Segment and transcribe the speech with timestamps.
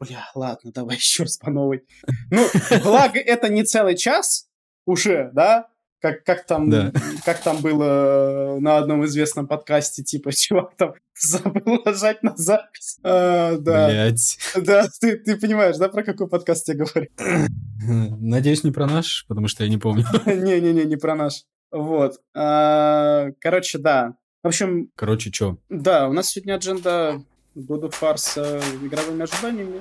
[0.00, 1.84] бля, ладно, давай еще раз по новой.
[2.30, 2.46] Ну,
[2.82, 4.48] благо, это не целый час
[4.86, 5.68] уже, да?
[6.00, 6.92] Как, как, там, да.
[7.24, 12.98] как там было на одном известном подкасте, типа, чувак там забыл нажать на запись.
[13.02, 13.88] А, да.
[13.88, 14.38] Блять.
[14.54, 17.08] Да, ты, ты понимаешь, да, про какой подкаст я говорю?
[18.20, 20.04] Надеюсь, не про наш, потому что я не помню.
[20.26, 21.44] Не-не-не, не про наш.
[21.72, 22.20] Вот.
[22.32, 24.14] А, короче, да.
[24.44, 24.90] В общем...
[24.94, 25.58] Короче, что?
[25.68, 27.24] Да, у нас сегодня адженда
[27.56, 29.80] Of War с э, игровыми ожиданиями.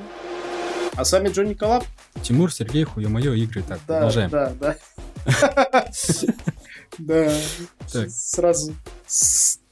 [0.95, 1.83] А с вами Джонни Коллаб.
[2.23, 3.61] Тимур, Сергей, хуе мое игры.
[3.61, 4.29] Так, да, продолжаем.
[4.29, 4.77] Да, да.
[6.97, 7.29] Да.
[8.09, 8.73] Сразу.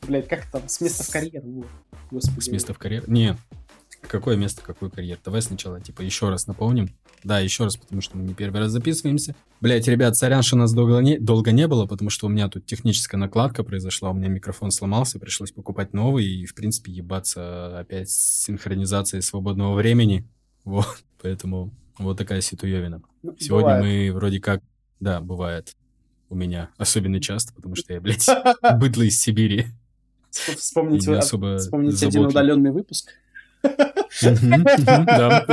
[0.04, 0.68] Блять, как там?
[0.70, 1.66] С места в карьеру.
[2.12, 3.06] С места в карьеру?
[3.08, 3.36] Не.
[4.08, 5.20] Какое место, какой карьер?
[5.24, 6.90] Давай сначала, типа, еще раз напомним.
[7.24, 9.36] Да, еще раз, потому что мы не первый раз записываемся.
[9.62, 12.66] Блять, ребят, сорян, что нас долго не, долго не было, потому что у меня тут
[12.66, 18.10] техническая накладка произошла, у меня микрофон сломался, пришлось покупать новый и, в принципе, ебаться опять
[18.10, 20.28] с синхронизацией свободного времени.
[20.64, 23.02] Вот, поэтому вот такая ситуевина.
[23.24, 24.12] Ну, Сегодня бывает.
[24.12, 24.62] мы вроде как...
[25.00, 25.76] Да, бывает
[26.30, 28.28] у меня, особенно часто, потому что я, блядь,
[28.80, 29.68] быдло из Сибири.
[30.32, 33.12] Вспомните, особо вспомните один удаленный выпуск.
[34.22, 35.46] Да.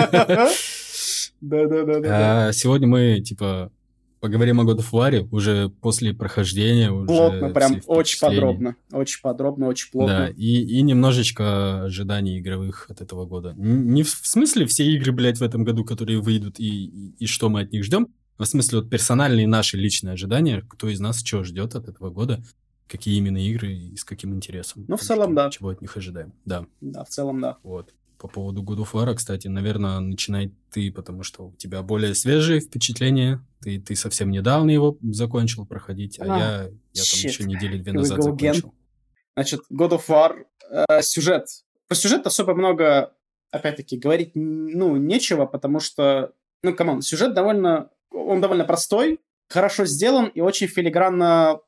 [1.40, 2.46] Да, да, да.
[2.48, 3.72] А сегодня мы, типа,
[4.20, 6.92] поговорим о God of War уже после прохождения.
[6.92, 8.76] Уже плотно, прям очень подробно.
[8.92, 10.18] Очень подробно, очень плотно.
[10.18, 13.54] Да, и, и немножечко ожиданий игровых от этого года.
[13.56, 17.48] Не в смысле все игры, блядь, в этом году, которые выйдут, и, и, и что
[17.48, 21.24] мы от них ждем, а в смысле вот персональные наши личные ожидания, кто из нас
[21.24, 22.44] что ждет от этого года,
[22.86, 24.84] какие именно игры и с каким интересом.
[24.86, 25.50] Ну, в целом, да.
[25.50, 26.66] Чего от них ожидаем, да.
[26.80, 27.56] Да, в целом, да.
[27.64, 27.92] Вот.
[28.22, 32.60] По поводу God of War, кстати, наверное, начинай ты, потому что у тебя более свежие
[32.60, 33.44] впечатления.
[33.60, 36.62] Ты, ты совсем недавно его закончил проходить, а, а я,
[36.92, 38.72] я там еще недели две назад закончил.
[39.34, 41.48] Значит, God of War, э, сюжет.
[41.88, 43.12] Про сюжет особо много,
[43.50, 49.84] опять-таки, говорить, ну, нечего, потому что, ну, come on, сюжет довольно, он довольно простой, хорошо
[49.84, 51.58] сделан и очень филигранно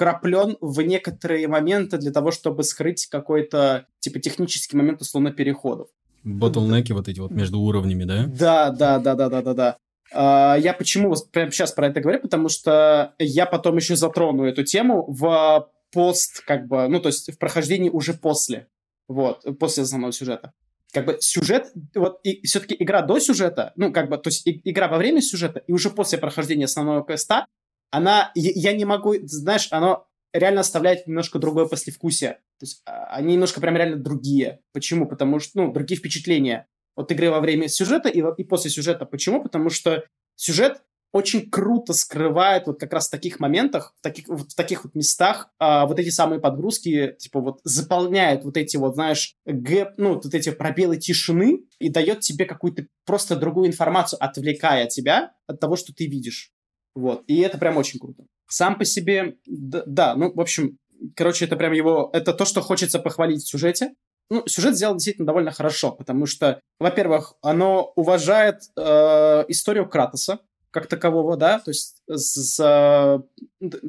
[0.00, 5.88] вкраплен в некоторые моменты для того, чтобы скрыть какой-то, типа, технический момент, условно, переходов.
[6.24, 8.24] Bottleneck'и вот эти вот между уровнями, да?
[8.26, 9.76] Да, да, да, да, да, да, да.
[10.12, 14.64] А, я почему прямо сейчас про это говорю, потому что я потом еще затрону эту
[14.64, 18.68] тему в пост, как бы, ну, то есть в прохождении уже после,
[19.06, 20.52] вот, после основного сюжета.
[20.92, 24.60] Как бы сюжет, вот, и все-таки игра до сюжета, ну, как бы, то есть и,
[24.64, 27.46] игра во время сюжета и уже после прохождения основного квеста,
[27.90, 32.40] она, я не могу, знаешь, оно реально оставляет немножко другое послевкусие.
[32.58, 34.60] То есть а, они немножко прям реально другие.
[34.72, 35.06] Почему?
[35.06, 39.06] Потому что, ну, другие впечатления от игры во время сюжета и, и после сюжета.
[39.06, 39.42] Почему?
[39.42, 40.04] Потому что
[40.36, 44.94] сюжет очень круто скрывает вот как раз в таких моментах, в таких, в таких вот
[44.94, 50.14] местах а, вот эти самые подгрузки, типа вот заполняет вот эти вот, знаешь, гэп, ну,
[50.14, 55.74] вот эти пробелы тишины и дает тебе какую-то просто другую информацию, отвлекая тебя от того,
[55.74, 56.52] что ты видишь.
[56.94, 57.22] Вот.
[57.26, 58.24] И это прям очень круто.
[58.48, 60.78] Сам по себе, да, да, ну, в общем,
[61.14, 62.10] короче, это прям его...
[62.12, 63.92] Это то, что хочется похвалить в сюжете.
[64.28, 70.38] Ну, сюжет сделан действительно довольно хорошо, потому что, во-первых, оно уважает э, историю Кратоса,
[70.70, 73.22] как такового, да, то есть, с, с, то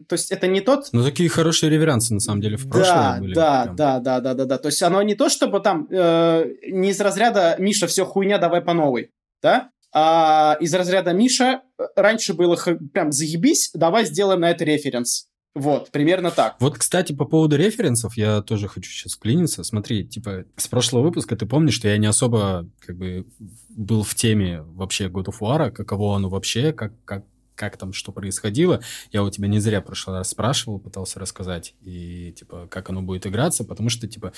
[0.09, 0.89] есть это не тот...
[0.91, 3.33] Ну, такие хорошие реверансы, на самом деле, в прошлом да, были.
[3.35, 3.75] Да, прям.
[3.75, 6.99] да, да, да, да, да, то есть оно не то, чтобы там э, не из
[6.99, 9.11] разряда «Миша, все хуйня, давай по новой»,
[9.43, 11.61] да, а из разряда Миша
[11.95, 12.57] раньше было
[12.93, 15.27] прям заебись, давай сделаем на это референс.
[15.53, 16.55] Вот, примерно так.
[16.61, 19.63] Вот, кстати, по поводу референсов, я тоже хочу сейчас вклиниться.
[19.63, 23.27] Смотри, типа, с прошлого выпуска ты помнишь, что я не особо, как бы,
[23.69, 27.25] был в теме вообще God of War, каково оно вообще, как, как,
[27.55, 28.81] как там что происходило.
[29.11, 33.01] Я у тебя не зря в прошлый раз спрашивал, пытался рассказать, и, типа, как оно
[33.01, 34.31] будет играться, потому что, типа,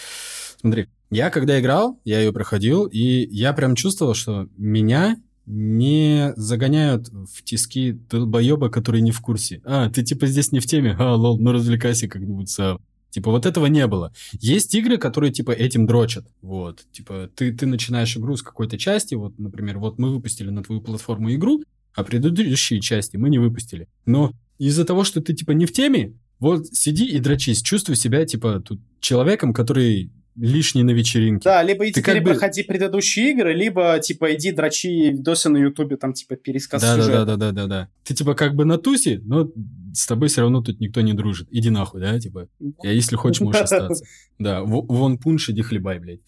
[0.59, 7.09] смотри, я когда играл, я ее проходил, и я прям чувствовал, что меня не загоняют
[7.09, 9.61] в тиски долбоеба, который не в курсе.
[9.65, 12.79] А, ты типа здесь не в теме, а, лол, ну развлекайся как-нибудь сам.
[13.09, 14.11] Типа вот этого не было.
[14.39, 16.25] Есть игры, которые типа этим дрочат.
[16.41, 16.83] Вот.
[16.91, 20.81] Типа ты, ты начинаешь игру с какой-то части, вот, например, вот мы выпустили на твою
[20.81, 21.61] платформу игру,
[21.93, 23.87] а предыдущие части мы не выпустили.
[24.05, 28.25] Но из-за того, что ты типа не в теме, вот сиди и дрочись, чувствуй себя
[28.25, 31.43] типа тут человеком, который лишний на вечеринке.
[31.43, 32.67] Да, либо иди как проходи бы...
[32.67, 37.25] предыдущие игры, либо, типа, иди дрочи видосы на ютубе, там, типа, пересказ да, сюжета.
[37.25, 37.89] Да, да, да, да, да.
[38.03, 39.51] Ты, типа, как бы на тусе, но
[39.93, 41.47] с тобой все равно тут никто не дружит.
[41.51, 42.47] Иди нахуй, да, типа.
[42.81, 44.03] Я, если хочешь, можешь остаться.
[44.39, 46.21] Да, вон пунш, иди хлебай, блядь.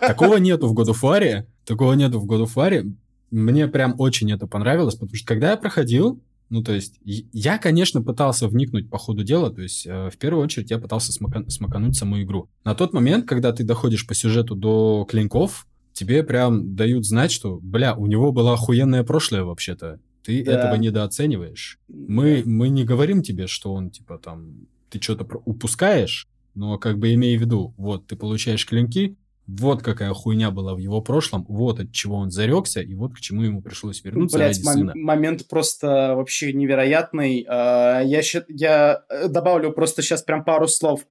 [0.00, 2.92] Такого нету в God of War, такого нету в God of War.
[3.30, 6.20] Мне прям очень это понравилось, потому что когда я проходил,
[6.50, 10.44] ну, то есть, я, конечно, пытался вникнуть по ходу дела, то есть, э, в первую
[10.44, 12.48] очередь, я пытался смака- смакануть саму игру.
[12.64, 17.60] На тот момент, когда ты доходишь по сюжету до клинков, тебе прям дают знать, что,
[17.62, 20.00] бля, у него было охуенное прошлое вообще-то.
[20.24, 20.52] Ты да.
[20.52, 21.78] этого недооцениваешь.
[21.88, 27.14] Мы, мы не говорим тебе, что он, типа, там, ты что-то упускаешь, но как бы
[27.14, 29.16] имей в виду, вот, ты получаешь клинки,
[29.58, 33.20] вот какая хуйня была в его прошлом, вот от чего он зарекся, и вот к
[33.20, 34.92] чему ему пришлось вернуться Блять, ради сына.
[34.94, 37.44] момент просто вообще невероятный.
[37.48, 41.06] А, я, я э, добавлю просто сейчас прям пару слов.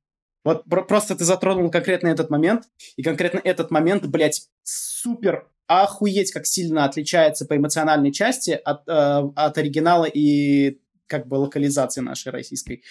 [0.45, 2.63] Вот просто ты затронул конкретно этот момент,
[2.95, 9.31] и конкретно этот момент, блядь, супер охуеть, как сильно отличается по эмоциональной части от, э,
[9.35, 12.83] от оригинала и как бы локализации нашей российской.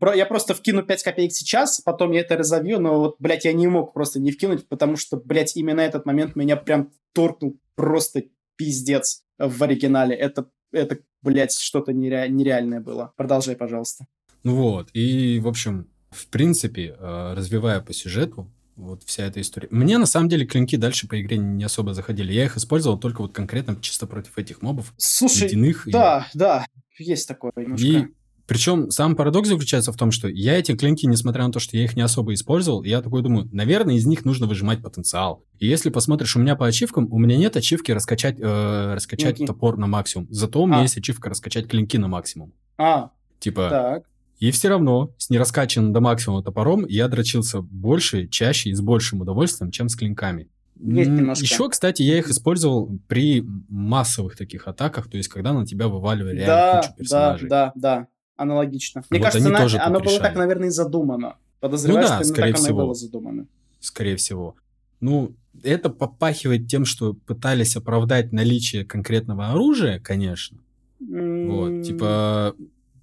[0.00, 3.52] Про, я просто вкину 5 копеек сейчас, потом я это разовью, но вот, блядь, я
[3.52, 8.24] не мог просто не вкинуть, потому что, блядь, именно этот момент меня прям торкнул просто
[8.56, 10.16] пиздец в оригинале.
[10.16, 13.12] Это, это блядь, что-то нере, нереальное было.
[13.16, 14.06] Продолжай, пожалуйста.
[14.42, 19.68] Ну вот, и, в общем, в принципе, э, развивая по сюжету, вот вся эта история.
[19.70, 22.32] Мне, на самом деле, клинки дальше по игре не особо заходили.
[22.32, 24.94] Я их использовал только вот конкретно чисто против этих мобов.
[24.96, 26.38] Слушай, ледяных да, и...
[26.38, 26.66] да,
[26.98, 27.86] есть такое немножко.
[27.86, 28.06] И
[28.46, 31.84] причем сам парадокс заключается в том, что я эти клинки, несмотря на то, что я
[31.84, 35.44] их не особо использовал, я такой думаю, наверное, из них нужно выжимать потенциал.
[35.58, 39.52] И если посмотришь у меня по ачивкам, у меня нет ачивки раскачать, э, раскачать клинки.
[39.52, 40.28] топор на максимум.
[40.30, 40.82] Зато у меня а.
[40.82, 42.54] есть ачивка раскачать клинки на максимум.
[42.78, 44.07] А, типа, так.
[44.38, 49.20] И все равно с нераскачанным до максимума топором я дрочился больше, чаще и с большим
[49.20, 50.48] удовольствием, чем с клинками.
[50.80, 51.44] Есть немножко.
[51.44, 56.36] Еще, кстати, я их использовал при массовых таких атаках, то есть когда на тебя вываливали
[56.36, 57.48] реально да, кучу персонажей.
[57.48, 58.06] Да, да, да,
[58.36, 59.02] аналогично.
[59.10, 61.36] Мне вот кажется, на, тоже оно было так, наверное, и задумано.
[61.58, 62.78] Подозреваю, ну, да, что скорее так всего.
[62.78, 63.46] оно было задумано.
[63.80, 64.54] Скорее всего.
[65.00, 70.58] Ну, это попахивает тем, что пытались оправдать наличие конкретного оружия, конечно.
[71.00, 71.46] Mm.
[71.48, 72.54] Вот, типа,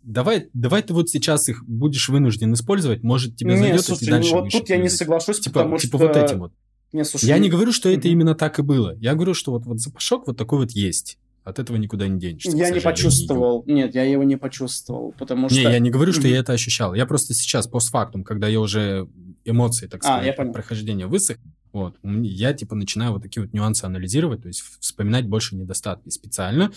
[0.06, 4.36] давай, давай ты вот сейчас их будешь вынужден использовать, может тебе зайдет, слушай, и дальше
[4.36, 6.08] вот тут я не соглашусь, типа, потому типа что...
[6.08, 6.54] вот этим вот.
[6.94, 8.96] Не, слушай, я не говорю, что это именно так и было.
[9.00, 11.18] Я говорю, что вот, вот запашок вот такой вот есть.
[11.44, 12.56] От этого никуда не денешься.
[12.56, 13.64] Я не почувствовал.
[13.68, 15.58] Нет, я его не почувствовал, потому что...
[15.58, 16.94] Не, я не говорю, что я это ощущал.
[16.94, 19.08] Я просто сейчас, постфактум, когда я уже
[19.44, 21.38] эмоции, так а, сказать, прохождения высох,
[21.76, 21.98] вот.
[22.04, 26.72] Я, типа, начинаю вот такие вот нюансы анализировать, то есть вспоминать больше недостатки специально.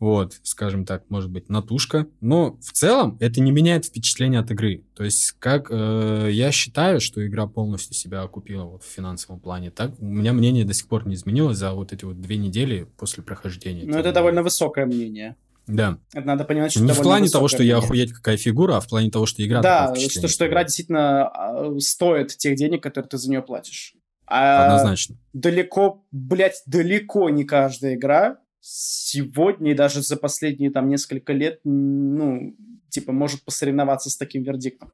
[0.00, 2.06] Вот, скажем так, может быть, натушка.
[2.22, 4.84] Но в целом это не меняет впечатление от игры.
[4.94, 9.70] То есть, как э, я считаю, что игра полностью себя окупила вот в финансовом плане,
[9.70, 12.88] так у меня мнение до сих пор не изменилось за вот эти вот две недели
[12.96, 13.84] после прохождения.
[13.84, 15.36] Ну, это довольно высокое мнение.
[15.66, 15.98] Да.
[16.14, 18.88] Это надо понимать, что Не в плане того, что я охуеть какая фигура, а в
[18.88, 19.60] плане того, что игра...
[19.60, 23.94] Да, что, что игра действительно а, стоит тех денег, которые ты за нее платишь.
[24.34, 25.16] А Однозначно.
[25.34, 32.56] Далеко, блядь, далеко не каждая игра сегодня и даже за последние там несколько лет, ну,
[32.88, 34.92] типа, может посоревноваться с таким вердиктом.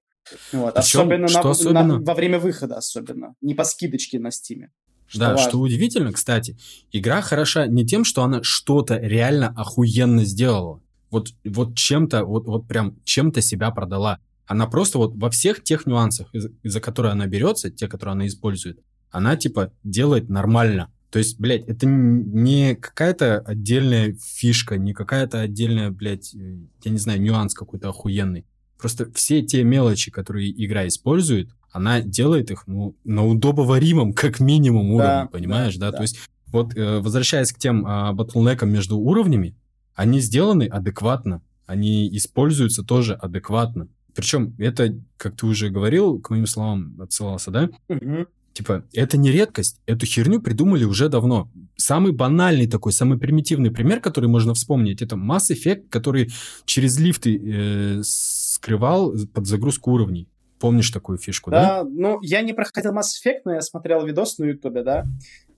[0.52, 0.74] Вот.
[0.74, 3.36] Причем, особенно, что на, особенно на, во время выхода особенно.
[3.40, 4.72] Не по скидочке на стиме.
[5.06, 5.48] Что да, важно.
[5.48, 6.58] что удивительно, кстати,
[6.90, 10.82] игра хороша не тем, что она что-то реально охуенно сделала.
[11.10, 14.18] Вот, вот чем-то, вот, вот прям чем-то себя продала.
[14.46, 18.26] Она просто вот во всех тех нюансах, из- из-за которых она берется, те, которые она
[18.26, 20.90] использует, она, типа, делает нормально.
[21.10, 26.98] То есть, блядь, это не какая-то отдельная фишка, не какая-то отдельная, блядь, э, я не
[26.98, 28.44] знаю, нюанс какой-то охуенный.
[28.78, 34.90] Просто все те мелочи, которые игра использует, она делает их, ну, на удобоваримом, как минимум,
[34.90, 35.90] уровне, да, понимаешь, да?
[35.90, 35.96] да?
[35.96, 39.56] То есть, вот, э, возвращаясь к тем э, батлнекам между уровнями,
[39.94, 43.88] они сделаны адекватно, они используются тоже адекватно.
[44.14, 47.70] Причем это, как ты уже говорил, к моим словам отсылался, да?
[47.88, 48.26] Угу.
[48.58, 49.80] Типа, это не редкость.
[49.86, 51.48] Эту херню придумали уже давно.
[51.76, 56.32] Самый банальный такой, самый примитивный пример, который можно вспомнить, это Mass Effect, который
[56.64, 60.26] через лифты э, скрывал под загрузку уровней.
[60.58, 61.84] Помнишь такую фишку, да?
[61.84, 65.06] Да, ну, я не проходил Mass Effect, но я смотрел видос на Ютубе, да?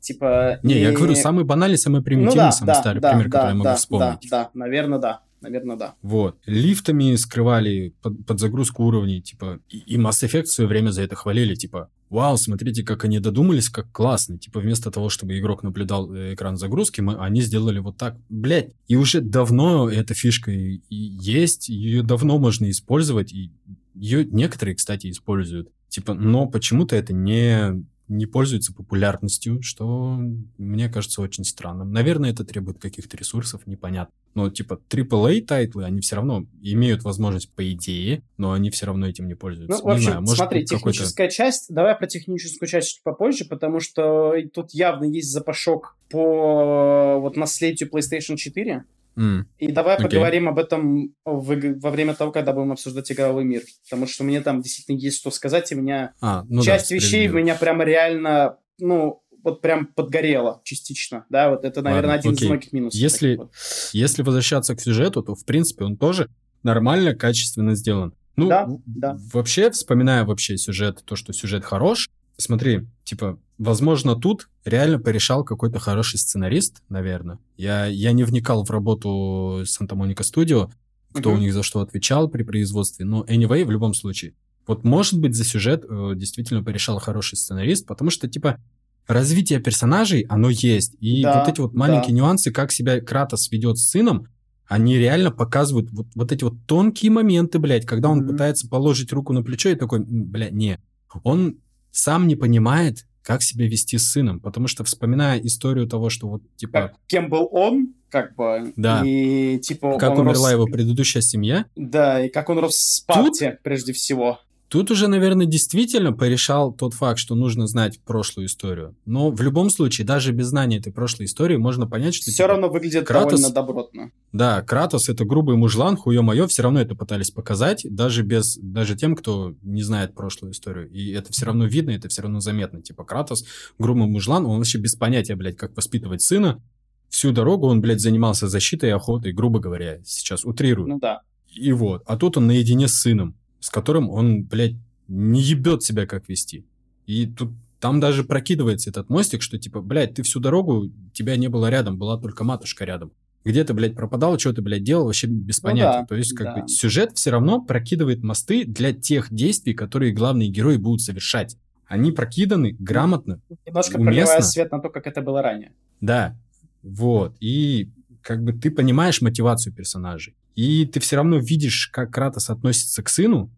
[0.00, 0.61] Типа...
[0.62, 0.80] Не, и...
[0.83, 3.49] я говорю, самый банальный, самый примитивный, ну, да, самый да, старый да, пример, да, который
[3.49, 4.28] я могу да, вспомнить.
[4.30, 5.94] Да, да, наверное, да наверное, да.
[6.02, 6.38] Вот.
[6.47, 11.02] Лифтами скрывали под, под загрузку уровней, типа, и, и Mass Effect в свое время за
[11.02, 14.38] это хвалили, типа, вау, смотрите, как они додумались, как классно.
[14.38, 18.16] Типа, вместо того, чтобы игрок наблюдал э, экран загрузки, мы, они сделали вот так.
[18.28, 23.52] Блять, и уже давно эта фишка и, и есть, ее давно можно использовать, и
[23.94, 25.70] ее некоторые, кстати, используют.
[25.88, 30.19] Типа, но почему-то это не не пользуется популярностью, что
[30.59, 31.93] мне кажется очень странным.
[31.93, 34.12] Наверное, это требует каких-то ресурсов, непонятно.
[34.35, 38.87] Но типа AAA title ы, они все равно имеют возможность по идее, но они все
[38.87, 39.79] равно этим не пользуются.
[39.79, 43.81] Ну, в общем, знаю, может, смотри, техническая часть, давай про техническую часть чуть попозже, потому
[43.81, 48.85] что тут явно есть запашок по вот наследию PlayStation 4.
[49.17, 49.45] Mm.
[49.59, 50.02] И давай okay.
[50.02, 53.62] поговорим об этом в, во время того, когда будем обсуждать игровой мир.
[53.85, 56.95] Потому что мне там действительно есть что сказать, и у меня а, ну часть да,
[56.95, 62.33] вещей меня прямо реально, ну, вот прям подгорело частично, да, вот это, наверное, Ладно, один
[62.33, 62.45] окей.
[62.45, 63.00] из многих минусов.
[63.00, 63.52] Если, вот.
[63.93, 66.29] если возвращаться к сюжету, то, в принципе, он тоже
[66.62, 68.14] нормально, качественно сделан.
[68.37, 69.19] Ну, Да, да.
[69.33, 75.79] вообще, вспоминая вообще сюжет, то, что сюжет хорош, смотри, типа, возможно, тут реально порешал какой-то
[75.79, 77.38] хороший сценарист, наверное.
[77.57, 80.71] Я, я не вникал в работу Санта-Моника Студио,
[81.12, 81.38] кто Мгм.
[81.38, 84.35] у них за что отвечал при производстве, но anyway, в любом случае.
[84.67, 88.59] Вот, может быть, за сюжет э, действительно порешал хороший сценарист, потому что, типа,
[89.07, 90.95] развитие персонажей, оно есть.
[91.00, 94.29] И Да, вот эти вот маленькие нюансы, как себя Кратос ведет с сыном,
[94.69, 98.29] они реально показывают вот, вот эти вот тонкие моменты, блядь, когда он Мгм.
[98.29, 100.79] пытается положить руку на плечо и такой, «М, блядь, не.
[101.25, 101.57] Он
[101.90, 106.43] сам не понимает, как себя вести с сыном, потому что, вспоминая историю того, что вот,
[106.57, 109.03] типа, Как, кем был он, как бы, Да.
[109.05, 113.59] и типа как умерла рос- его предыдущая семья, Да, и как он рос в Спарте,
[113.62, 114.41] прежде всего.
[114.71, 118.97] Тут уже, наверное, действительно порешал тот факт, что нужно знать прошлую историю.
[119.05, 122.31] Но в любом случае, даже без знания этой прошлой истории, можно понять, что...
[122.31, 124.12] Все типа, равно выглядит Кратос- довольно добротно.
[124.33, 128.59] Да, Кратос— это грубый мужлан, хуё-моё, все равно это пытались показать, даже без...
[128.59, 130.89] Даже тем, кто не знает прошлую историю.
[130.89, 132.81] И это все равно видно, это все равно заметно.
[132.81, 133.45] Типа Кратос,
[133.77, 136.62] грубый мужлан, он вообще без понятия, блядь, как воспитывать сына.
[137.09, 140.87] Всю дорогу он, блядь, занимался защитой и охотой, грубо говоря, сейчас утрирую.
[140.87, 141.23] Ну да.
[141.49, 142.05] И вот.
[142.07, 144.75] А тут он наедине с сыном, с которым он, блядь,
[145.09, 146.64] не ебет себя, как вести.
[147.07, 151.49] И тут там даже прокидывается этот мостик, что типа, блядь, ты всю дорогу, тебя не
[151.49, 153.12] было рядом, была только матушка рядом.
[153.43, 156.00] Где ты, блядь, пропадал, что ты, блядь, делал, вообще без Ну понятия.
[156.00, 156.62] да, То есть, как да.
[156.62, 161.57] бы, сюжет все равно прокидывает мосты для тех действий, которые главные герои будут совершать.
[161.87, 164.05] Они прокиданы грамотно, Немножко Уместно.
[164.12, 165.73] проливая свет на то, как это было ранее.
[166.00, 166.37] да,
[166.83, 167.35] вот.
[167.40, 167.88] И
[168.23, 170.35] как бы ты понимаешь мотивацию персонажей.
[170.54, 173.50] И ты все равно видишь, как Кратос относится к сыну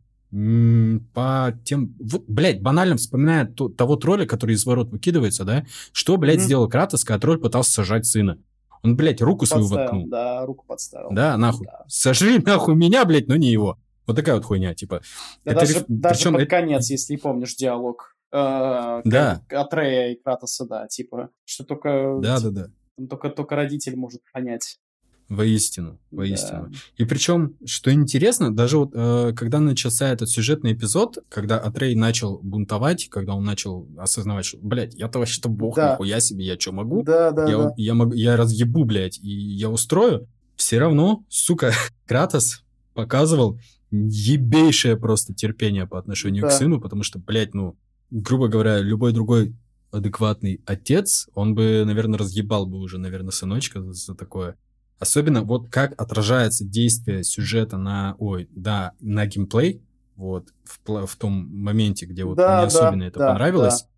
[1.15, 1.95] по тем...
[2.01, 5.65] Вот, блядь, банально вспоминая то- того тролля, который из ворот выкидывается, да?
[5.93, 6.45] Что, блядь, Мгм.
[6.45, 8.39] сделал Кратос, когда тролль пытался сажать сына?
[8.83, 10.09] Он, блядь, руку свою Подставил, воткнул.
[10.09, 11.11] да, руку подставил.
[11.13, 11.67] Да, нахуй.
[11.67, 11.85] Да.
[11.87, 13.79] Сожри нахуй меня, блядь, но не его.
[14.07, 15.03] Вот такая вот хуйня, типа.
[15.45, 19.43] Да Это даже, реф- даже причем под это- конец, если помнишь диалог э, Да.
[19.51, 22.67] Атрея и Кратоса, да, типа, что только, Да, да, да.
[23.09, 24.81] только, только родитель может понять.
[25.37, 26.69] Воистину, воистину.
[26.69, 26.79] Да.
[26.99, 32.39] И причем, что интересно, даже вот э, когда начался этот сюжетный эпизод, когда Атрей начал
[32.43, 35.93] бунтовать, когда он начал осознавать, что, блядь, я-то вообще-то бог, Да.
[35.93, 37.03] нихуя себе, я что могу?
[37.03, 37.73] Да, да, я, да.
[37.79, 40.29] я, могу, я разъебу, блядь, и я устрою.
[40.57, 41.73] Все равно, сука,
[42.07, 42.63] Кратос
[42.93, 43.59] показывал
[43.91, 46.57] ебейшее просто терпение по отношению к Да.
[46.59, 47.77] сыну, потому что, блядь, ну,
[48.11, 49.55] грубо говоря, любой другой
[49.91, 54.57] адекватный отец, он бы, наверное, разъебал бы уже, наверное, сыночка за, за такое.
[55.03, 59.83] Особенно вот как отражается действие сюжета на, ой, да, на геймплей,
[60.15, 63.89] вот, в, в том моменте, где вот Да, мне да, особенно это да, понравилось,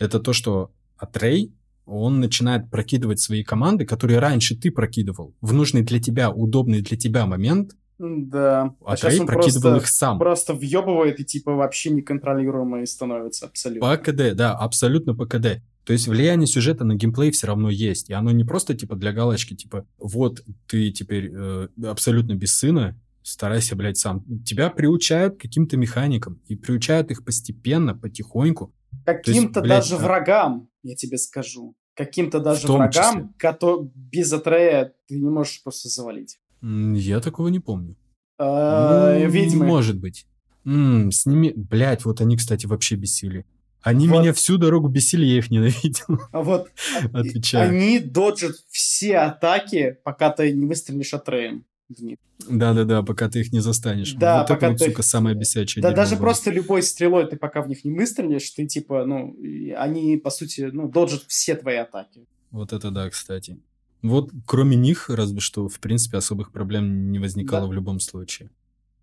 [0.00, 1.54] это то, что Атрей,
[1.86, 6.96] он начинает прокидывать свои команды, которые раньше ты прокидывал, в нужный для тебя, удобный для
[6.96, 8.74] тебя момент, Да.
[8.84, 10.18] А он прокидывал просто, их сам.
[10.18, 13.88] просто въебывает и типа вообще неконтролируемый становится абсолютно.
[13.88, 15.62] По КД, да, абсолютно по КД.
[15.88, 18.10] То есть влияние сюжета на геймплей все равно есть.
[18.10, 23.00] И оно не просто типа для галочки, типа, вот ты теперь э, абсолютно без сына,
[23.22, 24.22] старайся, блядь, сам.
[24.44, 26.42] Тебя приучают к каким-то механикам.
[26.46, 28.74] И приучают их постепенно, потихоньку.
[29.06, 31.74] Каким-то даже а- врагам, я тебе скажу.
[31.94, 36.38] Каким-то даже врагам, кото- без Атрея ты не можешь просто завалить.
[36.60, 37.96] Я такого не помню.
[38.38, 39.64] Э, Ну, Ведьмы.
[39.64, 40.26] Может быть.
[40.66, 41.54] С ними...
[41.56, 43.46] Блядь, вот они, кстати, вообще бесили.
[43.82, 44.20] Они Вот.
[44.20, 46.06] меня всю дорогу бесили, я их ненавидел.
[46.32, 46.70] А вот
[47.12, 47.70] Отвечаю.
[47.70, 52.18] они доджат все атаки, пока ты не выстрелишь в них.
[52.48, 54.12] Да-да-да, пока ты их не застанешь.
[54.12, 56.22] Да, вот пока это вот, ты сука, самое бесячее Да даже было.
[56.22, 59.34] просто любой стрелой ты пока в них не выстрелишь, ты типа, ну,
[59.76, 62.26] они, по сути, ну, доджат все твои атаки.
[62.50, 63.58] Вот это да, кстати.
[64.02, 67.68] Вот кроме них, разве что, в принципе, особых проблем не возникало Да.
[67.68, 68.50] в любом случае.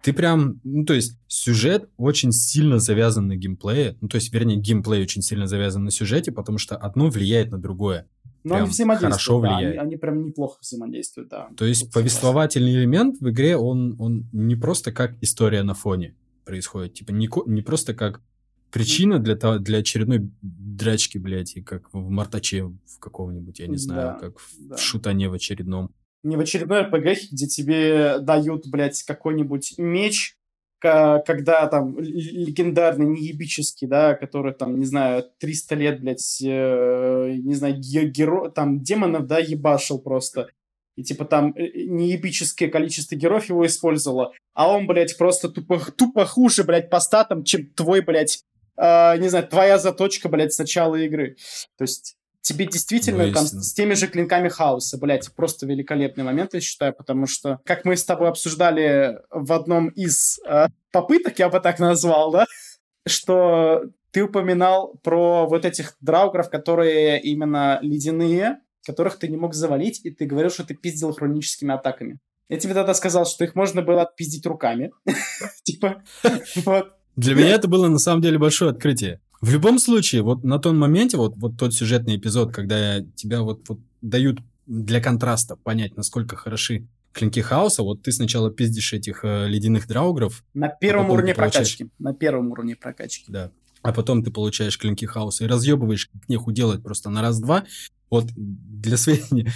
[0.05, 4.57] Ты прям, ну, то есть, сюжет очень сильно завязан на геймплее, ну, то есть, вернее,
[4.57, 8.07] геймплей очень сильно завязан на сюжете, потому что одно влияет на другое.
[8.43, 9.79] Но Прям они взаимодействуют, хорошо да, влияет.
[9.79, 11.49] они, они прям неплохо взаимодействуют, да.
[11.57, 11.93] То есть, согласен.
[11.93, 16.13] повествовательный элемент в игре, он, он не просто как история на фоне
[16.45, 18.21] происходит, типа, не, не просто как
[18.69, 23.77] причина для, того- для очередной драчки, блядь, и как в Мартаче в какого-нибудь, я не
[23.77, 24.75] знаю, Да, как в, да.
[24.75, 25.89] в шутане в очередном.
[26.25, 30.35] Не в очередной RPG, где тебе дают, блядь, какой-нибудь меч,
[30.79, 37.75] когда там легендарный, неебический, да, который там, не знаю, 300 лет, блядь, э, не знаю,
[37.75, 38.49] ге- геро...
[38.49, 40.49] там демонов, да, ебашил просто.
[40.95, 46.25] И типа там э, неебическое количество героев его использовало, а он, блядь, просто тупо, тупо
[46.25, 48.43] хуже, блядь, по статам, чем твой, блядь,
[48.77, 51.37] э, не знаю, твоя заточка, блядь, с начала игры.
[51.77, 52.15] То есть
[52.45, 57.25] тебе действительно там с теми же клинками хаоса, блядь, просто великолепный момент, я считаю, потому
[57.25, 62.31] что, как мы с тобой обсуждали в одном из э, попыток, я бы так назвал,
[62.31, 62.45] да,
[63.07, 70.01] что ты упоминал про вот этих драугров, которые именно ледяные, которых ты не мог завалить,
[70.03, 72.19] и ты говорил, что ты пиздил хроническими атаками.
[72.47, 74.91] Я тебе тогда сказал, что их можно было отпиздить руками.
[75.63, 76.03] Типа,
[76.57, 76.93] вот.
[77.15, 79.19] Для меня это было на самом деле большое открытие.
[79.45, 83.69] В любом случае, вот на том моменте, вот, вот тот сюжетный эпизод, когда тебя вот,
[83.69, 89.47] вот дают для контраста понять, насколько хороши клинки хаоса, вот ты сначала пиздишь этих э,
[89.47, 90.43] ледяных драугров.
[90.55, 91.77] На первом уровне получаешь...
[91.77, 91.89] прокачки.
[91.99, 93.31] На первом уровне прокачки.
[93.31, 93.51] Да.
[93.83, 97.65] А потом ты получаешь клинки хаоса и разъебываешь как неху делать просто на раз-два.
[98.09, 99.51] Вот для сведения,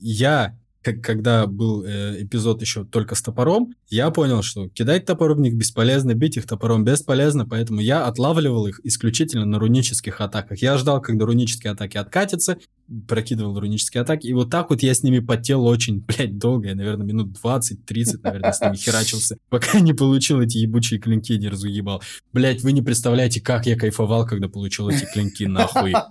[0.00, 0.54] я
[0.84, 5.40] как, когда был э, эпизод еще только с топором, я понял, что кидать топор в
[5.40, 10.58] них бесполезно, бить их топором бесполезно, поэтому я отлавливал их исключительно на рунических атаках.
[10.58, 12.58] Я ждал, когда рунические атаки откатятся,
[13.08, 16.74] прокидывал рунические атаки, и вот так вот я с ними потел очень, блядь, долго, я,
[16.74, 22.02] наверное, минут 20-30, наверное, с ними херачился, пока не получил эти ебучие клинки, не разуебал.
[22.32, 25.94] Блядь, вы не представляете, как я кайфовал, когда получил эти клинки, нахуй.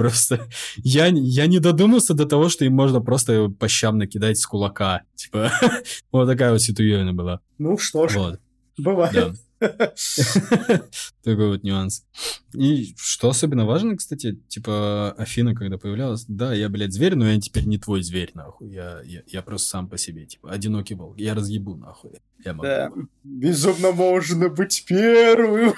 [0.00, 4.46] Просто я, я не додумался до того, что им можно просто по щам накидать с
[4.46, 5.02] кулака.
[5.14, 5.52] Типа,
[6.10, 7.40] вот такая вот ситуация была.
[7.58, 8.40] Ну что ж, вот.
[8.78, 9.34] бывает.
[11.22, 12.06] Такой вот нюанс.
[12.54, 17.38] И что особенно важно, кстати, типа Афина, когда появлялась, да, я, блядь, зверь, но я
[17.38, 18.70] теперь не твой зверь, нахуй.
[18.70, 21.18] Я, я, я просто сам по себе, типа, одинокий волк.
[21.18, 22.12] Я разъебу, нахуй.
[22.42, 22.62] Я могу.
[22.62, 22.90] Да.
[23.22, 25.74] Безумно можно быть первым.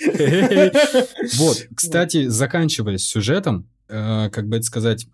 [1.36, 5.06] Вот, кстати, заканчиваясь сюжетом, э, как бы это сказать,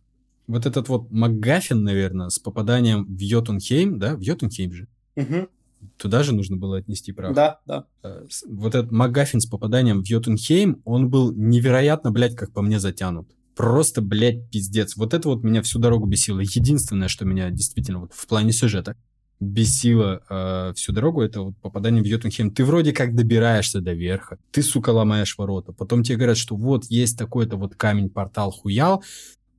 [0.47, 4.88] вот этот вот МакГаффин, наверное, с попаданием в Йотунхейм, да, в Йотунхейм же,
[5.97, 7.35] туда же нужно было отнести прах.
[7.35, 7.87] Да, да.
[8.02, 12.78] Э, вот этот МакГаффин с попаданием в Йотунхейм, он был невероятно, блядь, как по мне
[12.78, 13.28] затянут.
[13.55, 14.97] Просто, блядь, пиздец.
[14.97, 16.40] Вот это вот меня всю дорогу бесило.
[16.40, 18.97] Единственное, что меня действительно вот в плане сюжета
[19.40, 22.51] бесило э, всю дорогу, это вот попадание в Йотунхейм.
[22.51, 25.72] Ты вроде как добираешься до верха, ты, сука, ломаешь ворота.
[25.72, 29.03] Потом тебе говорят, что вот есть такой-то вот камень-портал хуял,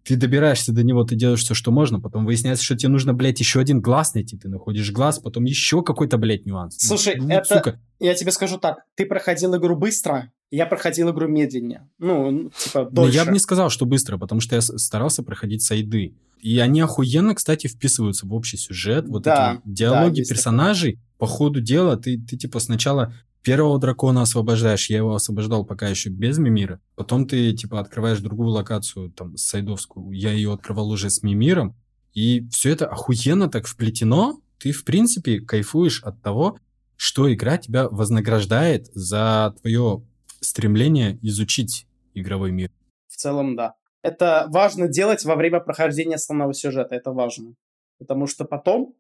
[0.04, 3.40] ты добираешься до него, ты делаешь все, что можно, потом выясняется, что тебе нужно, блядь,
[3.40, 6.78] еще один глаз найти, ты находишь глаз, потом еще какой-то, блядь, нюанс.
[6.78, 7.80] Слушай, ну, это, сука.
[8.00, 11.90] я тебе скажу так, ты проходил игру быстро, я проходил игру медленнее.
[12.00, 13.18] Ну, типа, дольше.
[13.18, 16.16] Но я бы не сказал, что быстро, потому что я старался проходить сайды.
[16.39, 19.08] И они охуенно, кстати, вписываются в общий сюжет.
[19.08, 21.17] Вот да, эти диалоги да, персонажей, такое.
[21.17, 23.13] по ходу дела, ты, ты типа сначала
[23.47, 26.82] первого дракона освобождаешь, я его освобождал пока еще без Мимира.
[26.95, 30.12] Потом ты, типа, открываешь другую локацию, там, Сайдовскую.
[30.12, 31.73] Я ее открывал уже с Мимиром.
[32.13, 34.41] И все это охуенно так вплетено.
[34.60, 36.60] Ты, в принципе, кайфуешь от того,
[36.97, 40.04] что игра тебя вознаграждает за твое
[40.41, 42.69] стремление изучить игровой мир.
[43.08, 43.76] В целом, да.
[44.08, 46.96] Это важно делать во время прохождения основного сюжета.
[46.96, 47.56] Это важно.
[48.00, 48.96] Потому что потом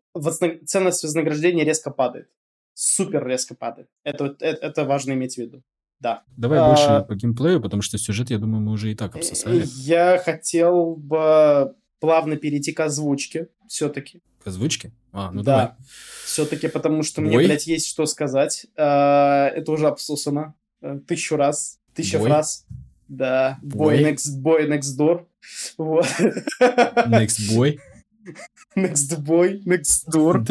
[0.65, 2.29] ценность вознаграждения резко падает.
[2.73, 3.87] Супер резко падает.
[4.03, 5.63] Это, это, это важно иметь в виду.
[5.99, 6.23] Да.
[6.35, 9.63] Давай а, больше по геймплею, потому что сюжет, я думаю, мы уже и так обсосали.
[9.77, 14.21] Я хотел бы плавно перейти к озвучке все-таки.
[14.43, 14.91] К озвучке?
[15.11, 15.57] А, ну да.
[15.57, 15.75] давай.
[16.25, 17.29] Все-таки потому что Бой?
[17.29, 18.67] мне, блядь, есть что сказать.
[18.75, 20.53] А, это уже обсусано.
[20.81, 21.79] Э, тысячу раз.
[21.95, 22.29] Тысяча Бой?
[22.29, 22.65] раз.
[23.07, 23.59] Да.
[23.63, 25.25] Boy next, boy next door.
[25.77, 26.05] Вот.
[27.07, 27.77] Next boy.
[28.75, 30.43] Next boy, next door.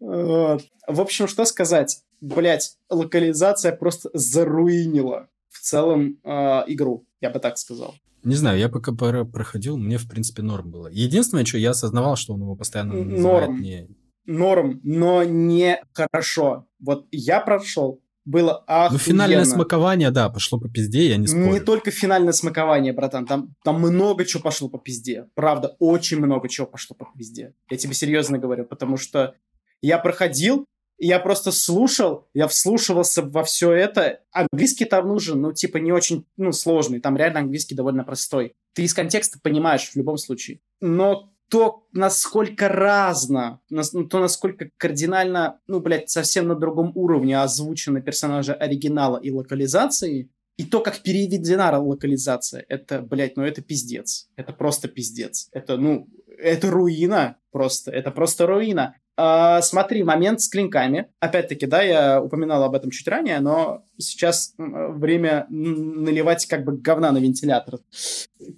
[0.86, 2.02] В общем, что сказать?
[2.20, 6.30] Блять, локализация просто заруинила в целом э,
[6.68, 7.94] игру, я бы так сказал.
[8.22, 10.88] Не знаю, я пока проходил, мне, в принципе, норм было.
[10.88, 13.60] Единственное, что я осознавал, что он его постоянно норм.
[13.60, 13.88] не...
[14.26, 16.66] Норм, но не хорошо.
[16.78, 18.92] Вот я прошел, было охуенно.
[18.92, 21.52] Ну, финальное смакование, да, пошло по пизде, я не спорю.
[21.52, 25.28] Не только финальное смакование, братан, там, там много чего пошло по пизде.
[25.34, 27.54] Правда, очень много чего пошло по пизде.
[27.70, 29.34] Я тебе серьезно говорю, потому что
[29.82, 34.20] я проходил, я просто слушал, я вслушивался во все это.
[34.30, 37.00] Английский там нужен, ну, типа, не очень, ну, сложный.
[37.00, 38.54] Там реально английский довольно простой.
[38.74, 40.60] Ты из контекста понимаешь в любом случае.
[40.80, 48.02] Но то, насколько разно, ну, то, насколько кардинально, ну, блядь, совсем на другом уровне озвучены
[48.02, 54.28] персонажи оригинала и локализации, и то, как переведена локализация, это, блядь, ну это пиздец.
[54.34, 55.48] Это просто пиздец.
[55.52, 57.92] Это, ну, это руина просто.
[57.92, 58.96] Это просто руина.
[59.16, 61.06] А, смотри, момент с клинками.
[61.20, 67.12] Опять-таки, да, я упоминал об этом чуть ранее, но сейчас время наливать как бы говна
[67.12, 67.78] на вентилятор.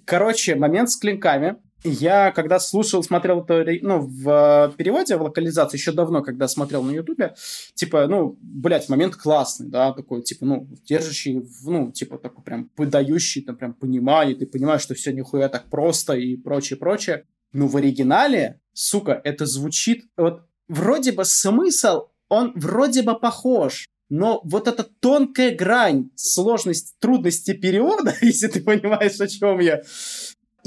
[0.05, 1.57] Короче, момент с клинками
[1.89, 6.91] я когда слушал, смотрел это ну, в переводе, в локализации, еще давно, когда смотрел на
[6.91, 7.35] Ютубе,
[7.73, 13.41] типа, ну, блядь, момент классный, да, такой, типа, ну, держащий, ну, типа, такой прям подающий,
[13.41, 17.25] там, прям понимание, ты понимаешь, что все нихуя так просто и прочее, прочее.
[17.53, 24.41] Но в оригинале, сука, это звучит, вот, вроде бы смысл, он вроде бы похож, но
[24.43, 29.81] вот эта тонкая грань, сложность, трудности перевода, если ты понимаешь, о чем я,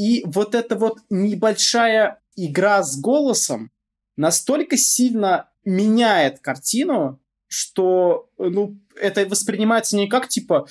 [0.00, 3.70] и вот эта вот небольшая игра с голосом
[4.16, 10.66] настолько сильно меняет картину, что ну, это воспринимается не как, типа,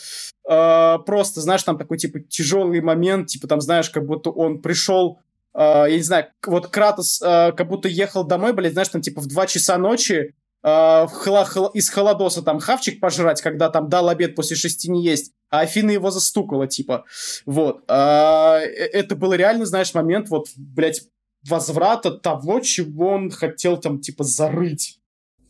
[0.49, 5.19] э, просто, знаешь, там такой, типа, тяжелый момент, типа, там, знаешь, как будто он пришел,
[5.53, 9.21] э, я не знаю, вот Кратос э, как будто ехал домой, блядь, знаешь, там, типа,
[9.21, 14.89] в 2 часа ночи, из холодоса там хавчик пожрать, когда там дал обед после шести
[14.89, 17.05] не есть, а Афина его застукала, типа.
[17.45, 17.83] Вот.
[17.87, 21.03] А, э, это был реально, знаешь, момент вот, блядь,
[21.47, 24.99] возврата того, чего он хотел там, типа, зарыть.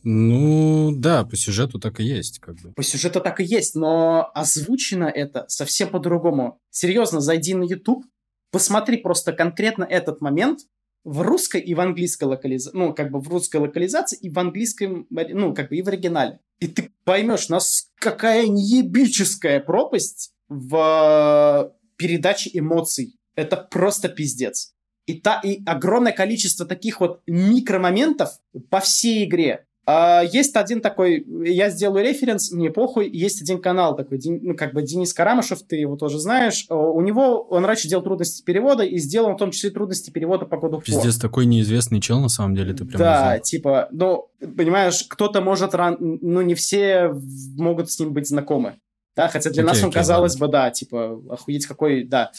[0.02, 2.72] Ну, да, по сюжету так и есть, как бы.
[2.72, 6.58] По сюжету так и есть, но озвучено это совсем по-другому.
[6.70, 8.04] Серьезно, зайди на YouTube,
[8.50, 10.60] посмотри просто конкретно этот момент,
[11.04, 15.06] в русской и в английской локализации, ну, как бы в русской локализации и в английском,
[15.10, 16.40] ну, как бы и в оригинале.
[16.58, 23.16] И ты поймешь, нас какая неебическая пропасть в передаче эмоций.
[23.34, 24.74] Это просто пиздец.
[25.06, 29.66] И, та, и огромное количество таких вот микромоментов по всей игре.
[29.92, 34.72] А, есть один такой, я сделаю референс, мне похуй, есть один канал такой, ну, как
[34.72, 36.66] бы Денис Карамышев, ты его тоже знаешь.
[36.68, 40.58] У него, он раньше делал трудности перевода и сделал в том числе трудности перевода по
[40.58, 45.40] коду Пиздец, такой неизвестный чел, на самом деле, ты прям Да, типа, ну, понимаешь, кто-то
[45.40, 45.96] может, ран...
[45.98, 47.12] ну, не все
[47.56, 48.76] могут с ним быть знакомы.
[49.16, 50.46] Да, хотя для okay, нас он, okay, казалось ладно.
[50.46, 52.30] бы, да, типа, охуеть какой, да,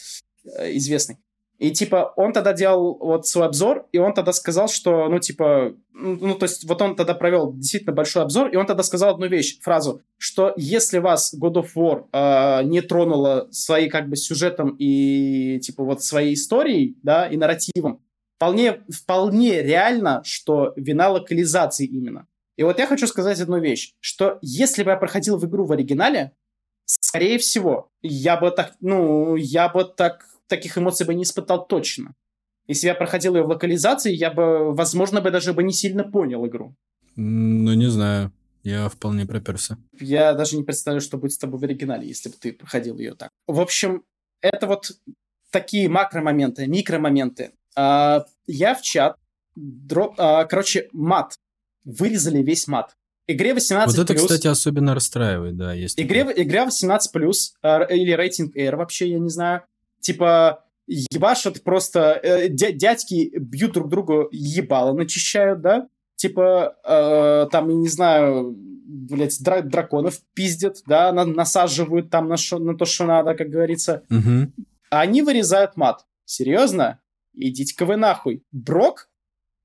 [0.46, 1.18] э, известный.
[1.62, 5.76] И, типа, он тогда делал вот свой обзор, и он тогда сказал, что, ну, типа,
[5.94, 9.28] ну, то есть, вот он тогда провел действительно большой обзор, и он тогда сказал одну
[9.28, 14.76] вещь, фразу, что если вас God of War э, не тронула своей, как бы, сюжетом
[14.80, 18.02] и, типа, вот своей историей, да, и нарративом,
[18.38, 22.26] вполне, вполне реально, что вина локализации именно.
[22.58, 25.72] И вот я хочу сказать одну вещь, что если бы я проходил в игру в
[25.74, 26.32] оригинале,
[26.86, 32.14] скорее всего, я бы так, ну, я бы так таких эмоций бы не испытал точно.
[32.68, 36.46] Если я проходил ее в локализации, я бы, возможно, бы даже бы не сильно понял
[36.46, 36.76] игру.
[37.16, 38.32] Ну, не знаю.
[38.64, 39.78] Я вполне проперся.
[40.00, 43.16] Я даже не представляю, что будет с тобой в оригинале, если бы ты проходил ее
[43.16, 43.30] так.
[43.48, 44.04] В общем,
[44.42, 44.92] это вот
[45.50, 47.54] такие макромоменты, микромоменты.
[47.76, 49.18] А, я в чат,
[49.56, 51.34] дроп, а, короче, мат.
[51.86, 52.96] Вырезали весь мат.
[53.26, 55.74] Игре 18 Вот это, кстати, особенно расстраивает, да.
[55.74, 59.64] Есть игре, игра 18 плюс, а, или рейтинг R вообще, я не знаю
[60.02, 65.88] типа, ебашат просто, э, дядьки бьют друг другу ебало, начищают, да?
[66.16, 72.38] Типа, э, там, я не знаю, блядь, дра- драконов пиздят, да, на- насаживают там на,
[72.38, 74.04] шо- на то, что надо, как говорится.
[74.10, 74.52] Угу.
[74.92, 76.06] А они вырезают мат.
[76.26, 77.00] Серьезно?
[77.34, 78.44] Идите-ка вы нахуй.
[78.52, 79.10] Брок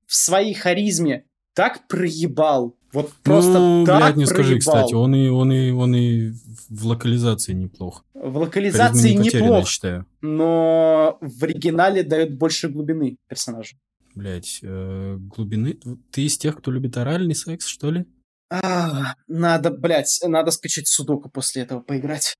[0.05, 2.75] в своей харизме так проебал.
[2.97, 4.43] Вот просто ну, так блядь, не проебал.
[4.43, 6.31] скажи, кстати, он и, он, и, он и
[6.69, 8.03] в локализации неплох.
[8.15, 10.07] В локализации не неплох, считаю.
[10.21, 13.75] но в оригинале дает больше глубины персонажу.
[14.15, 15.77] Блять, э, глубины?
[16.09, 18.07] Ты из тех, кто любит оральный секс, что ли?
[18.49, 22.33] А, надо, блядь, надо скачать судоку после этого поиграть.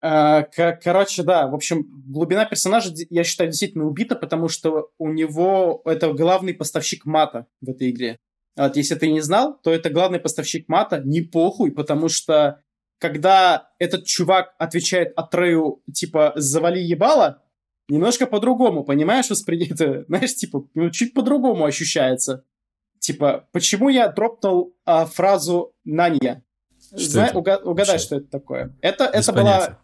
[0.00, 0.42] А,
[0.84, 6.12] короче, да, в общем, глубина персонажа, я считаю, действительно убита, потому что у него это
[6.12, 8.18] главный поставщик мата в этой игре.
[8.56, 12.62] Вот, если ты не знал, то это главный поставщик мата, не похуй, потому что
[12.98, 17.42] когда этот чувак отвечает Атрею, типа, завали ебало,
[17.88, 22.44] немножко по-другому, понимаешь, воспринято, знаешь, типа, ну, чуть по-другому ощущается.
[22.98, 26.42] Типа, почему я дропнул а, фразу «Нанья»?
[26.90, 28.76] Зна- уга- угадай, что это такое.
[28.80, 29.78] Это, это была...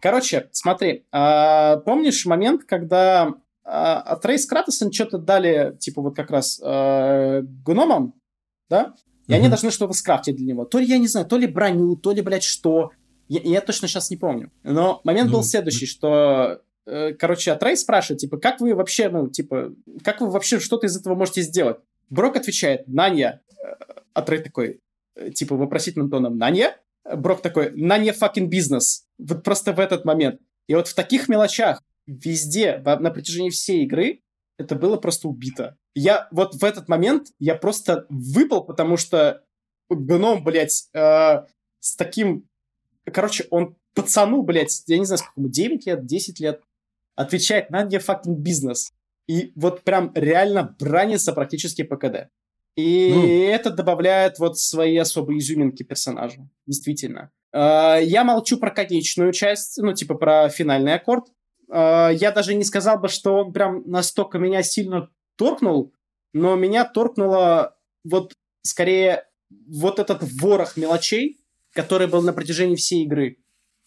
[0.00, 3.34] Короче, смотри, а, помнишь момент, когда
[3.66, 8.14] а, Атрей с Кратосом что-то дали, типа, вот как раз а, гномам,
[8.70, 8.94] да?
[9.26, 9.34] И mm-hmm.
[9.34, 10.64] они должны что-то скрафтить для него.
[10.64, 12.92] То ли, я не знаю, то ли броню, то ли, блядь, что.
[13.28, 14.52] Я, я точно сейчас не помню.
[14.62, 15.32] Но момент mm-hmm.
[15.32, 19.72] был следующий, что э, короче, Атрей спрашивает, типа, как вы вообще, ну, типа,
[20.04, 21.78] как вы вообще что-то из этого можете сделать?
[22.08, 23.42] Брок отвечает, Нанья.
[24.14, 24.80] Атрей такой,
[25.16, 26.76] э, типа, вопросительным тоном, Нанья?
[27.04, 29.06] Брок такой, Нанья fucking бизнес.
[29.18, 30.40] Вот просто в этот момент.
[30.68, 34.20] И вот в таких мелочах везде, на протяжении всей игры,
[34.58, 35.76] это было просто убито.
[35.94, 39.42] Я вот в этот момент, я просто выпал, потому что
[39.90, 41.44] гном, блядь, э,
[41.80, 42.48] с таким...
[43.04, 46.62] Короче, он пацану, блядь, я не знаю, сколько ему, 9 лет, 10 лет,
[47.14, 48.92] отвечает на не fucking бизнес.
[49.26, 52.28] и вот прям реально бранится практически по КД.
[52.76, 53.26] И ну.
[53.26, 57.30] это добавляет вот свои особые изюминки персонажу, действительно.
[57.52, 61.24] А, я молчу про конечную часть, ну, типа про финальный аккорд.
[61.70, 65.92] А, я даже не сказал бы, что он прям настолько меня сильно торкнул,
[66.32, 71.38] но меня торкнуло вот скорее вот этот ворох мелочей,
[71.72, 73.38] который был на протяжении всей игры.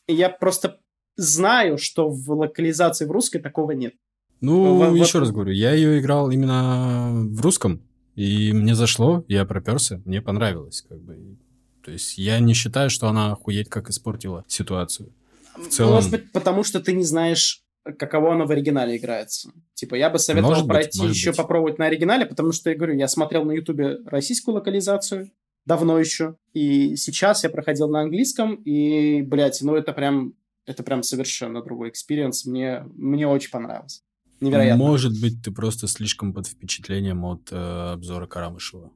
[0.08, 0.80] И я просто
[1.16, 3.94] знаю, что в локализации в русской такого нет.
[4.42, 5.26] Ну, в, еще вот...
[5.26, 7.84] раз говорю, я ее играл именно в русском,
[8.16, 11.38] и мне зашло, я проперся, мне понравилось, как бы.
[11.84, 15.14] То есть я не считаю, что она охуеть как испортила ситуацию.
[15.56, 15.96] В целом...
[15.96, 17.64] Может быть, потому что ты не знаешь,
[17.98, 19.52] каково оно в оригинале играется.
[19.74, 21.38] Типа, я бы советовал может пройти быть, еще быть.
[21.38, 25.32] попробовать на оригинале, потому что, я говорю, я смотрел на ютубе российскую локализацию,
[25.66, 30.34] давно еще, и сейчас я проходил на английском, и, блядь, ну это прям,
[30.66, 34.04] это прям совершенно другой experience, мне, мне очень понравилось.
[34.40, 34.84] Невероятно.
[34.84, 38.92] Может быть, ты просто слишком под впечатлением от э, обзора Карамышева.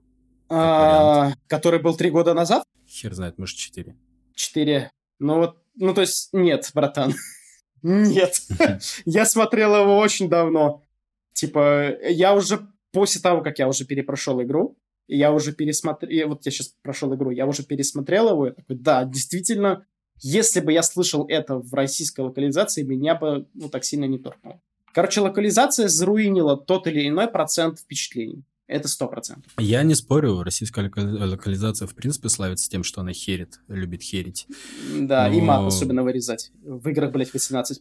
[0.49, 2.63] А, который был три года назад?
[2.87, 3.97] Хер знает, может, четыре.
[4.35, 4.91] Четыре.
[5.19, 7.13] Ну вот, ну то есть нет, братан.
[7.83, 8.41] Нет.
[9.05, 10.83] я смотрел его очень давно.
[11.33, 16.51] Типа, я уже после того, как я уже перепрошел игру, я уже пересмотрел, вот я
[16.51, 19.85] сейчас прошел игру, я уже пересмотрел его, такой, да, действительно,
[20.21, 24.61] если бы я слышал это в российской локализации, меня бы, ну, так сильно не торкнуло.
[24.93, 28.43] Короче, локализация заруинила тот или иной процент впечатлений.
[28.73, 29.51] Это сто процентов.
[29.59, 34.47] Я не спорю, российская локализация в принципе славится тем, что она херит, любит херить.
[34.99, 35.37] Да, Но...
[35.37, 36.51] и мат особенно вырезать.
[36.63, 37.77] В играх, блядь, 18+.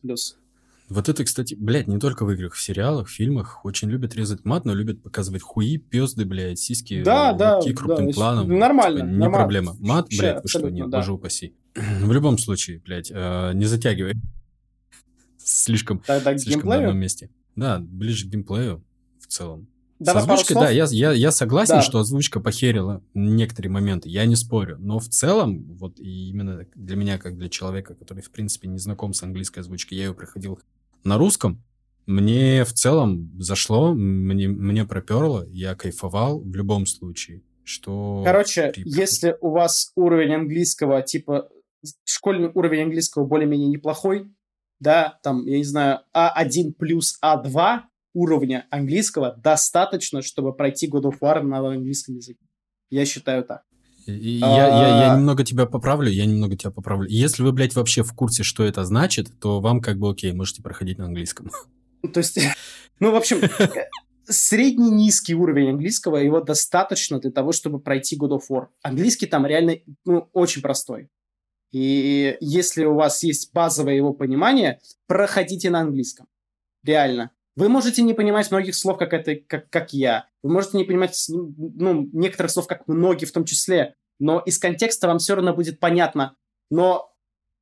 [0.91, 4.45] Вот это, кстати, блядь, не только в играх, в сериалах, в фильмах очень любят резать
[4.45, 8.59] мат, но любят показывать хуи, пезды, блядь, сиськи, да, да, крупным да, планом.
[8.59, 9.25] Нормально, типа, нормально.
[9.25, 9.77] Не проблема.
[9.81, 10.99] Мат, Вообще, блядь, вы что, нет, да.
[10.99, 11.55] боже упаси.
[11.75, 14.13] В любом случае, блядь, э, не затягивай.
[15.39, 17.31] Слишком, Тогда слишком на одном месте.
[17.57, 18.85] Да, ближе к геймплею
[19.21, 19.69] в целом.
[20.03, 21.83] Да, С озвучкой, да, я, я, я согласен, да.
[21.83, 24.77] что озвучка похерила некоторые моменты, я не спорю.
[24.81, 29.13] Но в целом, вот именно для меня, как для человека, который, в принципе, не знаком
[29.13, 30.59] с английской озвучкой, я ее проходил
[31.05, 31.63] на русском,
[32.07, 37.43] мне в целом зашло, мне, мне проперло, я кайфовал в любом случае.
[37.63, 38.83] Что Короче, при...
[38.85, 41.49] если у вас уровень английского, типа,
[42.05, 44.33] школьный уровень английского более-менее неплохой,
[44.81, 47.83] да, там, я не знаю, А1 плюс А2
[48.15, 52.45] уровня английского достаточно, чтобы пройти God of War на английском языке.
[52.91, 53.63] Я считаю так.
[54.07, 54.57] Я, а...
[54.57, 57.09] я, я немного тебя поправлю, я немного тебя поправлю.
[57.09, 60.63] Если вы, блядь, вообще в курсе, что это значит, то вам как бы окей, можете
[60.63, 61.51] проходить на английском.
[62.13, 62.39] То есть,
[63.01, 63.39] ну, в общем,
[64.25, 68.67] средний низкий уровень английского, его достаточно для того, чтобы пройти God of War.
[68.83, 71.09] Английский там реально ну, очень простой.
[71.71, 76.27] И если у вас есть базовое его понимание, проходите на английском.
[76.85, 77.31] Реально.
[77.55, 80.27] Вы можете не понимать многих слов, как, это, как, как я.
[80.43, 83.95] Вы можете не понимать ну, некоторых слов, как многие в том числе.
[84.19, 86.35] Но из контекста вам все равно будет понятно.
[86.71, 87.13] Но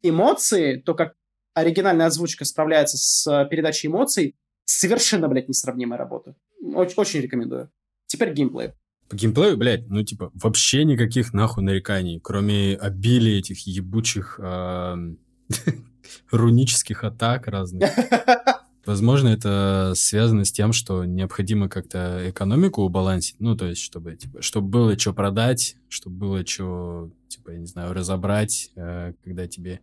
[0.02, 1.14] эмоции, то, как
[1.54, 6.36] оригинальная озвучка справляется с передачей эмоций, совершенно, блядь, несравнимая работа.
[6.62, 7.70] Очень, очень рекомендую.
[8.06, 8.72] Теперь геймплей.
[9.08, 14.38] По геймплею, блядь, ну, типа, вообще никаких нахуй нареканий, кроме обилия этих ебучих
[16.30, 17.90] рунических атак разных.
[18.86, 24.42] Возможно, это связано с тем, что необходимо как-то экономику балансить, ну, то есть, чтобы, типа,
[24.42, 29.80] чтобы было что продать, чтобы было что, типа, я не знаю, разобрать, э, когда тебе,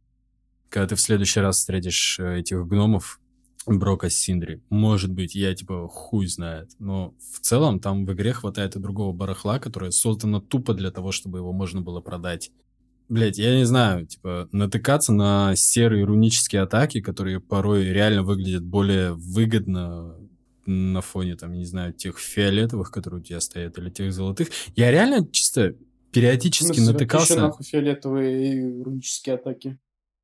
[0.70, 3.20] когда ты в следующий раз встретишь э, этих гномов,
[3.68, 4.62] Брока Синдри.
[4.70, 6.72] Может быть, я типа хуй знает.
[6.80, 11.12] Но в целом там в игре хватает и другого барахла, которое создано тупо для того,
[11.12, 12.52] чтобы его можно было продать.
[13.10, 19.14] Блять, я не знаю, типа, натыкаться на серые рунические атаки, которые порой реально выглядят более
[19.14, 20.16] выгодно
[20.66, 24.50] на фоне, там, не знаю, тех фиолетовых, которые у тебя стоят, или тех золотых.
[24.76, 25.76] Я реально чисто
[26.12, 27.34] периодически ну, натыкался...
[27.34, 29.78] Еще нахуй фиолетовые рунические атаки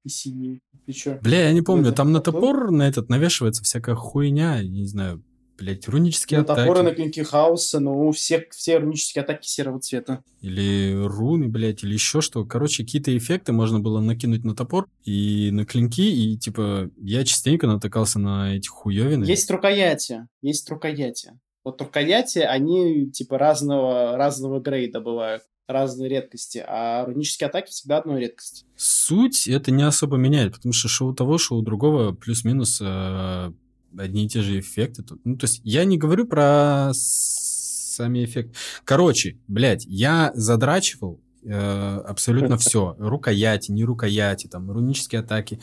[0.04, 0.60] и синие.
[0.86, 1.18] И чё?
[1.22, 5.24] Бля, я не помню, там на топор на этот навешивается всякая хуйня, не знаю,
[5.64, 6.60] блять, рунические на атаки.
[6.60, 10.24] Топоры, на клинки хаоса, ну, все, все рунические атаки серого цвета.
[10.42, 12.46] Или руны, блять, или еще что.
[12.46, 17.68] Короче, какие-то эффекты можно было накинуть на топор и на клинки, и, типа, я частенько
[17.68, 19.24] натыкался на эти хуевины.
[19.26, 21.40] Есть рукояти, есть рукояти.
[21.64, 28.20] Вот рукояти, они, типа, разного, разного грейда бывают разные редкости, а рунические атаки всегда одной
[28.20, 28.66] редкость.
[28.76, 33.54] Суть это не особо меняет, потому что шоу того, шоу другого плюс-минус э,
[33.98, 35.04] одни и те же эффекты.
[35.24, 38.54] Ну, то есть я не говорю про сами эффекты.
[38.84, 42.96] Короче, блядь, я задрачивал э, абсолютно все.
[42.98, 45.60] Рукояти, не рукояти, там, рунические атаки,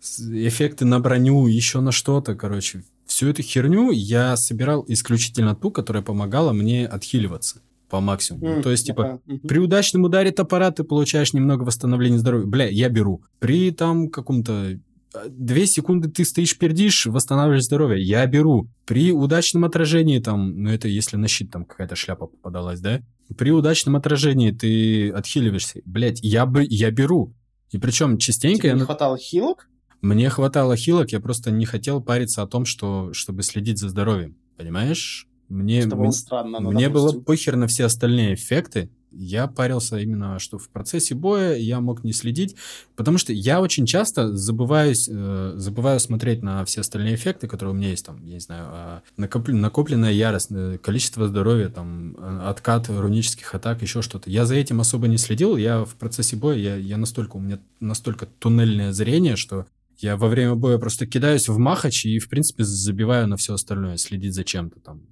[0.00, 2.84] эффекты на броню, еще на что-то, короче.
[3.06, 8.58] всю эту херню я собирал исключительно ту, которая помогала мне отхиливаться по максимуму.
[8.58, 9.46] Mm, То есть, типа, uh-huh.
[9.46, 12.46] при удачном ударе топора ты получаешь немного восстановления здоровья.
[12.46, 13.22] Бля, я беру.
[13.38, 14.80] При там каком-то
[15.28, 18.02] Две секунды ты стоишь, пердишь, восстанавливаешь здоровье.
[18.04, 18.68] Я беру.
[18.84, 23.00] При удачном отражении, там, ну это если на щит там какая-то шляпа попадалась, да?
[23.36, 25.80] При удачном отражении ты отхиливаешься.
[25.84, 27.34] Блять, я, бы, я беру.
[27.70, 28.62] И причем частенько...
[28.62, 28.74] Тебе я...
[28.74, 29.68] не хватало хилок?
[30.02, 34.36] Мне хватало хилок, я просто не хотел париться о том, что, чтобы следить за здоровьем.
[34.56, 35.26] Понимаешь?
[35.48, 38.90] Мне, было странно, ну, мне было похер на все остальные эффекты.
[39.16, 42.56] Я парился именно, что в процессе боя я мог не следить,
[42.96, 47.76] потому что я очень часто забываюсь, э, забываю смотреть на все остальные эффекты, которые у
[47.76, 52.40] меня есть, там, я не знаю, э, накоплен, накопленная ярость, э, количество здоровья, там, э,
[52.48, 54.30] откат рунических атак, еще что-то.
[54.30, 57.58] Я за этим особо не следил, я в процессе боя, я, я настолько, у меня
[57.80, 59.66] настолько туннельное зрение, что
[59.98, 63.96] я во время боя просто кидаюсь в махач и, в принципе, забиваю на все остальное,
[63.96, 65.02] следить за чем-то там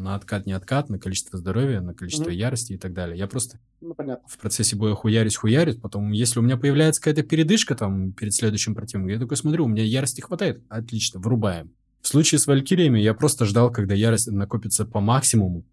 [0.00, 2.34] на откат, не откат, на количество здоровья, на количество mm-hmm.
[2.34, 3.18] ярости и так далее.
[3.18, 4.26] Я просто ну, понятно.
[4.28, 8.74] в процессе боя хуярюсь, хуярюсь, потом, если у меня появляется какая-то передышка там перед следующим
[8.74, 11.72] противником, я такой смотрю, у меня ярости хватает, отлично, врубаем.
[12.00, 15.64] В случае с Валькириями я просто ждал, когда ярость накопится по максимуму,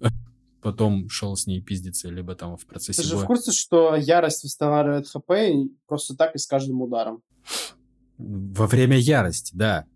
[0.62, 3.18] потом шел с ней пиздиться, либо там в процессе Ты боя.
[3.18, 5.32] же в курсе, что ярость восстанавливает ХП
[5.86, 7.22] просто так и с каждым ударом?
[8.16, 9.86] Во время ярости, да.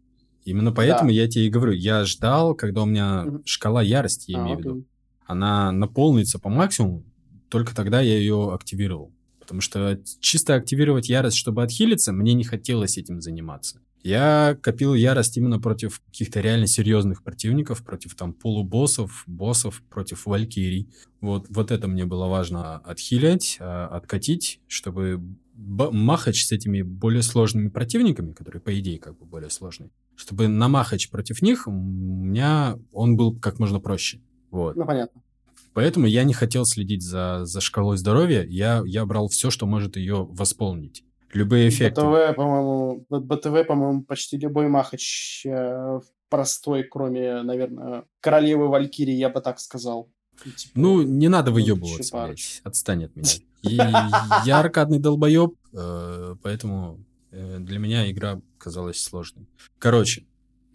[0.49, 1.15] Именно поэтому да.
[1.15, 3.43] я тебе и говорю, я ждал, когда у меня угу.
[3.45, 4.85] шкала ярости, я а, имею в виду,
[5.27, 7.05] она наполнится по максимуму,
[7.49, 9.13] только тогда я ее активировал.
[9.41, 13.81] Потому что чисто активировать ярость, чтобы отхилиться, мне не хотелось этим заниматься.
[14.03, 20.89] Я копил ярость именно против каких-то реально серьезных противников, против там полубоссов, боссов, против валькирий.
[21.21, 25.21] Вот, вот это мне было важно отхилять, а, откатить, чтобы
[25.59, 30.68] махач с этими более сложными противниками, которые, по идее, как бы более сложные, чтобы на
[30.68, 34.21] махач против них у меня он был как можно проще.
[34.51, 34.77] Вот.
[34.77, 35.21] Ну, понятно.
[35.75, 39.97] Поэтому я не хотел следить за, за шкалой здоровья, я, я брал все, что может
[39.97, 41.05] ее восполнить.
[41.33, 42.01] Любые эффекты.
[42.01, 49.40] БТВ, по-моему, БТВ, по-моему, почти любой махач э, простой, кроме, наверное, королевы Валькирии, я бы
[49.40, 50.11] так сказал.
[50.42, 52.61] Типа, ну, не надо выебываться, блядь.
[52.64, 53.29] Отстань от меня.
[53.62, 59.47] И я аркадный долбоеб, э, поэтому э, для меня игра казалась сложной.
[59.79, 60.25] Короче,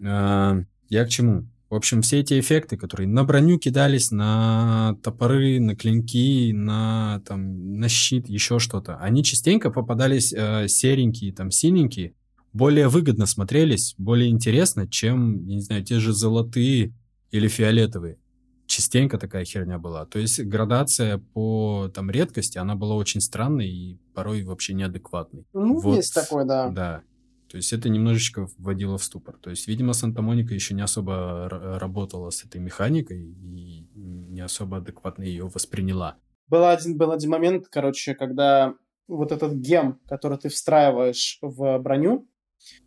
[0.02, 1.48] э, я к чему?
[1.69, 7.80] В общем, все эти эффекты, которые на броню кидались, на топоры, на клинки, на, там,
[7.80, 12.13] на щит, еще что-то, они частенько попадались серенькие, там, синенькие,
[12.52, 16.93] более выгодно смотрелись, более интересно, чем, я не знаю, те же золотые
[17.32, 18.19] или фиолетовые
[18.65, 20.06] частенько такая херня была.
[20.06, 25.45] То есть градация по там редкости, она была очень странной и порой вообще неадекватной.
[25.54, 26.69] Ну, вот, есть такое, да.
[26.69, 27.02] Да.
[27.49, 29.38] То есть это немножечко вводило в ступор.
[29.38, 31.47] То есть, видимо, Санта-Моника еще не особо
[31.80, 36.15] работала с этой механикой и не особо адекватно ее восприняла.
[36.47, 38.73] Был один, был один момент, короче, когда
[39.08, 42.28] вот этот гем, который ты встраиваешь в броню,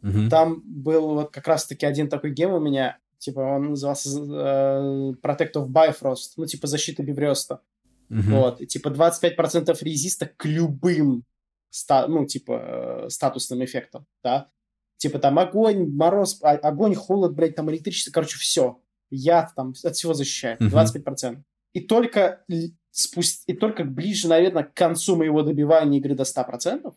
[0.02, 0.28] угу.
[0.30, 5.52] там был вот как раз-таки один такой гем у меня, Типа он назывался э, Protect
[5.54, 7.60] of Bifrost, ну, типа защита Бивреста.
[8.10, 8.40] Uh-huh.
[8.40, 11.24] Вот, и типа 25% резиста к любым,
[11.70, 14.48] ста- ну, типа, э, статусным эффектам, да.
[14.96, 18.80] Типа там огонь, мороз, а- огонь, холод, блядь, там электричество, короче, все.
[19.10, 20.84] Яд там от всего защищает, uh-huh.
[20.84, 21.42] 25%.
[21.74, 22.44] И только
[22.90, 23.44] спусть...
[23.46, 26.94] и только ближе, наверное, к концу моего добивания игры до 100%,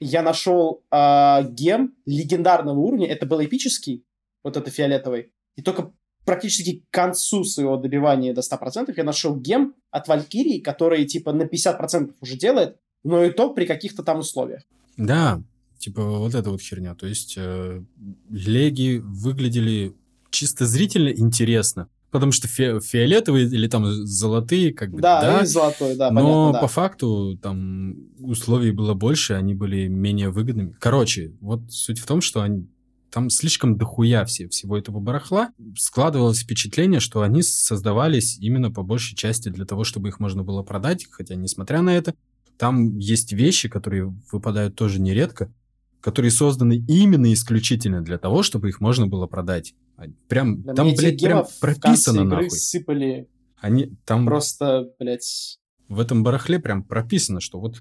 [0.00, 4.04] я нашел э, гем легендарного уровня, это был эпический,
[4.42, 5.92] вот это фиолетовый, и только
[6.24, 11.42] практически к концу своего добивания до 100% я нашел гем от Валькирии, который типа на
[11.42, 14.62] 50% уже делает, но и то при каких-то там условиях.
[14.96, 15.42] Да,
[15.78, 16.94] типа вот эта вот херня.
[16.94, 17.82] То есть э,
[18.30, 19.94] леги выглядели
[20.30, 25.20] чисто зрительно интересно, потому что фи фиолетовые или там золотые, как бы, да.
[25.20, 26.60] Да, золотой, да, Но понятно, да.
[26.60, 30.74] по факту там условий было больше, они были менее выгодными.
[30.80, 32.66] Короче, вот суть в том, что они,
[33.14, 35.52] там слишком дохуя все, всего этого барахла.
[35.78, 40.64] Складывалось впечатление, что они создавались именно по большей части для того, чтобы их можно было
[40.64, 42.14] продать, хотя, несмотря на это,
[42.58, 45.52] там есть вещи, которые выпадают тоже нередко,
[46.00, 49.76] которые созданы именно исключительно для того, чтобы их можно было продать.
[49.96, 52.50] А, прям, да там, блядь, прям прописано нахуй.
[52.50, 53.28] сыпали
[53.60, 54.26] Они там...
[54.26, 55.60] Просто, блядь...
[55.86, 57.80] В этом барахле прям прописано, что вот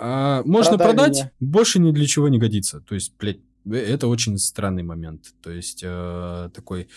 [0.00, 1.30] а, можно Продай продать, меня.
[1.38, 2.80] больше ни для чего не годится.
[2.80, 3.38] То есть, блядь,
[3.70, 5.34] это очень странный момент.
[5.42, 6.88] То есть э, такой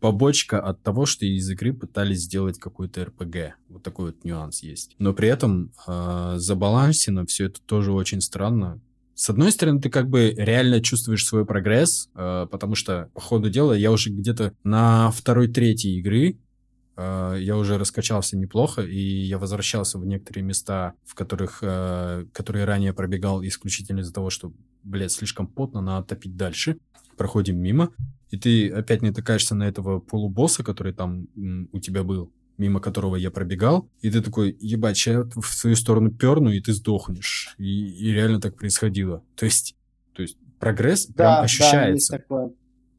[0.00, 3.54] побочка от того, что из игры пытались сделать какой-то РПГ.
[3.68, 4.96] Вот такой вот нюанс есть.
[4.98, 8.80] Но при этом э, забалансено все это тоже очень странно.
[9.14, 13.50] С одной стороны, ты как бы реально чувствуешь свой прогресс, э, потому что, по ходу
[13.50, 16.36] дела, я уже где-то на второй-третьей игры э,
[16.96, 22.92] я уже раскачался неплохо, и я возвращался в некоторые места, в которых, э, которые ранее
[22.92, 26.78] пробегал исключительно из-за того, что, блядь, слишком потно, надо топить дальше.
[27.16, 27.92] Проходим мимо,
[28.30, 31.28] и ты опять натыкаешься на этого полубосса, который там
[31.72, 36.10] у тебя был, мимо которого я пробегал, и ты такой, ебать, я в свою сторону
[36.10, 37.54] перну, и ты сдохнешь.
[37.58, 39.22] И, и реально так происходило.
[39.34, 39.76] То есть,
[40.14, 41.78] то есть прогресс да, прям ощущается.
[41.80, 42.50] Да, есть такое.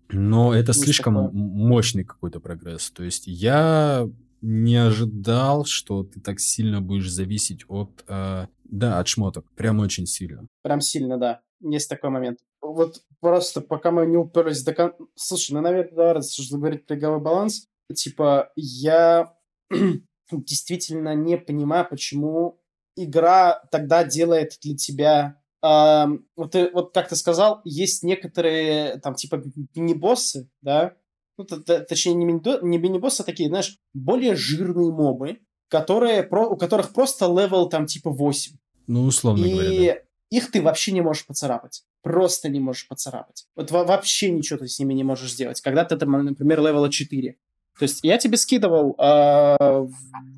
[0.10, 1.32] Но это есть слишком такое.
[1.32, 2.92] мощный какой-то прогресс.
[2.92, 4.08] То есть я
[4.42, 9.50] не ожидал, что ты так сильно будешь зависеть от, э, да, от шмоток.
[9.56, 10.48] Прям очень сильно.
[10.62, 11.42] Прям сильно, да.
[11.62, 12.40] Есть такой момент.
[12.62, 14.98] Вот просто пока мы не уперлись до конца...
[15.16, 19.34] Слушай, ну, наверное, давай, раз уж говорить про игровой баланс, типа, я
[20.32, 22.62] действительно не понимаю, почему
[22.96, 25.42] игра тогда делает для тебя...
[25.64, 29.42] Вот, ты, вот как ты сказал, есть некоторые там типа
[29.74, 30.94] мини-боссы, да,
[31.38, 35.40] ну, точнее, не, мини, не мини-боссы, а такие, знаешь, более жирные мобы,
[35.70, 38.58] которые, про, у которых просто level там типа 8.
[38.88, 40.00] Ну, условно и говоря, да.
[40.30, 41.84] их ты вообще не можешь поцарапать.
[42.02, 43.46] Просто не можешь поцарапать.
[43.56, 45.62] Вот вообще ничего ты с ними не можешь сделать.
[45.62, 47.38] Когда ты там, например, level а 4.
[47.80, 49.88] То есть я тебе скидывал, э,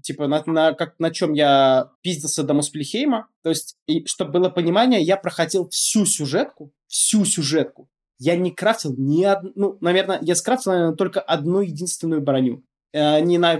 [0.01, 3.27] типа, на, на, как, на чем я пиздился до Муспельхейма.
[3.43, 7.89] То есть, и, чтобы было понимание, я проходил всю сюжетку, всю сюжетку.
[8.17, 9.51] Я не крафтил ни одну...
[9.55, 12.63] Ну, наверное, я скрафтил, наверное, только одну единственную броню.
[12.93, 13.59] Э, не на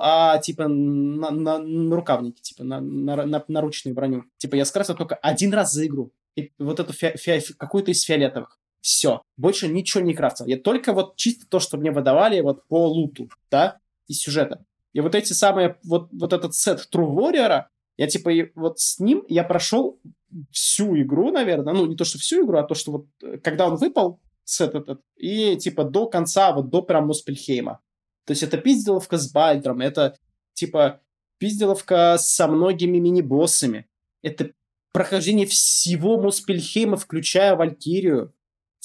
[0.00, 4.22] а, типа, на, на, на рукавнике, типа, на, на, на наручную броню.
[4.38, 6.12] Типа, я скрафтил только один раз за игру.
[6.36, 8.60] И вот эту фи- фи- какую-то из фиолетовых.
[8.86, 9.20] Все.
[9.36, 10.46] Больше ничего не крафтил.
[10.46, 14.64] Я только вот чисто то, что мне выдавали вот по луту, да, из сюжета.
[14.92, 17.64] И вот эти самые, вот, вот этот сет True Warrior,
[17.96, 19.98] я типа вот с ним я прошел
[20.52, 21.74] всю игру, наверное.
[21.74, 24.76] Ну, не то, что всю игру, а то, что вот э, когда он выпал, сет
[24.76, 27.80] этот, и типа до конца, вот до прям Муспельхейма.
[28.24, 30.16] То есть это пизделовка с Бальдром, это
[30.54, 31.00] типа
[31.38, 33.88] пизделовка со многими мини-боссами.
[34.22, 34.52] Это
[34.92, 38.32] прохождение всего Муспельхейма, включая Валькирию.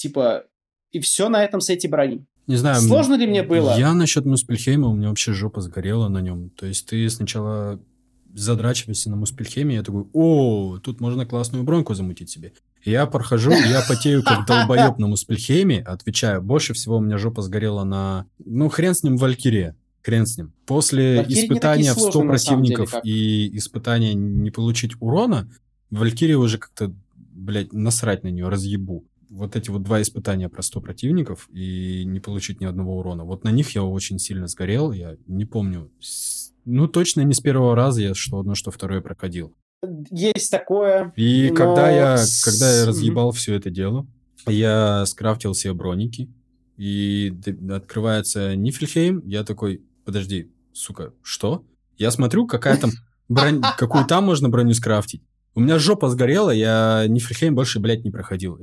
[0.01, 0.45] Типа,
[0.91, 2.25] и все на этом сете брони.
[2.47, 2.81] Не знаю.
[2.81, 3.77] Сложно ли мне было?
[3.77, 6.49] Я насчет Муспельхейма, у меня вообще жопа сгорела на нем.
[6.49, 7.79] То есть ты сначала
[8.33, 12.53] задрачиваешься на Муспельхейме, я такой, о, тут можно классную броньку замутить себе.
[12.83, 17.83] Я прохожу, я потею как долбоеб на Муспельхейме, отвечаю, больше всего у меня жопа сгорела
[17.83, 18.25] на...
[18.43, 19.75] Ну, хрен с ним Валькирия.
[20.01, 20.51] Хрен с ним.
[20.65, 25.47] После Валькирии испытания в 100 противников деле, и испытания не получить урона,
[25.91, 30.82] Валькирия уже как-то, блядь, насрать на нее, разъебу вот эти вот два испытания про 100
[30.82, 33.23] противников и не получить ни одного урона.
[33.23, 34.91] Вот на них я очень сильно сгорел.
[34.91, 35.89] Я не помню.
[36.65, 39.55] Ну, точно не с первого раза я что одно, что второе проходил.
[40.11, 41.11] Есть такое.
[41.15, 41.55] И но...
[41.55, 43.36] когда, я, когда я разъебал mm-hmm.
[43.36, 44.05] все это дело,
[44.47, 46.29] я скрафтил себе броники,
[46.77, 47.34] и
[47.69, 51.63] открывается Нифельхейм, я такой, подожди, сука, что?
[51.97, 52.91] Я смотрю, какая там
[53.29, 55.23] бронь, какую там можно броню скрафтить.
[55.53, 58.59] У меня жопа сгорела, я Нифельхейм больше, блядь, не проходил.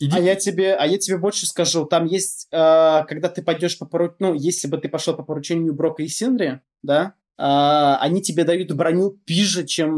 [0.00, 0.16] Иди.
[0.16, 3.86] А я тебе, а я тебе больше скажу, там есть, э, когда ты пойдешь по
[3.86, 7.42] поручению, ну, если бы ты пошел по поручению Брока и Синдри, да, э,
[8.00, 9.90] они тебе дают броню пиже, чем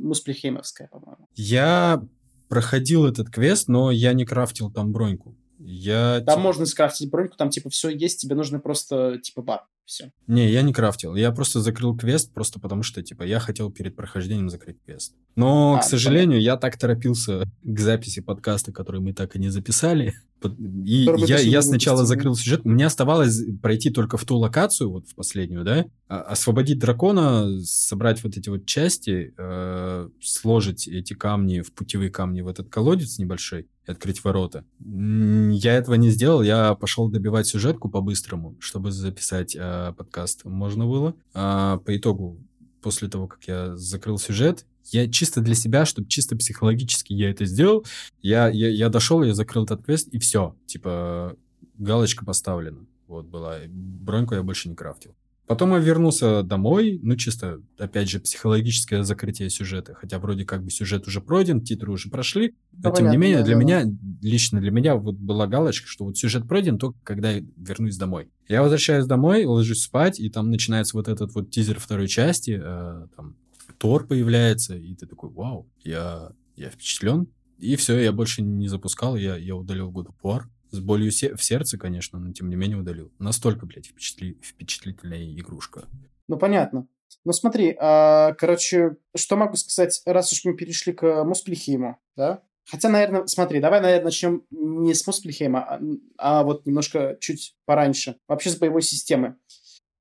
[0.00, 1.28] Мусплихеймовская, по-моему.
[1.34, 2.02] Я
[2.48, 5.36] проходил этот квест, но я не крафтил там броньку.
[5.58, 6.20] Я...
[6.20, 6.38] Там типа...
[6.40, 10.12] можно скрафтить броньку, там типа все есть, тебе нужно просто типа бар все.
[10.26, 11.14] Не, я не крафтил.
[11.14, 15.14] Я просто закрыл квест, просто потому что, типа, я хотел перед прохождением закрыть квест.
[15.38, 16.44] Но, а, к сожалению, понятно.
[16.44, 20.12] я так торопился к записи подкаста, который мы так и не записали.
[20.84, 22.64] И я, я сначала закрыл сюжет.
[22.64, 28.24] Мне оставалось пройти только в ту локацию, вот в последнюю, да, а, освободить дракона, собрать
[28.24, 33.68] вот эти вот части, э, сложить эти камни в путевые камни в этот колодец небольшой
[33.86, 34.64] и открыть ворота.
[34.80, 41.14] Я этого не сделал, я пошел добивать сюжетку по-быстрому, чтобы записать э, подкаст можно было.
[41.32, 42.40] А по итогу,
[42.82, 47.44] после того, как я закрыл сюжет, я чисто для себя, чтобы чисто психологически я это
[47.44, 47.86] сделал,
[48.22, 50.56] я, я, я дошел, я закрыл этот квест, и все.
[50.66, 51.36] Типа,
[51.78, 52.86] галочка поставлена.
[53.06, 53.58] Вот была.
[53.68, 55.14] Броньку я больше не крафтил.
[55.48, 59.94] Потом я вернулся домой, ну, чисто, опять же, психологическое закрытие сюжета.
[59.94, 62.54] Хотя вроде как бы сюжет уже пройден, титры уже прошли.
[62.72, 63.84] Но, тем не менее, для меня,
[64.20, 68.28] лично для меня вот была галочка, что вот сюжет пройден только когда я вернусь домой.
[68.46, 72.60] Я возвращаюсь домой, ложусь спать, и там начинается вот этот вот тизер второй части.
[72.62, 73.34] Э, там
[73.78, 77.28] Тор появляется, и ты такой, вау, я, я впечатлен.
[77.58, 80.42] И все, я больше не запускал, я, я удалил God of War.
[80.70, 83.12] С болью се- в сердце, конечно, но тем не менее удалил.
[83.18, 85.88] Настолько, блядь, впечатли- впечатлительная игрушка.
[86.28, 86.86] Ну, понятно.
[87.24, 92.42] Ну, смотри, а, короче, что могу сказать, раз уж мы перешли к Мусплихиму, да?
[92.70, 95.80] Хотя, наверное, смотри, давай, наверное, начнем не с Муспельхейма, а,
[96.18, 98.16] а вот немножко чуть пораньше.
[98.28, 99.36] Вообще с боевой системы.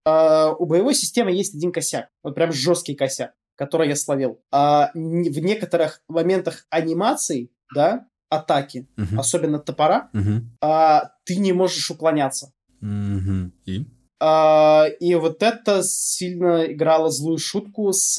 [0.07, 4.39] Uh, у боевой системы есть один косяк, вот прям жесткий косяк, который я словил.
[4.53, 9.19] Uh, в некоторых моментах анимации, да, атаки, uh-huh.
[9.19, 10.41] особенно топора, uh-huh.
[10.63, 12.53] uh, ты не можешь уклоняться.
[12.81, 13.51] Uh-huh.
[13.65, 13.85] И?
[14.99, 18.17] и вот это сильно играло злую шутку с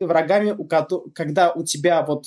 [0.00, 2.24] врагами, у которых, когда у тебя вот,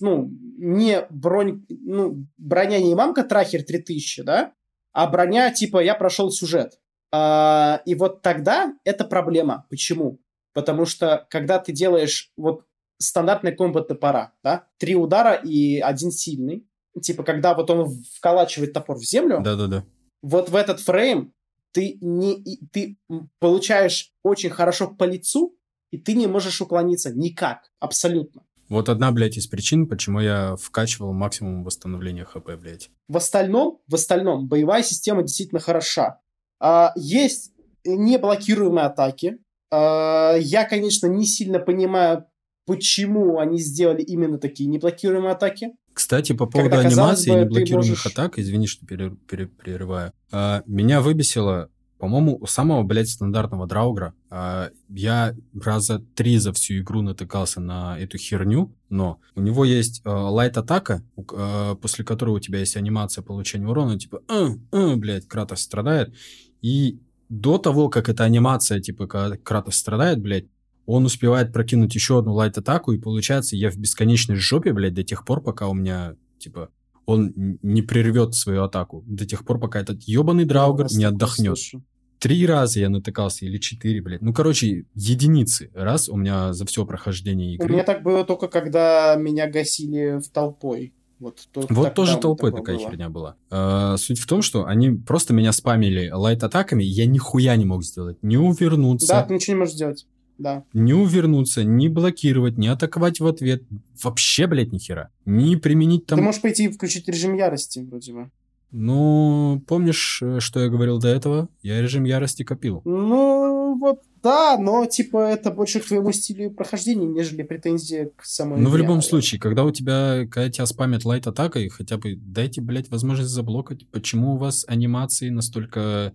[0.00, 4.52] ну, не бронь, ну, броня не мамка Трахер 3000, да,
[4.92, 6.78] а броня типа я прошел сюжет.
[7.12, 9.66] А, и вот тогда это проблема.
[9.68, 10.20] Почему?
[10.52, 12.64] Потому что когда ты делаешь вот
[12.98, 16.66] стандартный комбо топора, да, три удара и один сильный,
[17.00, 19.84] типа когда вот он вколачивает топор в землю, да-да-да,
[20.22, 21.32] вот в этот фрейм
[21.72, 22.42] ты не
[22.72, 22.98] ты
[23.38, 25.56] получаешь очень хорошо по лицу,
[25.90, 28.42] и ты не можешь уклониться никак, абсолютно.
[28.68, 32.88] Вот одна, блядь, из причин, почему я вкачивал максимум восстановления ХП, блядь.
[33.08, 36.20] В остальном, в остальном, боевая система действительно хороша.
[36.60, 37.52] А, есть
[37.84, 39.38] неблокируемые атаки.
[39.70, 42.24] А, я, конечно, не сильно понимаю,
[42.66, 45.72] почему они сделали именно такие неблокируемые атаки.
[45.92, 48.06] Кстати, по поводу Когда, анимации бы, неблокируемых можешь...
[48.06, 54.14] атак, извини, что перерываю, а, меня выбесило по-моему, у самого, блядь, стандартного драугра.
[54.30, 60.00] Э, я раза три за всю игру натыкался на эту херню, но у него есть
[60.04, 65.28] э, лайт-атака, э, после которой у тебя есть анимация получения урона, типа, э, э, блядь,
[65.28, 66.14] Кратос страдает,
[66.62, 66.98] и
[67.30, 70.46] до того, как эта анимация, типа, когда Кратос страдает, блядь,
[70.84, 75.24] он успевает прокинуть еще одну лайт-атаку, и получается, я в бесконечной жопе, блядь, до тех
[75.24, 76.70] пор, пока у меня, типа,
[77.06, 81.56] он не прервет свою атаку до тех пор, пока этот ебаный драугер не отдохнет.
[81.56, 81.84] Слышу.
[82.18, 84.20] Три раза я натыкался, или четыре, блядь.
[84.20, 87.68] Ну, короче, единицы раз у меня за все прохождение игры.
[87.68, 90.92] У меня так было только, когда меня гасили в толпой.
[91.20, 92.90] Вот, то, вот тоже толпой такая было.
[92.90, 93.36] херня была.
[93.50, 98.16] А, суть в том, что они просто меня спамили лайт-атаками, я нихуя не мог сделать.
[98.22, 99.06] Не увернуться.
[99.06, 100.06] Да, ты ничего не можешь сделать.
[100.38, 100.64] Да.
[100.72, 103.62] Не увернуться, не блокировать, не атаковать в ответ.
[104.02, 105.10] Вообще, блядь, нихера.
[105.26, 106.18] Не применить там...
[106.18, 108.30] Ты можешь пойти и включить режим ярости, вроде бы.
[108.72, 111.48] Ну, помнишь, э, что я говорил до этого?
[111.62, 112.82] Я режим ярости копил.
[112.84, 118.60] Ну, вот да, но типа это больше к твоему стилю прохождения, нежели претензия к самой
[118.60, 122.90] Ну, в любом случае, когда у тебя, когда тебя спамят лайт-атакой, хотя бы дайте, блядь,
[122.90, 123.88] возможность заблокать.
[123.88, 126.12] Почему у вас анимации настолько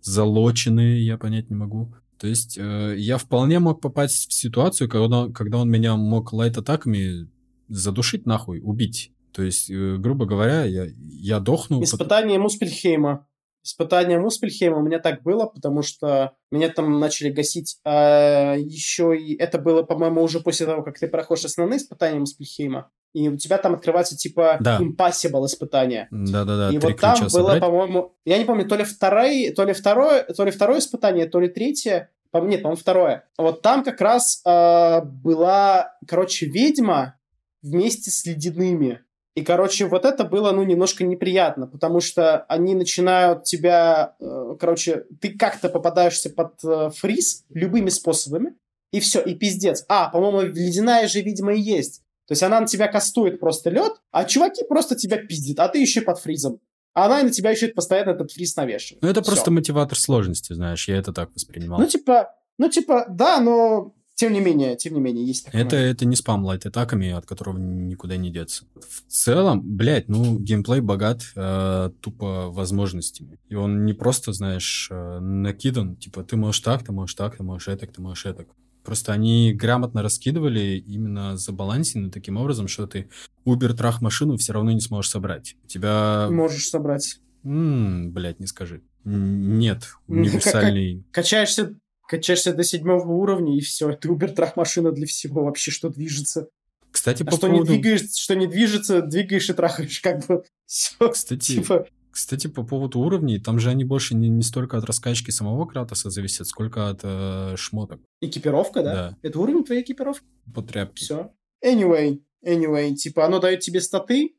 [0.00, 1.94] залочены, я понять не могу.
[2.18, 7.28] То есть э, я вполне мог попасть в ситуацию, когда, когда он меня мог лайт-атаками
[7.68, 9.12] задушить нахуй, убить.
[9.34, 11.82] То есть, э, грубо говоря, я, я дохну...
[11.82, 12.38] Испытание.
[12.38, 13.26] Муспельхейма.
[13.64, 17.78] Испытание Муспельхейма у меня так было, потому что меня там начали гасить.
[17.84, 22.90] А еще и это было, по-моему, уже после того, как ты проходишь основные испытания Муспельхейма.
[23.14, 24.80] И у тебя там открывается типа да.
[24.80, 26.08] impossible испытание.
[26.10, 26.70] Да-да-да.
[26.70, 30.44] И вот там было, по-моему, я не помню, то ли второе, то ли второе, то
[30.44, 32.10] ли второе испытание, то ли третье.
[32.34, 33.28] Нет, по-моему, второе.
[33.38, 37.16] Вот там как раз э, была, короче, ведьма
[37.62, 39.03] вместе с ледяными.
[39.34, 45.06] И, короче, вот это было, ну, немножко неприятно, потому что они начинают тебя, э, короче,
[45.20, 48.54] ты как-то попадаешься под э, фриз любыми способами,
[48.92, 49.84] и все, и пиздец.
[49.88, 52.02] А, по-моему, ледяная же, видимо, и есть.
[52.28, 55.80] То есть она на тебя кастует просто лед, а чуваки просто тебя пиздят, а ты
[55.80, 56.60] еще под фризом.
[56.94, 59.02] А она на тебя еще постоянно этот фриз навешивает.
[59.02, 59.32] Ну, это Все.
[59.32, 61.80] просто мотиватор сложности, знаешь, я это так воспринимал.
[61.80, 65.60] Ну, типа, ну, типа, да, но тем не менее, тем не менее, есть такое.
[65.60, 68.64] Это, это не спам лайт-атаками, от которого никуда не деться.
[68.74, 73.40] В целом, блядь, ну, геймплей богат э, тупо возможностями.
[73.48, 77.42] И он не просто, знаешь, э, накидан, типа, ты можешь так, ты можешь так, ты
[77.42, 78.46] можешь это, ты можешь это.
[78.84, 83.08] Просто они грамотно раскидывали именно забалансены таким образом, что ты
[83.44, 85.56] убер-трах машину все равно не сможешь собрать.
[85.64, 86.28] У тебя...
[86.30, 87.18] Можешь собрать.
[87.42, 88.82] М-м, блядь, не скажи.
[89.04, 91.04] Нет, универсальный...
[91.10, 91.74] Качаешься
[92.08, 96.48] качаешься до седьмого уровня, и все, ты убер-трах машина для всего вообще, что движется.
[96.90, 97.72] Кстати, а по что поводу...
[97.72, 101.08] не двигаешь, что не движется, двигаешь и трахаешь, как бы все.
[101.10, 101.86] Кстати, типа...
[102.10, 106.10] кстати, по поводу уровней, там же они больше не, не столько от раскачки самого Кратоса
[106.10, 108.00] зависят, сколько от э, шмоток.
[108.20, 108.94] Экипировка, да?
[108.94, 109.16] Да.
[109.22, 110.24] Это уровень твоей экипировки?
[110.54, 111.04] По тряпке.
[111.04, 111.32] Все.
[111.64, 114.36] Anyway, anyway, типа оно дает тебе статы,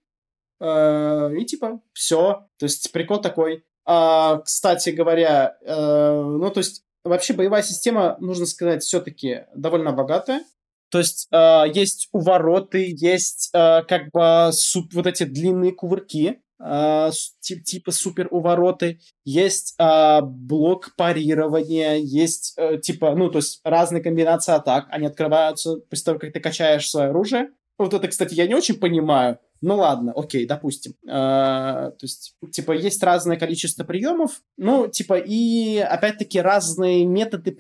[0.62, 2.48] э, и типа все.
[2.58, 3.66] То есть прикол такой.
[3.86, 10.44] А, кстати говоря, э, ну то есть вообще боевая система, нужно сказать, все-таки довольно богатая.
[10.90, 17.10] То есть э, есть увороты, есть э, как бы суп, вот эти длинные кувырки, э,
[17.42, 24.02] тип, типа супер увороты, есть э, блок парирования, есть э, типа, ну, то есть разные
[24.02, 27.50] комбинации атак, они открываются после того, как ты качаешь свое оружие.
[27.78, 30.94] Вот это, кстати, я не очень понимаю, ну ладно, окей, допустим.
[31.08, 37.58] А, то есть, типа, есть разное количество приемов, ну, типа, и опять-таки разные методы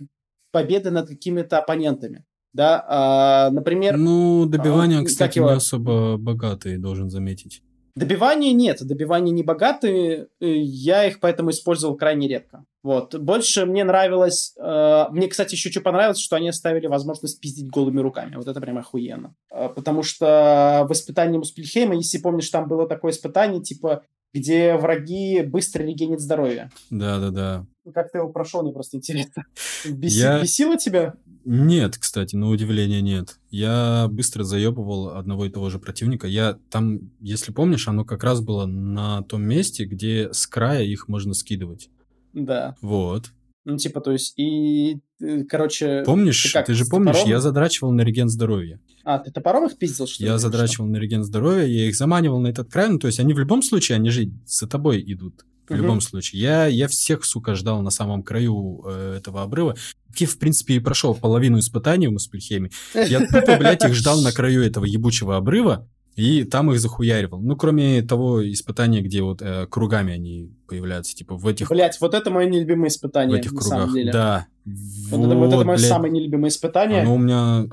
[0.51, 2.25] победы над какими-то оппонентами.
[2.53, 3.97] Да, а, например...
[3.97, 5.49] Ну, добивание, а, кстати, его...
[5.49, 7.61] не особо богатый, должен заметить.
[7.95, 12.65] Добивания нет, добивания не богатые, я их поэтому использовал крайне редко.
[12.85, 13.15] Вот.
[13.19, 14.53] Больше мне нравилось...
[14.59, 18.35] Э, мне, кстати, еще что понравилось, что они оставили возможность пиздить голыми руками.
[18.35, 19.33] Вот это прям охуенно.
[19.51, 24.03] Э, потому что в испытании Муспельхейма, если помнишь, там было такое испытание, типа,
[24.35, 26.69] где враги быстро регенят здоровье.
[26.91, 27.65] Да-да-да.
[27.91, 29.45] Как ты его прошел, мне просто интересно.
[29.89, 30.19] Беси...
[30.19, 30.39] Я...
[30.39, 31.15] Бесило тебя?
[31.43, 33.39] Нет, кстати, на удивление нет.
[33.49, 36.27] Я быстро заебывал одного и того же противника.
[36.27, 41.07] Я там, если помнишь, оно как раз было на том месте, где с края их
[41.07, 41.89] можно скидывать.
[42.35, 42.75] Да.
[42.81, 43.31] Вот.
[43.63, 46.03] Ну, типа, то есть, и, э, короче...
[46.05, 47.31] Помнишь, ты, как, ты же помнишь, топором?
[47.31, 48.79] я задрачивал на реген здоровья.
[49.03, 50.29] А, ты топором их пиздил, что ли?
[50.29, 50.93] Я задрачивал что?
[50.93, 53.63] на реген здоровья, я их заманивал на этот край, ну, то есть, они в любом
[53.63, 55.45] случае, они же за тобой идут.
[55.67, 55.81] В угу.
[55.81, 56.43] любом случае.
[56.43, 59.75] Я, я всех, сука, ждал на самом краю э, этого обрыва.
[60.15, 62.69] Я, в принципе, и прошел половину испытаний в Маспельхеме.
[62.93, 65.89] Я тупо, блядь, их ждал на краю этого ебучего обрыва.
[66.15, 67.41] И там их захуяривал.
[67.41, 71.69] Ну, кроме того испытания, где вот э, кругами они появляются, типа в этих...
[71.69, 74.47] Блять, вот это мое нелюбимое испытание, В этих кругах, да.
[74.65, 75.89] Вот, вот, это, вот это мое блядь.
[75.89, 77.01] самое нелюбимое испытание.
[77.01, 77.65] Оно у меня...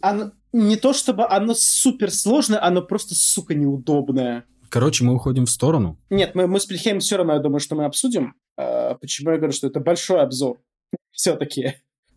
[0.00, 4.44] Оно, не то чтобы оно супер сложное, оно просто, сука, неудобное.
[4.68, 5.98] Короче, мы уходим в сторону.
[6.10, 8.34] Нет, мы, мы с Плехеем все равно, я думаю, что мы обсудим.
[8.56, 10.60] А, почему я говорю, что это большой обзор?
[11.12, 11.74] Все-таки.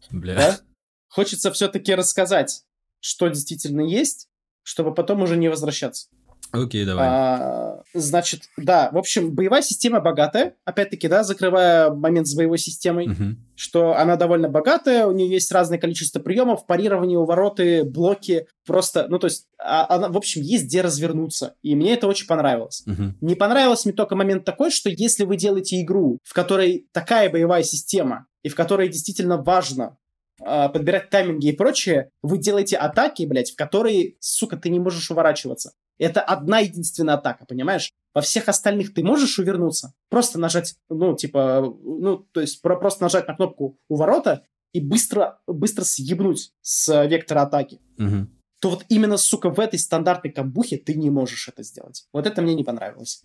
[0.10, 0.36] Бля.
[0.36, 0.60] Да?
[1.08, 2.64] Хочется все-таки рассказать,
[3.00, 4.28] что действительно есть,
[4.68, 6.08] чтобы потом уже не возвращаться.
[6.52, 7.08] Окей, давай.
[7.10, 10.56] А, значит, да, в общем, боевая система богатая.
[10.66, 13.38] Опять-таки, да, закрывая момент с боевой системой, угу.
[13.56, 18.48] что она довольно богатая, у нее есть разное количество приемов, парирование, увороты, блоки.
[18.66, 21.56] Просто, ну, то есть, а, она, в общем, есть где развернуться.
[21.64, 22.84] И мне это очень понравилось.
[22.86, 23.16] Угу.
[23.22, 27.64] Не понравилось мне только момент такой, что если вы делаете игру, в которой такая боевая
[27.64, 29.98] система, и в которой действительно важно
[30.38, 35.74] подбирать тайминги и прочее, вы делаете атаки, блядь, в которые, сука, ты не можешь уворачиваться.
[36.00, 37.92] Это одна единственная атака, понимаешь?
[38.14, 43.04] Во всех остальных ты можешь увернуться, просто нажать, ну, типа, ну, то есть про просто
[43.04, 47.80] нажать на кнопку у ворота и быстро, быстро съебнуть с вектора атаки.
[47.98, 48.28] Угу.
[48.60, 52.08] То вот именно, сука, в этой стандартной камбухе ты не можешь это сделать.
[52.12, 53.24] Вот это мне не понравилось.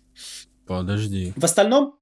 [0.67, 1.33] Подожди.
[1.35, 1.97] В остальном,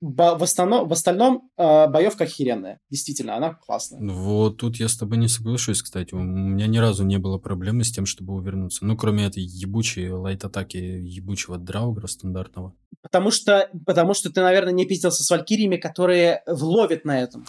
[0.00, 2.80] в остальном, в остальном э, боевка охеренная.
[2.90, 4.00] Действительно, она классная.
[4.02, 6.14] Вот тут я с тобой не соглашусь, кстати.
[6.14, 8.84] У меня ни разу не было проблемы с тем, чтобы увернуться.
[8.84, 12.74] Ну, кроме этой ебучей лайт-атаки ебучего драугра стандартного.
[13.00, 17.46] Потому что, потому что ты, наверное, не пиздился с валькириями, которые вловят на этом.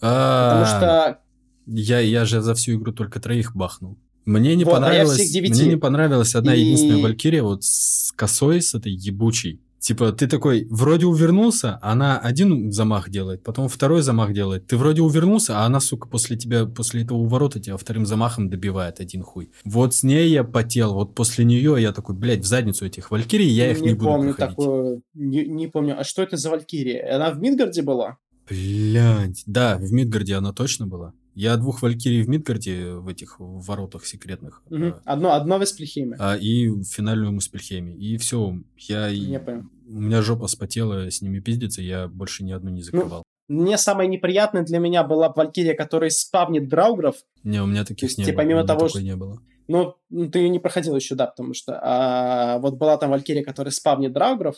[0.00, 0.64] А-а-а.
[0.64, 1.20] Потому что...
[1.66, 3.98] Я, я же за всю игру только троих бахнул.
[4.24, 6.60] Мне не вот, понравилось, а мне не понравилась одна и...
[6.60, 9.60] единственная валькирия вот с косой, с этой ебучей.
[9.80, 14.66] Типа, ты такой, вроде увернулся, она один замах делает, потом второй замах делает.
[14.66, 19.00] Ты вроде увернулся, а она, сука, после тебя, после этого уворота тебя вторым замахом добивает
[19.00, 19.50] один хуй.
[19.64, 23.48] Вот с ней я потел, вот после нее я такой, блядь, в задницу этих валькирий,
[23.48, 24.56] я их не, не буду помню проходить.
[24.58, 25.98] Такое, не, не помню.
[25.98, 27.16] А что это за валькирия?
[27.16, 28.18] Она в Мидгарде была?
[28.50, 31.14] Блядь, да, в Мидгарде она точно была.
[31.34, 34.62] Я двух Валькирий в Мидгарде, в этих воротах секретных.
[34.70, 34.94] Угу.
[35.04, 36.16] А, одно, одно в Эспельхейме.
[36.18, 37.94] А, и финальную в Эспельхейме.
[37.96, 39.08] И все, я...
[39.08, 39.64] Я понял.
[39.86, 43.22] У меня жопа спотела с ними пиздиться, я больше ни одну не ну, закрывал.
[43.48, 47.16] Ну, мне самое неприятное для меня была Валькирия, которая спавнит драугров.
[47.42, 48.42] Не, у меня таких не типа, было.
[48.44, 49.02] Помимо того, что...
[49.02, 49.40] не было.
[49.66, 53.72] Ну, ты ее не проходил еще, да, потому что а, вот была там Валькирия, которая
[53.72, 54.56] спавнит драугров,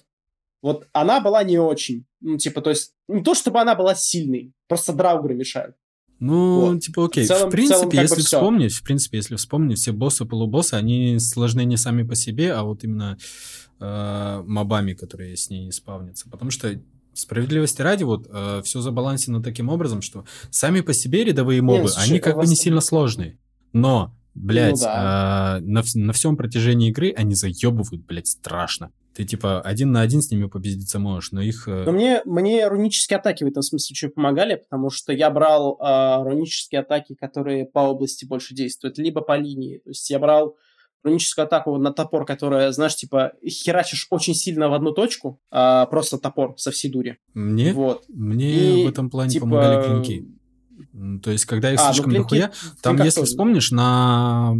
[0.62, 2.06] вот она была не очень.
[2.20, 5.76] Ну, типа, то есть, не то чтобы она была сильной, просто драугры мешают.
[6.22, 6.80] Ну, вот.
[6.80, 7.24] типа, окей.
[7.24, 10.74] В, целом, в принципе, в целом, если вспомнить, в принципе, если вспомнить, все боссы, полубоссы,
[10.74, 13.18] они сложны не сами по себе, а вот именно
[13.80, 16.30] э, мобами, которые с ней спавнятся.
[16.30, 16.80] Потому что
[17.12, 21.94] справедливости ради, вот э, все забалансено таким образом, что сами по себе рядовые мобы, Нет,
[21.96, 23.40] они как бы не сильно сложные.
[23.72, 25.58] Но, блядь, ну, да.
[25.58, 28.92] э, на, на всем протяжении игры они заебывают, блядь, страшно.
[29.14, 31.68] Ты, типа, один на один с ними побездиться можешь, но их...
[31.68, 35.78] Э, но мне, мне рунические атаки в этом смысле очень помогали, потому что я брал
[35.78, 39.78] э, рунические атаки, которые по области больше действуют, либо по линии.
[39.78, 40.56] То есть я брал
[41.02, 46.16] руническую атаку на топор, которая, знаешь, типа, херачишь очень сильно в одну точку, а просто
[46.16, 47.18] топор со всей дури.
[47.34, 47.74] Мне?
[47.74, 48.04] Вот.
[48.08, 49.46] Мне И, в этом плане типа...
[49.46, 50.26] помогали клинки.
[51.22, 52.52] То есть, когда их а, ну, слишком ну, клинки, дохуя,
[52.82, 54.54] там, если тоже, вспомнишь, на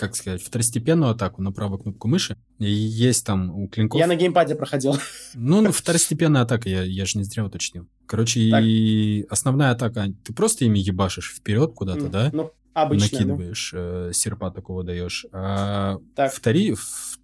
[0.00, 2.34] как сказать, второстепенную атаку на правую кнопку мыши.
[2.58, 4.00] И есть там у клинков...
[4.00, 4.96] Я на геймпаде проходил.
[5.34, 7.86] Ну, ну второстепенная атака, я, я же не зря уточнил.
[8.06, 8.64] Короче, так.
[8.64, 12.30] и основная атака, ты просто ими ебашишь вперед куда-то, mm, да?
[12.32, 15.26] Ну, Обычная, накидываешь, э, серпа такого даешь.
[15.32, 16.32] А так.
[16.32, 16.74] Втори,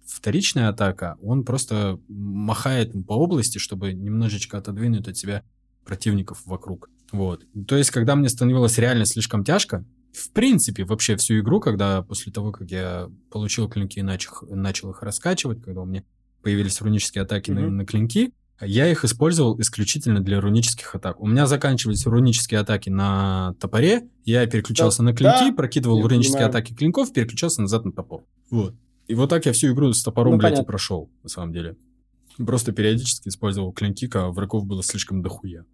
[0.05, 5.43] вторичная атака, он просто махает по области, чтобы немножечко отодвинуть от себя
[5.83, 6.91] противников вокруг.
[7.11, 7.43] Вот.
[7.67, 9.83] То есть, когда мне становилось реально слишком тяжко,
[10.17, 14.89] в принципе, вообще всю игру, когда после того, как я получил клинки и начал, начал
[14.91, 16.03] их раскачивать, когда у меня
[16.41, 17.69] появились рунические атаки mm-hmm.
[17.69, 21.19] на, на клинки, я их использовал исключительно для рунических атак.
[21.19, 26.37] У меня заканчивались рунические атаки на топоре, я переключался да, на клинки, да, прокидывал рунические
[26.37, 26.49] понимаю.
[26.49, 28.25] атаки клинков, переключался назад на топор.
[28.49, 28.73] Вот.
[29.07, 30.63] И вот так я всю игру с топором, ну, блядь, понятно.
[30.63, 31.77] и прошел, на самом деле.
[32.37, 35.65] Просто периодически использовал клинки, а врагов было слишком дохуя.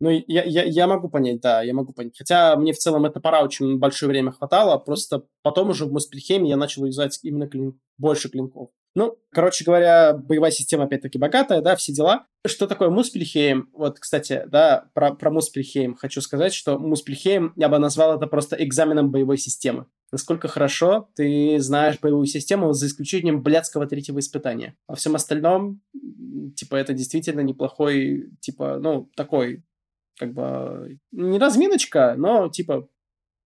[0.00, 2.16] Ну, я, я, я могу понять, да, я могу понять.
[2.16, 6.48] Хотя мне в целом это пора очень большое время хватало, просто потом уже в Моспельхеме
[6.48, 7.78] я начал юзать именно клин...
[7.98, 8.70] больше клинков.
[8.94, 12.26] Ну, короче говоря, боевая система опять-таки богатая, да, все дела.
[12.44, 13.68] Что такое Муспельхейм?
[13.72, 18.56] Вот, кстати, да, про, про Муспельхейм хочу сказать, что Муспельхейм, я бы назвал это просто
[18.56, 19.86] экзаменом боевой системы.
[20.10, 24.76] Насколько хорошо ты знаешь боевую систему, за исключением блядского третьего испытания.
[24.88, 25.82] Во всем остальном,
[26.56, 29.62] типа, это действительно неплохой, типа, ну, такой,
[30.20, 32.86] как бы, не разминочка, но, типа,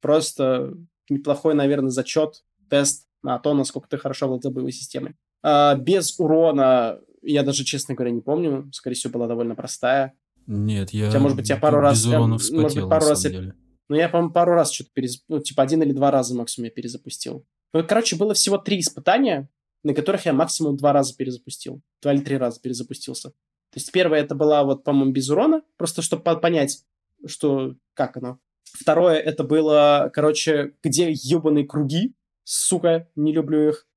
[0.01, 0.75] просто
[1.09, 5.15] неплохой, наверное, зачет, тест на то, насколько ты хорошо владел боевой системой.
[5.45, 8.69] А, без урона, я даже, честно говоря, не помню.
[8.73, 10.15] Скорее всего, была довольно простая.
[10.49, 12.05] Нет, я Хотя, может быть, я пару раз...
[12.05, 13.25] урона вспотел, может быть, пару раз...
[13.25, 13.55] Я...
[13.89, 15.23] Ну, я, по-моему, пару раз что-то перез...
[15.29, 17.47] Ну, типа, один или два раза максимум я перезапустил.
[17.73, 19.49] Ну, короче, было всего три испытания,
[19.85, 21.83] на которых я максимум два раза перезапустил.
[22.03, 23.33] Два или три раза перезапустился.
[23.75, 26.85] То есть первое это была вот, по-моему, без урона, просто чтобы понять,
[27.27, 28.39] что, как оно.
[28.63, 32.15] Второе это было, короче, где ебаные круги,
[32.45, 33.89] сука, не люблю их.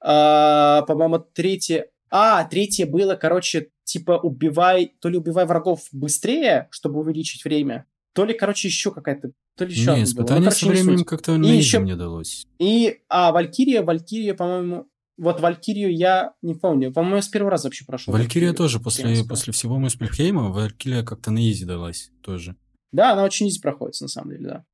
[0.00, 1.88] А, по-моему, третье...
[2.10, 4.92] А, третье было, короче, типа убивай...
[5.00, 9.30] То ли убивай врагов быстрее, чтобы увеличить время, то ли, короче, еще какая-то...
[9.56, 11.78] То ли еще не, испытание ну, короче, со временем как-то на еще...
[11.78, 12.46] мне далось.
[12.58, 14.88] И, а, Валькирия, Валькирия, по-моему...
[15.22, 16.92] Вот Валькирию я не помню.
[16.92, 18.12] По-моему, я с первого раза вообще прошел.
[18.12, 18.80] Валькирия тоже.
[18.80, 22.56] После, после всего Муспельхейма Валькирия как-то на изи далась тоже.
[22.90, 24.64] Да, она очень изи проходит, на самом деле, да.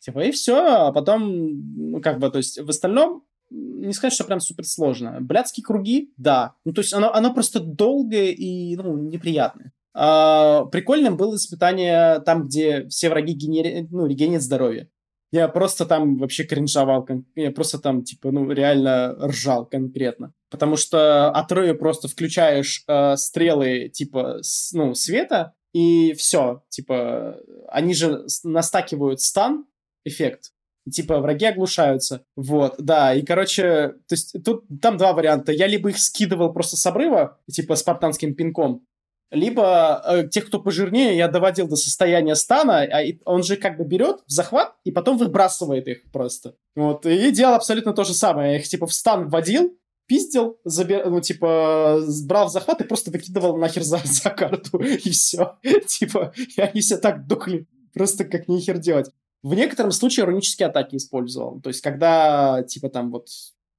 [0.00, 4.24] Типа, и все, а потом, ну, как бы, то есть, в остальном, не сказать, что
[4.24, 5.16] прям супер сложно.
[5.22, 6.54] Блядские круги, да.
[6.66, 9.72] Ну, то есть оно, оно просто долгое и, ну, неприятное.
[9.94, 13.88] А, прикольным было испытание там, где все враги генери...
[13.90, 14.90] ну, регенят здоровье.
[15.34, 20.32] Я просто там вообще кринжовал, я просто там, типа, ну, реально ржал конкретно.
[20.48, 27.40] Потому что от Роя просто включаешь э, стрелы, типа, с, ну, света, и все, типа,
[27.66, 29.66] они же настакивают стан,
[30.04, 30.52] эффект,
[30.88, 32.24] типа враги оглушаются.
[32.36, 35.50] Вот, да, и, короче, то есть тут там два варианта.
[35.50, 38.86] Я либо их скидывал просто с обрыва, типа спартанским пинком,
[39.30, 43.84] либо э, тех, кто пожирнее, я доводил до состояния стана, а он же как бы
[43.84, 46.54] берет в захват и потом выбрасывает их просто.
[46.76, 48.52] Вот, и делал абсолютно то же самое.
[48.52, 51.08] Я их типа в стан вводил, пиздил, забир...
[51.08, 55.58] ну, типа, брал в захват и просто выкидывал нахер за, за карту, и все.
[55.86, 57.66] Типа, и они все так духли.
[57.92, 59.10] Просто как нехер делать.
[59.42, 61.60] В некотором случае рунические атаки использовал.
[61.60, 63.28] То есть, когда, типа, там вот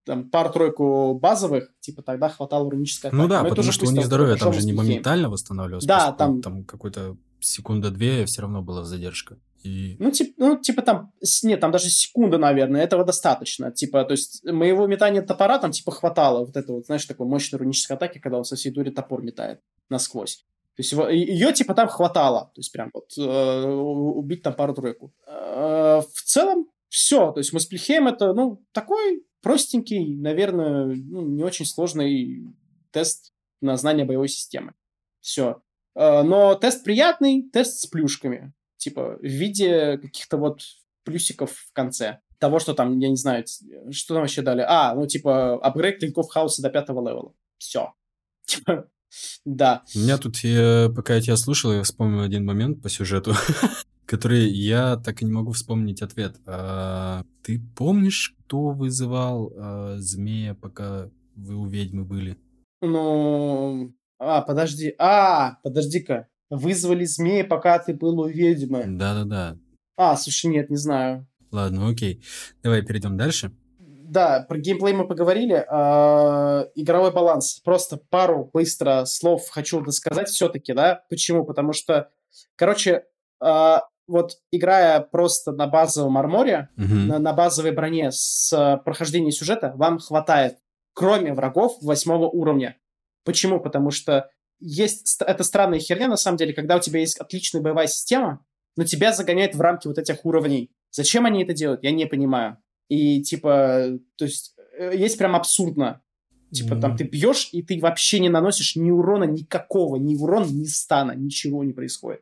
[0.06, 3.22] там пару-тройку базовых, типа, тогда хватало рунической атаки.
[3.22, 5.86] Ну да, Но потому что у них здоровье там же не моментально восстанавливалось.
[5.86, 6.42] Да, там...
[6.42, 9.38] Там какой-то секунда-две все равно была задержка.
[9.64, 9.96] И...
[9.98, 11.12] Ну, типа, ну, типа там,
[11.44, 13.72] нет, там даже секунда, наверное, этого достаточно.
[13.72, 17.60] Типа, то есть моего метания топора там, типа, хватало вот это вот, знаешь, такой мощной
[17.60, 20.46] рунической атаки, когда он со всей дури топор метает насквозь.
[20.76, 25.14] То есть его, ее типа там хватало, то есть прям вот э, убить там пару-тройку.
[25.26, 31.68] Э, в целом все, то есть Муспельхейм это, ну, такой простенький, наверное, ну, не очень
[31.68, 32.48] сложный
[32.90, 33.32] тест
[33.62, 34.74] на знание боевой системы.
[35.22, 35.62] Все.
[35.94, 38.54] Э, но тест приятный, тест с плюшками.
[38.78, 40.62] Типа в виде каких-то вот
[41.04, 42.22] плюсиков в конце.
[42.40, 43.46] Того, что там, я не знаю,
[43.92, 44.66] что там вообще дали.
[44.68, 47.32] А, ну типа апгрейд клинков хаоса до пятого левела.
[47.60, 47.94] Все.
[48.48, 48.90] Типа,
[49.46, 49.84] да.
[49.94, 53.36] У меня тут, я, пока я тебя слушал, я вспомнил один момент по сюжету,
[54.08, 56.38] который я так и не могу вспомнить ответ.
[56.48, 62.38] А, ты помнишь, кто вызывал а, змея, пока вы у ведьмы были?
[62.82, 64.94] Ну, а, подожди.
[65.00, 66.28] А, подожди-ка.
[66.50, 68.86] Вызвали змея, пока ты был у ведьмы.
[68.88, 69.58] Да-да-да.
[69.98, 71.28] А, слушай, нет, не знаю.
[71.52, 72.24] Ладно, окей.
[72.62, 73.52] Давай перейдем дальше
[74.08, 75.66] да, про геймплей мы поговорили.
[75.70, 77.60] Э, игровой баланс.
[77.64, 81.04] Просто пару быстро слов хочу сказать все-таки, да.
[81.10, 81.44] Почему?
[81.44, 82.10] Потому что,
[82.56, 83.06] короче,
[83.44, 83.78] э,
[84.08, 86.94] вот играя просто на базовом арморе, угу.
[86.94, 90.58] на, на базовой броне с прохождением сюжета, вам хватает,
[90.94, 92.78] кроме врагов восьмого уровня.
[93.24, 93.60] Почему?
[93.60, 94.30] Потому что
[94.60, 98.46] есть это странная херня, на самом деле, когда у тебя есть отличная боевая система,
[98.78, 102.58] но тебя загоняет в рамки вот этих уровней Зачем они это делают, я не понимаю.
[102.88, 106.02] И типа, то есть, э, есть прям абсурдно.
[106.54, 106.80] Типа, mm-hmm.
[106.80, 111.12] там ты бьешь, и ты вообще не наносишь ни урона никакого, ни урона, ни стана,
[111.12, 112.22] ничего не происходит.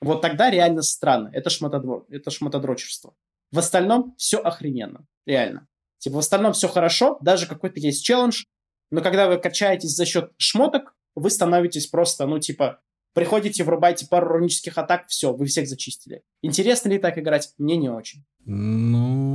[0.00, 1.30] Вот тогда реально странно.
[1.32, 2.04] Это шмотодро...
[2.08, 3.14] это шмотодрочерство.
[3.52, 5.06] В остальном все охрененно.
[5.26, 5.66] Реально.
[5.98, 8.44] Типа, в остальном все хорошо, даже какой-то есть челлендж,
[8.90, 12.80] но когда вы качаетесь за счет шмоток, вы становитесь просто, ну, типа,
[13.12, 16.22] приходите, врубаете пару рунических атак, все, вы всех зачистили.
[16.42, 17.52] Интересно ли так играть?
[17.58, 18.24] Мне не очень.
[18.46, 19.29] Ну,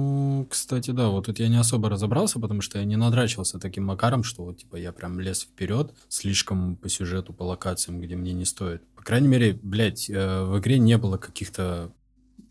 [0.50, 4.24] кстати, да, вот тут я не особо разобрался, потому что я не надрачивался таким макаром,
[4.24, 8.46] что вот, типа, я прям лез вперед, слишком по сюжету, по локациям, где мне не
[8.46, 8.82] стоит.
[8.96, 11.92] По крайней мере, блядь, э, в игре не было каких-то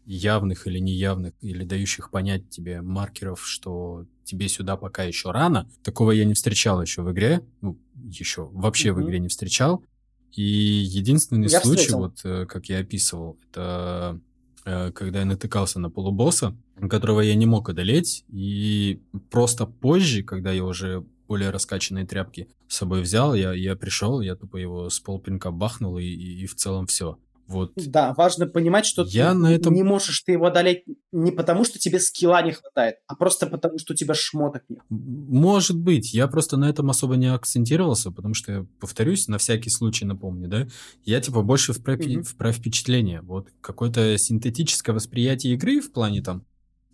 [0.07, 5.69] явных или неявных, или дающих понять тебе маркеров, что тебе сюда пока еще рано.
[5.83, 7.43] Такого я не встречал еще в игре.
[7.61, 8.93] Ну, еще вообще mm-hmm.
[8.93, 9.85] в игре не встречал.
[10.33, 11.99] И единственный я случай, встретил.
[11.99, 14.21] вот э, как я описывал, это
[14.65, 16.57] когда я натыкался на полубосса,
[16.89, 19.01] которого я не мог одолеть, и
[19.31, 24.37] просто позже, когда я уже более раскачанные тряпки с собой взял, я, я пришел, я
[24.37, 27.19] тупо его с полпинка бахнул, и, и, и в целом все.
[27.47, 27.73] Вот.
[27.77, 29.75] Да, важно понимать, что я ты на этом...
[29.75, 33.79] не можешь ты его одолеть не потому, что тебе скилла не хватает, а просто потому,
[33.79, 34.81] что у тебя шмоток нет.
[34.89, 36.15] Может быть.
[36.15, 40.67] Я просто на этом особо не акцентировался, потому что, повторюсь, на всякий случай напомню, да,
[41.05, 42.23] я типа больше в про, mm-hmm.
[42.23, 43.21] в про впечатление.
[43.23, 46.45] Вот какое-то синтетическое восприятие игры в плане там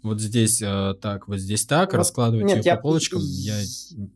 [0.03, 3.61] вот здесь э, так, вот здесь так, вот, раскладывать нет, ее я, по полочкам, я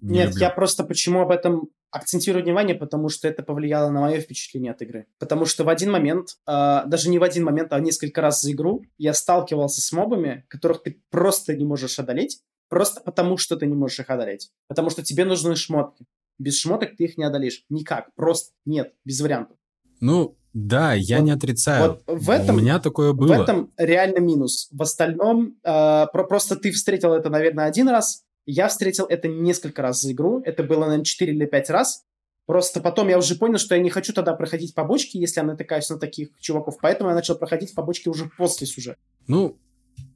[0.00, 0.40] не Нет, люблю.
[0.40, 4.82] я просто почему об этом акцентирую внимание, потому что это повлияло на мое впечатление от
[4.82, 5.06] игры.
[5.18, 8.50] Потому что в один момент, э, даже не в один момент, а несколько раз за
[8.50, 13.66] игру, я сталкивался с мобами, которых ты просто не можешь одолеть, просто потому что ты
[13.66, 14.50] не можешь их одолеть.
[14.66, 16.04] Потому что тебе нужны шмотки.
[16.38, 17.64] Без шмоток ты их не одолеешь.
[17.68, 18.12] Никак.
[18.16, 18.92] Просто нет.
[19.04, 19.56] Без вариантов.
[20.00, 22.00] Ну, да, я вот, не отрицаю.
[22.06, 23.36] Вот в этом, У меня такое было.
[23.36, 24.68] В этом реально минус.
[24.72, 29.82] В остальном, э, про, просто ты встретил это, наверное, один раз, я встретил это несколько
[29.82, 30.40] раз за игру.
[30.44, 32.04] Это было, наверное, 4 или 5 раз.
[32.46, 35.88] Просто потом я уже понял, что я не хочу тогда проходить побочки, если я натыкаюсь
[35.88, 36.76] на таких чуваков.
[36.80, 38.98] Поэтому я начал проходить побочки уже после сюжета.
[39.26, 39.58] Ну,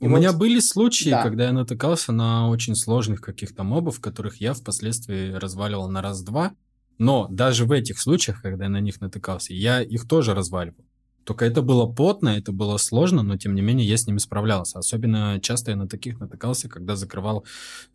[0.00, 1.22] и у вот, меня были случаи, да.
[1.22, 6.54] когда я натыкался на очень сложных каких-то мобов, которых я впоследствии разваливал на раз-два.
[6.98, 10.84] Но даже в этих случаях, когда я на них натыкался, я их тоже разваливал.
[11.28, 14.78] Только это было потно, это было сложно, но тем не менее я с ними справлялся.
[14.78, 17.44] Особенно часто я на таких натыкался, когда закрывал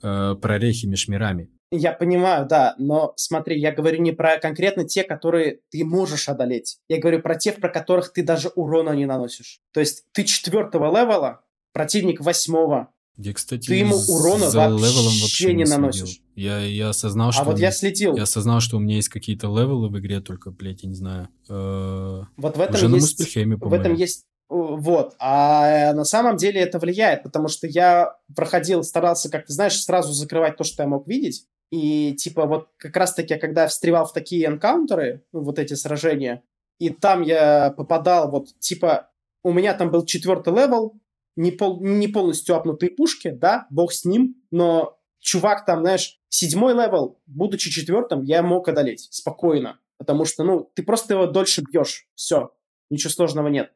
[0.04, 1.50] э, прорехи между мирами.
[1.72, 6.78] Я понимаю, да, но смотри, я говорю не про конкретно те, которые ты можешь одолеть.
[6.88, 9.62] Я говорю про тех, про которых ты даже урона не наносишь.
[9.74, 11.42] То есть ты четвертого level а,
[11.72, 16.23] противник восьмого, я, кстати, ты ему урона вообще, вообще не наносишь.
[16.36, 17.42] Я, я осознал, что...
[17.42, 18.16] А вот я следил.
[18.16, 20.96] Я осознал, что у меня есть какие-то level ы в игре, только, блядь, я не
[20.96, 21.30] знаю.
[21.50, 22.92] Э, вот в этом уже есть...
[22.92, 24.26] На Муспельхейме, в этом есть...
[24.50, 25.16] Вот.
[25.20, 30.14] А на самом деле это влияет, потому что я проходил, старался, как ты знаешь, сразу
[30.14, 31.46] закрывать то, что я мог видеть.
[31.72, 35.74] И, типа, вот как раз-таки, когда я встревал в такие encounter ы, ну, вот эти
[35.74, 36.44] сражения,
[36.80, 39.10] и там я попадал, вот, типа,
[39.44, 40.94] у меня там был четвертый level,
[41.36, 46.74] не, пол, не полностью апнутые пушки, да, бог с ним, но чувак там, знаешь, седьмой
[46.74, 52.08] level, будучи четвертым, я мог одолеть спокойно, потому что, ну, ты просто его дольше бьешь,
[52.14, 52.54] все,
[52.90, 53.74] ничего сложного нет.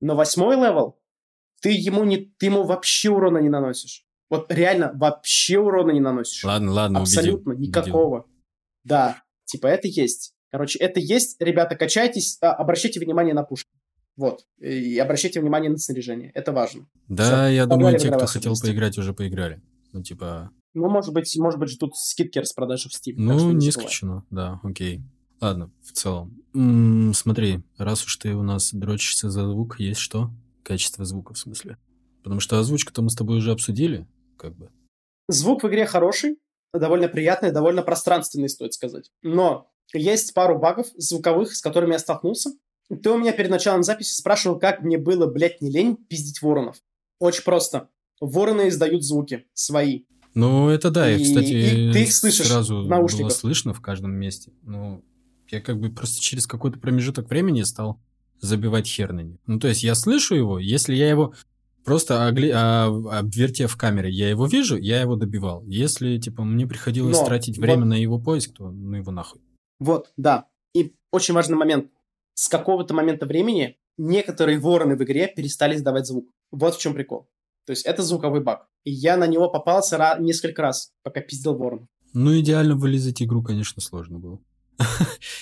[0.00, 0.98] Но восьмой level,
[1.60, 4.04] ты ему, не, ты ему вообще урона не наносишь.
[4.30, 6.44] Вот реально вообще урона не наносишь.
[6.44, 8.18] Ладно, ладно, Абсолютно убедил, никакого.
[8.18, 8.36] Убедил.
[8.84, 10.34] Да, типа это есть.
[10.50, 11.40] Короче, это есть.
[11.40, 13.70] Ребята, качайтесь, а, обращайте внимание на пушки.
[14.16, 14.46] Вот.
[14.58, 16.30] И обращайте внимание на снаряжение.
[16.34, 16.88] Это важно.
[17.08, 17.54] Да, Все.
[17.54, 19.60] я думаю, те, кто хотел поиграть, уже поиграли.
[19.92, 20.50] Ну, типа...
[20.76, 23.14] Ну, может быть, может быть, ждут скидки распродажи в Steam.
[23.16, 25.00] Ну, не исключено, да, окей.
[25.40, 26.42] Ладно, в целом.
[26.52, 30.30] М-м, смотри, раз уж ты у нас дрочишься за звук, есть что?
[30.62, 31.78] Качество звука, в смысле.
[32.22, 34.06] Потому что озвучку-то мы с тобой уже обсудили,
[34.36, 34.70] как бы.
[35.28, 36.36] Звук в игре хороший,
[36.74, 39.10] довольно приятный, довольно пространственный, стоит сказать.
[39.22, 42.50] Но есть пару багов звуковых, с которыми я столкнулся.
[43.02, 46.76] Ты у меня перед началом записи спрашивал, как мне было, блядь, не лень пиздить воронов.
[47.18, 47.88] Очень просто.
[48.20, 50.04] Вороны издают звуки свои.
[50.36, 54.12] Ну, это да, и, и кстати, и ты их слышишь сразу было слышно в каждом
[54.12, 54.52] месте.
[54.62, 55.02] Ну,
[55.48, 57.98] я как бы просто через какой-то промежуток времени стал
[58.40, 59.38] забивать хер на них.
[59.46, 61.32] Ну, то есть я слышу его, если я его
[61.86, 62.52] просто огли...
[62.54, 62.86] а,
[63.18, 65.64] обвертев в камере, я его вижу, я его добивал.
[65.64, 67.86] Если, типа, мне приходилось Но, тратить время вот...
[67.86, 69.40] на его поиск, то ну его нахуй.
[69.78, 70.48] Вот, да.
[70.74, 71.90] И очень важный момент
[72.34, 76.28] с какого-то момента времени некоторые вороны в игре перестали издавать звук.
[76.50, 77.26] Вот в чем прикол.
[77.66, 78.66] То есть это звуковой баг.
[78.84, 81.88] И я на него попался несколько раз, пока пиздил ворон.
[82.14, 84.38] Ну, идеально вылезать игру, конечно, сложно было.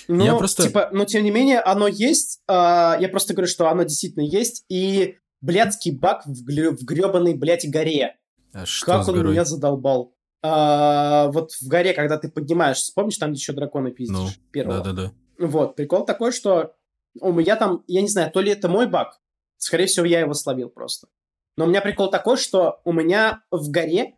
[0.07, 0.63] Ну, я просто...
[0.63, 2.41] типа, но тем не менее, оно есть.
[2.47, 4.65] Э, я просто говорю, что оно действительно есть.
[4.69, 8.17] И блядский баг в, грё- в гребаной, блядь, горе.
[8.53, 9.31] А что как он горой?
[9.31, 10.13] меня задолбал.
[10.43, 14.15] А, вот в горе, когда ты поднимаешься, помнишь, там еще дракона пиздишь?
[14.15, 14.83] Ну, первого.
[14.83, 15.11] Да-да-да.
[15.39, 16.75] Вот, прикол такой, что
[17.19, 19.19] у меня там, я не знаю, то ли это мой баг,
[19.57, 21.07] скорее всего, я его словил просто.
[21.57, 24.17] Но у меня прикол такой, что у меня в горе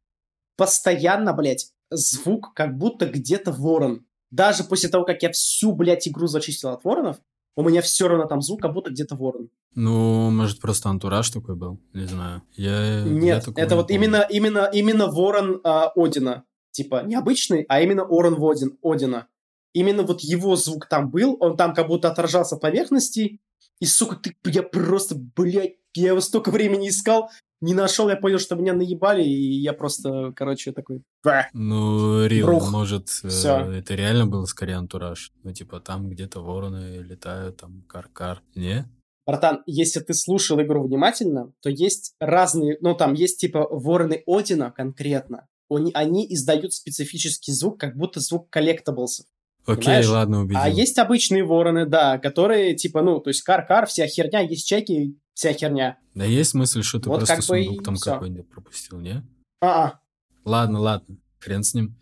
[0.56, 4.06] постоянно, блядь, звук, как будто где-то ворон.
[4.32, 7.18] Даже после того, как я всю, блядь, игру зачистил от воронов,
[7.56, 9.50] у меня все равно там звук, как будто где-то ворон.
[9.74, 12.42] Ну, может, просто антураж такой был, не знаю.
[12.56, 14.04] Я, я Нет, такого это не вот помню.
[14.04, 16.44] именно, именно, именно ворон а, Одина.
[16.78, 19.28] Типа, не обычный, а именно Орон Водин, Одина.
[19.74, 23.40] Именно вот его звук там был, он там как будто отражался от поверхности.
[23.80, 27.30] И, сука, ты, я просто, блядь, я его столько времени искал,
[27.60, 31.02] не нашел, я понял, что меня наебали, и я просто, короче, такой...
[31.24, 31.48] «Бэ».
[31.54, 33.72] Ну, Рил, может, э, Всё.
[33.72, 35.32] это реально был скорее антураж.
[35.44, 38.44] Ну, типа, там где-то вороны летают, там кар-кар.
[38.54, 38.86] Не?
[39.26, 44.72] Братан, если ты слушал игру внимательно, то есть разные, ну там есть типа вороны Одина
[44.72, 45.48] конкретно.
[45.70, 49.26] Они, они издают специфический звук, как будто звук коллектаблсов.
[49.68, 50.08] Окей, Понимаешь?
[50.08, 50.62] ладно, убедил.
[50.62, 55.20] А есть обычные вороны, да, которые типа, ну, то есть кар-кар, вся херня, есть чеки,
[55.34, 55.98] вся херня.
[56.16, 58.14] Да есть мысль, что ты Вот просто как бы сундук там всё.
[58.14, 59.24] какой-нибудь пропустил, не?
[59.62, 60.00] А-а.
[60.46, 61.96] Ладно, ладно, хрен с ним.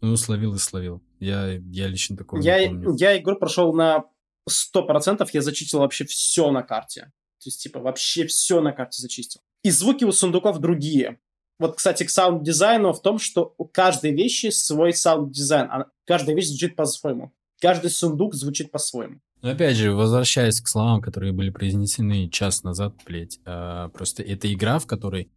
[0.00, 1.00] Ну, словил и словил.
[1.20, 2.96] Я, я лично такого не Я, помню.
[2.98, 4.04] я игру прошел на
[4.50, 7.12] 100%, я зачистил вообще все на карте.
[7.42, 9.40] То есть, типа, вообще все на карте зачистил.
[9.62, 11.18] И звуки у сундуков другие.
[11.58, 15.68] Вот, кстати, к саунд-дизайну в том, что у каждой вещи свой саунд-дизайн.
[15.70, 17.32] а Каждая вещь звучит по-своему.
[17.60, 19.20] Каждый сундук звучит по-своему.
[19.42, 24.52] Но опять же, возвращаясь к словам, которые были произнесены час назад, блядь, а, просто это
[24.52, 25.30] игра, в которой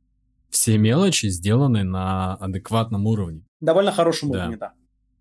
[0.49, 3.45] все мелочи сделаны на адекватном уровне.
[3.61, 4.39] Довольно хорошем Да.
[4.39, 4.73] уровне, да.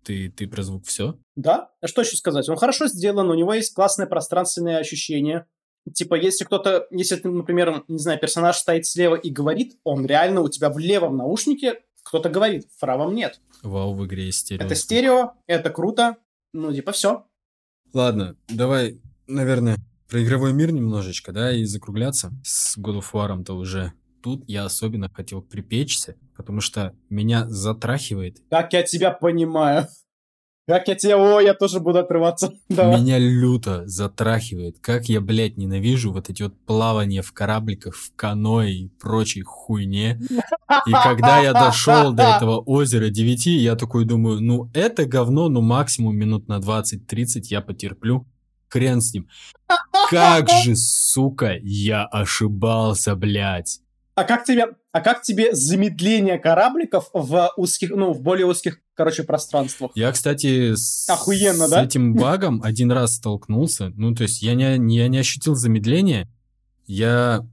[0.03, 1.17] Ты, ты про звук все?
[1.35, 1.69] Да?
[1.81, 2.49] А что еще сказать?
[2.49, 5.45] Он хорошо сделан, у него есть классное пространственное ощущение.
[5.93, 10.41] Типа, если кто-то, если ты, например, не знаю, персонаж стоит слева и говорит, он реально
[10.41, 13.39] у тебя в левом наушнике кто-то говорит, в правом нет.
[13.61, 14.65] Вау, в игре есть стерео.
[14.65, 16.17] Это стерео, это круто.
[16.53, 17.25] Ну, типа, все.
[17.93, 19.77] Ладно, давай, наверное,
[20.07, 22.31] про игровой мир немножечко, да, и закругляться.
[22.43, 28.73] С God of War-то уже тут я особенно хотел припечься, потому что меня затрахивает Как
[28.73, 29.87] я тебя понимаю.
[30.69, 31.17] Как я тебя...
[31.17, 32.53] О, я тоже буду отрываться.
[32.69, 33.01] Давай.
[33.01, 34.77] Меня люто затрахивает.
[34.81, 40.21] Как я, блядь, ненавижу вот эти вот плавания в корабликах, в каноэ и прочей хуйне.
[40.85, 45.61] И когда я дошел до этого озера 9, я такой думаю, ну это говно, ну
[45.61, 48.27] максимум минут на 20-30 я потерплю.
[48.67, 49.27] Хрен с ним.
[50.11, 53.79] Как же, сука, я ошибался, блядь.
[54.19, 59.23] А как тебе, а как тебе замедление корабликов в узких, ну, в более узких, короче,
[59.23, 59.91] пространствах?
[59.95, 61.85] Я, кстати, с, Охуенно, с да?
[61.85, 63.93] этим багом один раз столкнулся.
[63.95, 66.27] Ну, то есть я не, я не ощутил замедления.
[66.85, 67.47] Я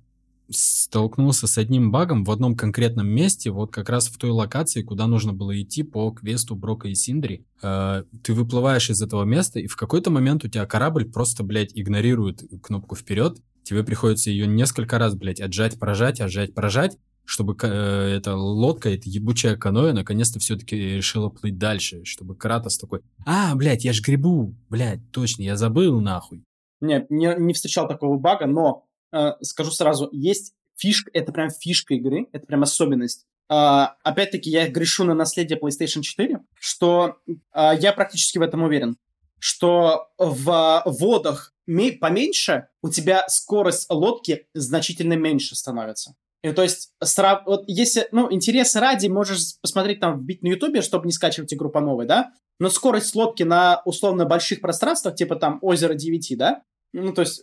[0.51, 5.07] столкнулся с одним багом в одном конкретном месте, вот как раз в той локации, куда
[5.07, 7.47] нужно было идти по квесту Брока и Синдри.
[7.62, 11.70] Э, ты выплываешь из этого места, и в какой-то момент у тебя корабль просто, блядь,
[11.74, 13.38] игнорирует кнопку вперед.
[13.62, 19.09] Тебе приходится ее несколько раз, блядь, отжать, прожать, отжать, прожать, чтобы э, эта лодка, эта
[19.11, 24.55] ебучая каноэ наконец-то все-таки решила плыть дальше, чтобы Кратос такой, а, блядь, я ж грибу,
[24.70, 26.45] блядь, точно, я забыл нахуй.
[26.81, 31.95] Не, не, не встречал такого бага, но э, скажу сразу, есть фишка, это прям фишка
[31.95, 33.27] игры, это прям особенность.
[33.49, 37.16] А, опять-таки, я грешу на наследие PlayStation 4, что
[37.53, 38.97] а, я практически в этом уверен,
[39.39, 46.14] что в водах ме- поменьше у тебя скорость лодки значительно меньше становится.
[46.43, 50.80] И то есть, сра- вот если, ну, интереса ради, можешь посмотреть там, вбить на Ютубе,
[50.82, 52.32] чтобы не скачивать игру по новой, да?
[52.61, 56.62] Но скорость лодки на условно больших пространствах, типа там озеро 9, да?
[56.93, 57.43] Ну, то есть,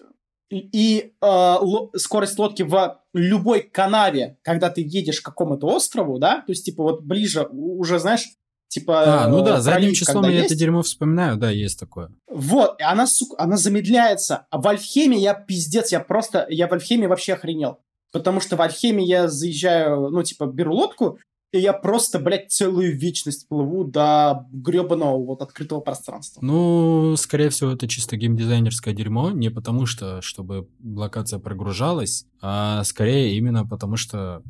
[0.49, 6.37] и, э, ло- скорость лодки в любой канаве, когда ты едешь к какому-то острову, да?
[6.41, 8.25] То есть, типа, вот ближе, уже, знаешь,
[8.69, 9.23] типа...
[9.23, 10.45] А, ну да, э, задним числом я есть.
[10.47, 12.09] это дерьмо вспоминаю, да, есть такое.
[12.27, 14.47] Вот, и она, сука, она замедляется.
[14.49, 17.79] А в Альфхеме я пиздец, я просто, я в Альфхеме вообще охренел.
[18.13, 21.19] Потому что в Альфхеме я заезжаю, ну, типа, беру лодку,
[21.51, 26.39] и я просто, блядь, целую вечность плыву до гребаного вот открытого пространства.
[26.41, 33.35] Ну, скорее всего, это чисто геймдизайнерское дерьмо, не потому что, чтобы локация прогружалась, а скорее
[33.35, 34.41] именно потому что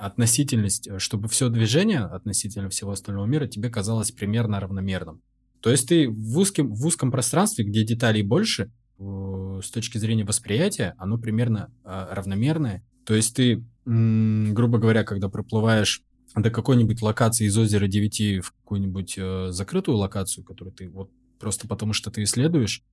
[0.00, 5.22] относительность, э, чтобы все движение относительно всего остального мира тебе казалось примерно равномерным.
[5.60, 10.24] То есть ты в узком, в узком пространстве, где деталей больше, э, с точки зрения
[10.24, 12.82] восприятия, оно примерно э, равномерное.
[13.10, 16.04] То есть ты, грубо говоря, когда проплываешь
[16.36, 21.66] до какой-нибудь локации из озера 9 в какую-нибудь э, закрытую локацию, которую ты вот просто
[21.66, 22.84] потому что ты исследуешь,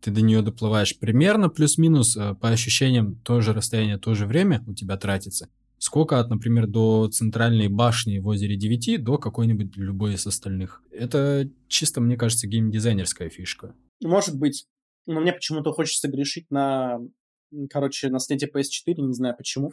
[0.00, 4.72] ты до нее доплываешь примерно плюс-минус э, по ощущениям тоже расстояние, то же время у
[4.72, 5.50] тебя тратится.
[5.76, 10.82] Сколько от, например, до центральной башни в озере 9 до какой-нибудь любой из остальных.
[10.90, 13.74] Это чисто, мне кажется, геймдизайнерская фишка.
[14.02, 14.68] Может быть.
[15.04, 16.98] Но мне почему-то хочется грешить на,
[17.70, 19.72] короче, на снятие PS4, не знаю почему.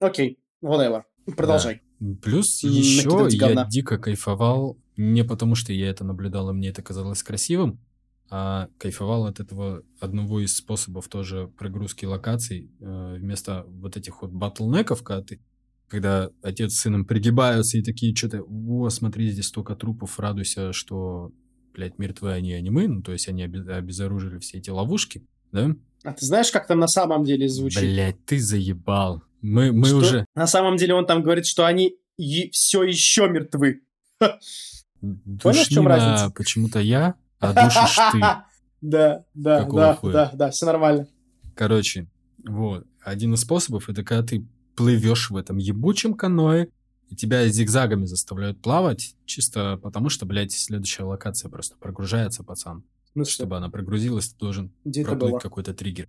[0.00, 1.02] Окей, whatever.
[1.36, 1.82] Продолжай.
[1.98, 2.16] Да.
[2.22, 7.22] Плюс еще я дико кайфовал, не потому что я это наблюдал, и мне это казалось
[7.22, 7.80] красивым,
[8.28, 14.32] а кайфовал от этого одного из способов тоже прогрузки локаций э, вместо вот этих вот
[14.32, 15.40] батлнеков, когда ты
[15.88, 21.32] когда отец с сыном пригибаются и такие что-то, о, смотри, здесь столько трупов, радуйся, что,
[21.72, 25.76] блядь, мертвы они, а не мы, ну, то есть они обезоружили все эти ловушки, да?
[26.06, 27.82] А ты знаешь, как там на самом деле звучит?
[27.82, 29.24] Блядь, ты заебал.
[29.42, 29.96] Мы, мы что?
[29.96, 30.26] уже...
[30.36, 33.82] На самом деле он там говорит, что они и все еще мертвы.
[34.20, 36.30] Понял, в чем разница?
[36.30, 38.20] почему-то я, а душишь ты.
[38.20, 41.08] Да, да, да, да, да, все нормально.
[41.56, 42.06] Короче,
[42.46, 42.86] вот.
[43.02, 44.46] Один из способов, это когда ты
[44.76, 46.68] плывешь в этом ебучем каное,
[47.08, 52.84] и тебя зигзагами заставляют плавать, чисто потому что, блядь, следующая локация просто прогружается, пацан.
[53.16, 56.08] Ну, Чтобы она прогрузилась, ты должен Где проплыть какой-то триггер.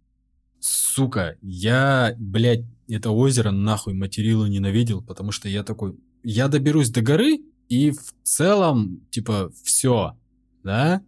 [0.59, 7.01] Сука, я, блядь, это озеро нахуй материло ненавидел, потому что я такой, я доберусь до
[7.01, 7.39] горы,
[7.69, 10.17] и в целом, типа, все,
[10.63, 11.01] да?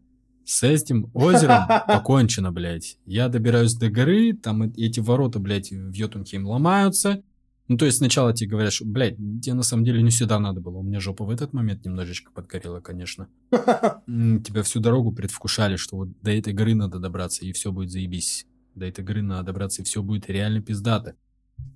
[0.46, 2.98] С этим озером покончено, блядь.
[3.06, 7.22] Я добираюсь до горы, там эти ворота, блядь, в Йотунхейм ломаются,
[7.70, 10.60] ну, то есть сначала тебе говорят, что, блядь, тебе на самом деле не сюда надо
[10.60, 10.80] было.
[10.80, 13.30] У меня жопа в этот момент немножечко подгорела, конечно.
[13.52, 18.48] Тебя всю дорогу предвкушали, что вот до этой горы надо добраться, и все будет заебись.
[18.74, 21.16] До этой горы надо добраться, и все будет реально пиздато.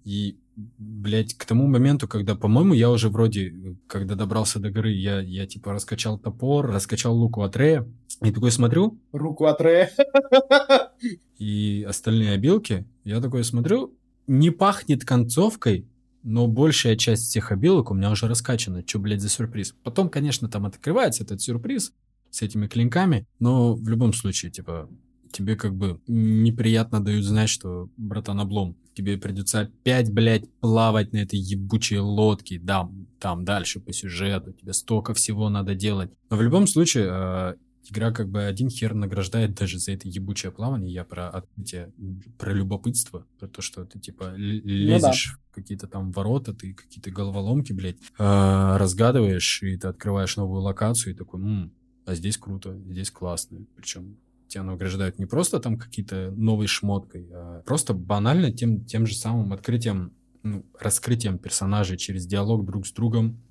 [0.03, 5.21] И, блядь, к тому моменту, когда, по-моему, я уже вроде, когда добрался до горы, я,
[5.21, 7.87] я типа раскачал топор, раскачал луку от Рея,
[8.23, 8.99] и такой смотрю...
[9.11, 9.91] Руку от Рея.
[11.37, 13.95] И остальные обилки, я такой смотрю,
[14.27, 15.87] не пахнет концовкой,
[16.23, 18.83] но большая часть всех обилок у меня уже раскачана.
[18.83, 19.75] Че, блядь, за сюрприз?
[19.83, 21.93] Потом, конечно, там открывается этот сюрприз
[22.29, 24.89] с этими клинками, но в любом случае, типа,
[25.31, 31.17] тебе как бы неприятно дают знать, что, братан, облом, тебе придется опять, блядь, плавать на
[31.17, 36.11] этой ебучей лодке, да, там дальше по сюжету, тебе столько всего надо делать.
[36.29, 37.53] Но в любом случае, э,
[37.89, 40.93] игра как бы один хер награждает даже за это ебучее плавание.
[40.93, 41.91] Я про открытие,
[42.37, 45.01] про любопытство, про то, что ты типа лезешь
[45.35, 45.51] ну, да.
[45.51, 51.13] в какие-то там ворота, ты какие-то головоломки, блядь, э, разгадываешь, и ты открываешь новую локацию,
[51.13, 51.73] и такой, м
[52.05, 53.65] а здесь круто, здесь классно.
[53.75, 54.17] Причем
[54.47, 59.53] тебя награждают не просто там какие-то новой шмоткой, а просто банально тем, тем же самым
[59.53, 60.13] открытием,
[60.43, 63.41] ну, раскрытием персонажей через диалог друг с другом,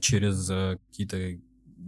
[0.00, 1.38] через э, какие-то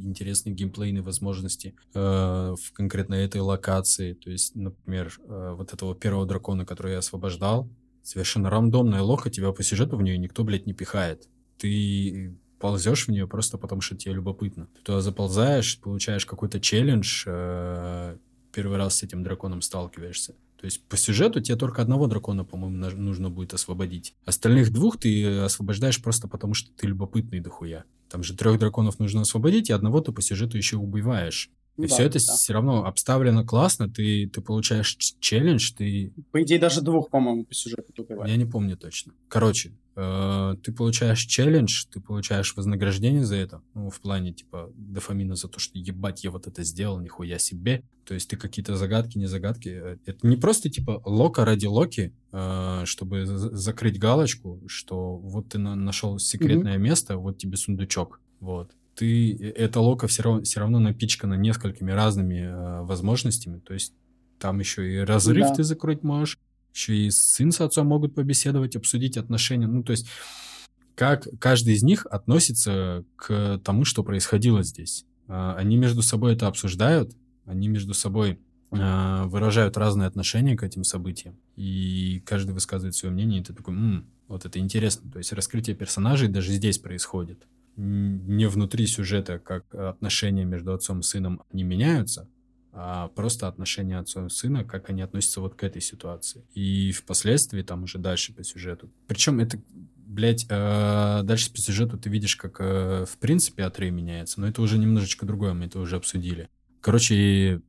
[0.05, 4.15] интересные геймплейные возможности э, в конкретно этой локации.
[4.15, 7.69] То есть, например, э, вот этого первого дракона, который я освобождал,
[8.03, 11.29] совершенно рандомная лоха, тебя по сюжету в нее никто, блядь, не пихает.
[11.59, 14.69] Ты ползешь в нее просто потому, что тебе любопытно.
[14.75, 18.17] Ты туда заползаешь, получаешь какой-то челлендж, э,
[18.53, 20.35] первый раз с этим драконом сталкиваешься.
[20.61, 24.15] То есть по сюжету тебе только одного дракона, по-моему, нужно будет освободить.
[24.27, 27.85] Остальных двух ты освобождаешь просто потому, что ты любопытный дохуя.
[28.11, 31.51] Там же трех драконов нужно освободить, и одного ты по сюжету еще убиваешь.
[31.79, 32.35] И да, все это да.
[32.35, 36.13] все равно обставлено классно, ты, ты получаешь челлендж, ты...
[36.31, 38.31] По идее, даже двух, по-моему, по сюжету убиваешь.
[38.31, 39.15] Я не помню точно.
[39.29, 39.73] Короче,
[40.63, 45.59] ты получаешь челлендж, ты получаешь вознаграждение за это, ну, в плане, типа, дофамина за то,
[45.59, 47.83] что ебать, я вот это сделал, нихуя себе.
[48.05, 49.69] То есть ты какие-то загадки, не загадки.
[49.69, 55.59] Э, это не просто, типа, лока ради локи, э, чтобы закрыть галочку, что вот ты
[55.59, 56.83] на нашел секретное mm-hmm.
[56.83, 58.21] место, вот тебе сундучок.
[58.41, 63.59] Вот ты, э, эта лока все равно, все равно напичкана несколькими разными э, возможностями.
[63.59, 63.95] То есть
[64.39, 65.55] там еще и разрыв да.
[65.55, 66.39] ты закрыть можешь,
[66.75, 69.67] еще и сын с отцом могут побеседовать, обсудить отношения.
[69.67, 70.07] Ну, то есть
[70.95, 75.07] как каждый из них относится к тому, что происходило здесь.
[75.29, 77.17] Э, они между собой это обсуждают,
[77.47, 78.39] они между собой
[78.71, 83.75] э, выражают разные отношения к этим событиям, и каждый высказывает свое мнение, и ты такой,
[83.75, 85.11] М, вот это интересно.
[85.11, 91.03] То есть раскрытие персонажей даже здесь происходит не внутри сюжета, как отношения между отцом и
[91.03, 92.29] сыном не меняются,
[92.73, 96.45] а просто отношения отца и сына, как они относятся вот к этой ситуации.
[96.55, 98.91] И впоследствии там уже дальше по сюжету.
[99.07, 99.61] Причем это,
[99.97, 104.63] блядь, э, дальше по сюжету ты видишь, как э, в принципе Атрей меняется, но это
[104.63, 106.49] уже немножечко другое, мы это уже обсудили.
[106.81, 107.61] Короче,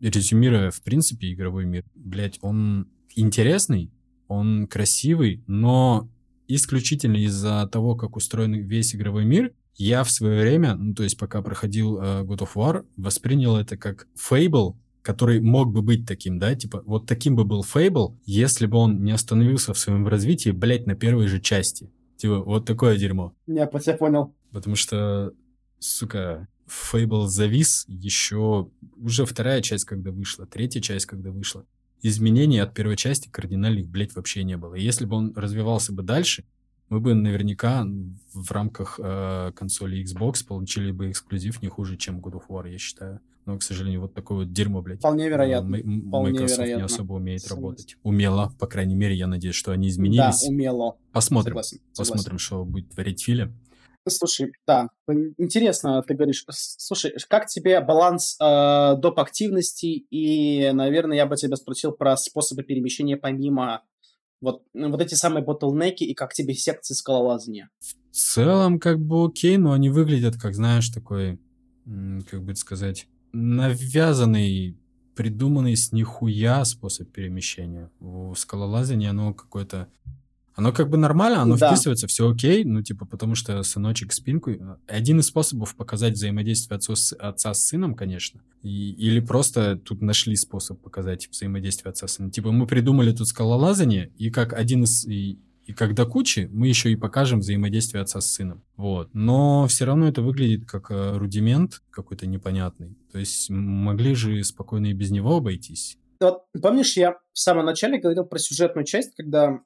[0.00, 3.90] резюмируя, в принципе, игровой мир, блядь, он интересный,
[4.28, 6.08] он красивый, но
[6.46, 11.16] исключительно из-за того, как устроен весь игровой мир, я в свое время, ну, то есть
[11.16, 14.74] пока проходил uh, God of War, воспринял это как Fable,
[15.08, 19.02] который мог бы быть таким, да, типа, вот таким бы был Фейбл, если бы он
[19.04, 21.90] не остановился в своем развитии, блядь, на первой же части.
[22.18, 23.32] Типа, вот такое дерьмо.
[23.46, 24.34] Я по тебя понял.
[24.50, 25.32] Потому что,
[25.78, 31.64] сука, Фейбл завис еще уже вторая часть, когда вышла, третья часть, когда вышла.
[32.02, 34.74] Изменений от первой части кардинальных, блядь, вообще не было.
[34.74, 36.44] И если бы он развивался бы дальше,
[36.88, 37.86] мы бы наверняка
[38.32, 42.78] в рамках э, консоли Xbox получили бы эксклюзив не хуже, чем God of War, я
[42.78, 43.20] считаю.
[43.46, 44.98] Но, к сожалению, вот такое вот дерьмо, блядь.
[44.98, 45.76] Вполне вероятно.
[45.76, 46.80] М- Вполне Microsoft вероятно.
[46.80, 47.62] не особо умеет Согласен.
[47.64, 47.96] работать.
[48.02, 50.42] Умело, по крайней мере, я надеюсь, что они изменились.
[50.42, 50.96] Да, умело.
[51.12, 51.52] Посмотрим.
[51.52, 51.78] Согласен.
[51.92, 52.12] согласен.
[52.12, 53.50] Посмотрим, что будет творить Филя.
[54.06, 54.88] Слушай, да,
[55.36, 56.44] интересно, ты говоришь.
[56.50, 59.18] Слушай, как тебе баланс э, доп.
[59.18, 60.06] активности?
[60.10, 63.82] И, наверное, я бы тебя спросил про способы перемещения помимо
[64.40, 67.70] вот, вот эти самые ботлнеки и как тебе секции скалолазания.
[67.80, 71.40] В целом, как бы окей, но они выглядят, как, знаешь, такой,
[72.30, 74.76] как бы сказать, навязанный,
[75.14, 77.90] придуманный с нихуя способ перемещения.
[78.00, 79.88] В скалолазании оно какое-то...
[80.58, 81.68] Оно как бы нормально, оно Да.
[81.68, 84.50] вписывается, все окей, ну, типа, потому что сыночек спинку...
[84.88, 90.02] Один из способов показать взаимодействие отцу с- отца с сыном, конечно, и- или просто тут
[90.02, 92.32] нашли способ показать взаимодействие отца с сыном.
[92.32, 95.06] Типа, мы придумали тут скалолазание, и как один из...
[95.06, 98.64] И, и как до кучи мы еще и покажем взаимодействие отца с сыном.
[98.76, 99.10] Вот.
[99.14, 102.96] Но все равно это выглядит как э, рудимент какой-то непонятный.
[103.12, 105.98] То есть могли же спокойно и без него обойтись.
[106.20, 109.60] Вот, помнишь, я в самом начале говорил про сюжетную часть, когда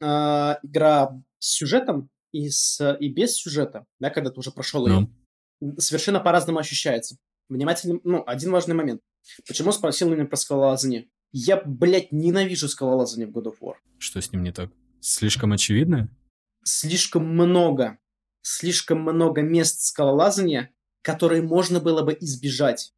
[0.00, 5.08] э, игра с сюжетом и, с, и без сюжета, да, когда ты уже прошел ее,
[5.60, 7.16] Ну, совершенно по-разному ощущается.
[7.48, 9.00] Внимательно, ну, один важный момент.
[9.46, 11.08] Почему спросил именно про скалолазание?
[11.32, 13.74] Я, блядь, ненавижу скалолазание в God of War.
[13.98, 14.70] что с ним не так?
[15.00, 16.08] Слишком очевидно?
[16.64, 17.98] Слишком много,
[18.42, 20.70] слишком много мест скалолазания,
[21.02, 22.92] которые можно было бы избежать.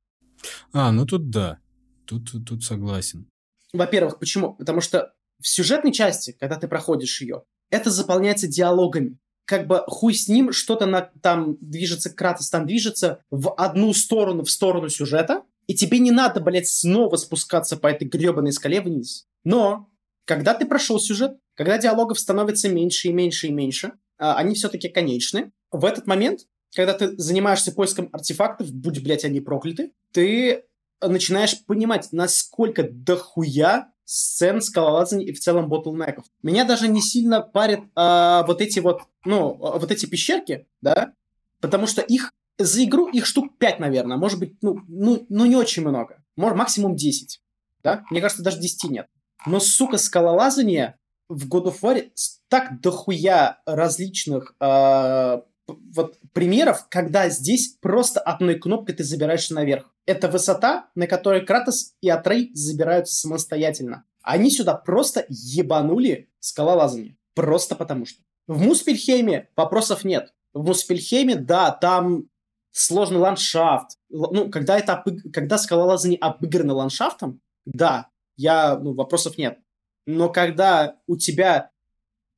[0.72, 1.58] А, ну тут да.
[2.06, 3.28] Тут, тут согласен.
[3.72, 4.54] Во-первых, почему?
[4.54, 9.18] Потому что в сюжетной части, когда ты проходишь ее, это заполняется диалогами.
[9.44, 14.44] Как бы хуй с ним, что-то на, там движется, Кратос там движется в одну сторону,
[14.44, 19.26] в сторону сюжета, и тебе не надо, блядь, снова спускаться по этой гребаной скале вниз.
[19.44, 19.88] Но,
[20.24, 24.88] когда ты прошел сюжет, когда диалогов становится меньше и меньше и меньше, а, они все-таки
[24.88, 26.40] конечны, в этот момент,
[26.74, 30.64] когда ты занимаешься поиском артефактов, будь, блядь, они прокляты, ты
[31.00, 36.24] начинаешь понимать, насколько дохуя сцен скалолазания и в целом ботлнеков.
[36.42, 41.12] Меня даже не сильно парят а, вот эти вот, ну, а, вот эти пещерки, да,
[41.60, 45.54] потому что их за игру их штук 5, наверное, может быть, ну, ну, ну не
[45.54, 47.40] очень много, может, максимум 10,
[47.84, 49.06] да, мне кажется, даже 10 нет.
[49.46, 52.10] Но, сука, скалолазание в God of War
[52.48, 55.44] так дохуя различных п-
[55.94, 59.92] вот примеров, когда здесь просто одной кнопкой ты забираешься наверх.
[60.06, 64.04] Это высота, на которой Кратос и Атрей забираются самостоятельно.
[64.22, 67.16] Они сюда просто ебанули скалолазание.
[67.34, 68.20] Просто потому что.
[68.46, 70.32] В Муспельхейме вопросов нет.
[70.52, 72.24] В Муспельхейме, да, там
[72.72, 73.96] сложный ландшафт.
[74.08, 79.58] Ну, когда это обыг- когда скалолазание обыграно ландшафтом, да, я, ну, вопросов нет.
[80.06, 81.70] Но когда у тебя,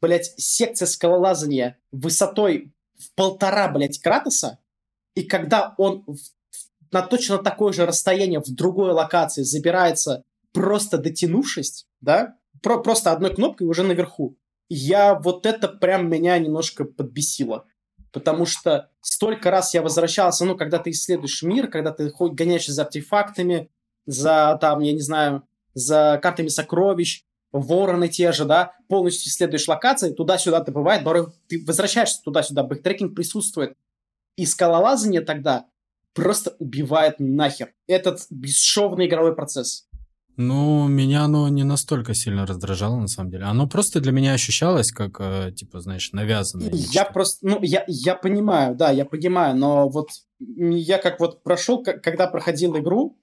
[0.01, 2.72] блядь, секция скалолазания высотой
[3.03, 4.59] в полтора, блядь, Кратоса,
[5.15, 6.19] и когда он в-
[6.91, 13.35] на точно такое же расстояние в другой локации забирается, просто дотянувшись, да, про- просто одной
[13.35, 14.37] кнопкой уже наверху,
[14.69, 17.67] я вот это прям меня немножко подбесило.
[18.13, 22.83] Потому что столько раз я возвращался, ну, когда ты исследуешь мир, когда ты гоняешься за
[22.83, 23.71] артефактами,
[24.07, 30.13] за, там, я не знаю, за картами сокровищ, вороны те же, да, полностью исследуешь локации,
[30.13, 33.77] туда-сюда ты бывает, порой ты возвращаешься туда-сюда, бэктрекинг присутствует.
[34.37, 35.67] И скалолазание тогда
[36.15, 39.87] просто убивает нахер этот бесшовный игровой процесс.
[40.39, 43.45] Ну, меня оно не настолько сильно раздражало, на самом деле.
[43.45, 47.05] Оно просто для меня ощущалось как, э, типа, знаешь, навязанное Я нечто.
[47.13, 50.09] просто, ну, я, я понимаю, да, я понимаю, но вот
[50.41, 53.19] я как вот прошел, когда проходил игру,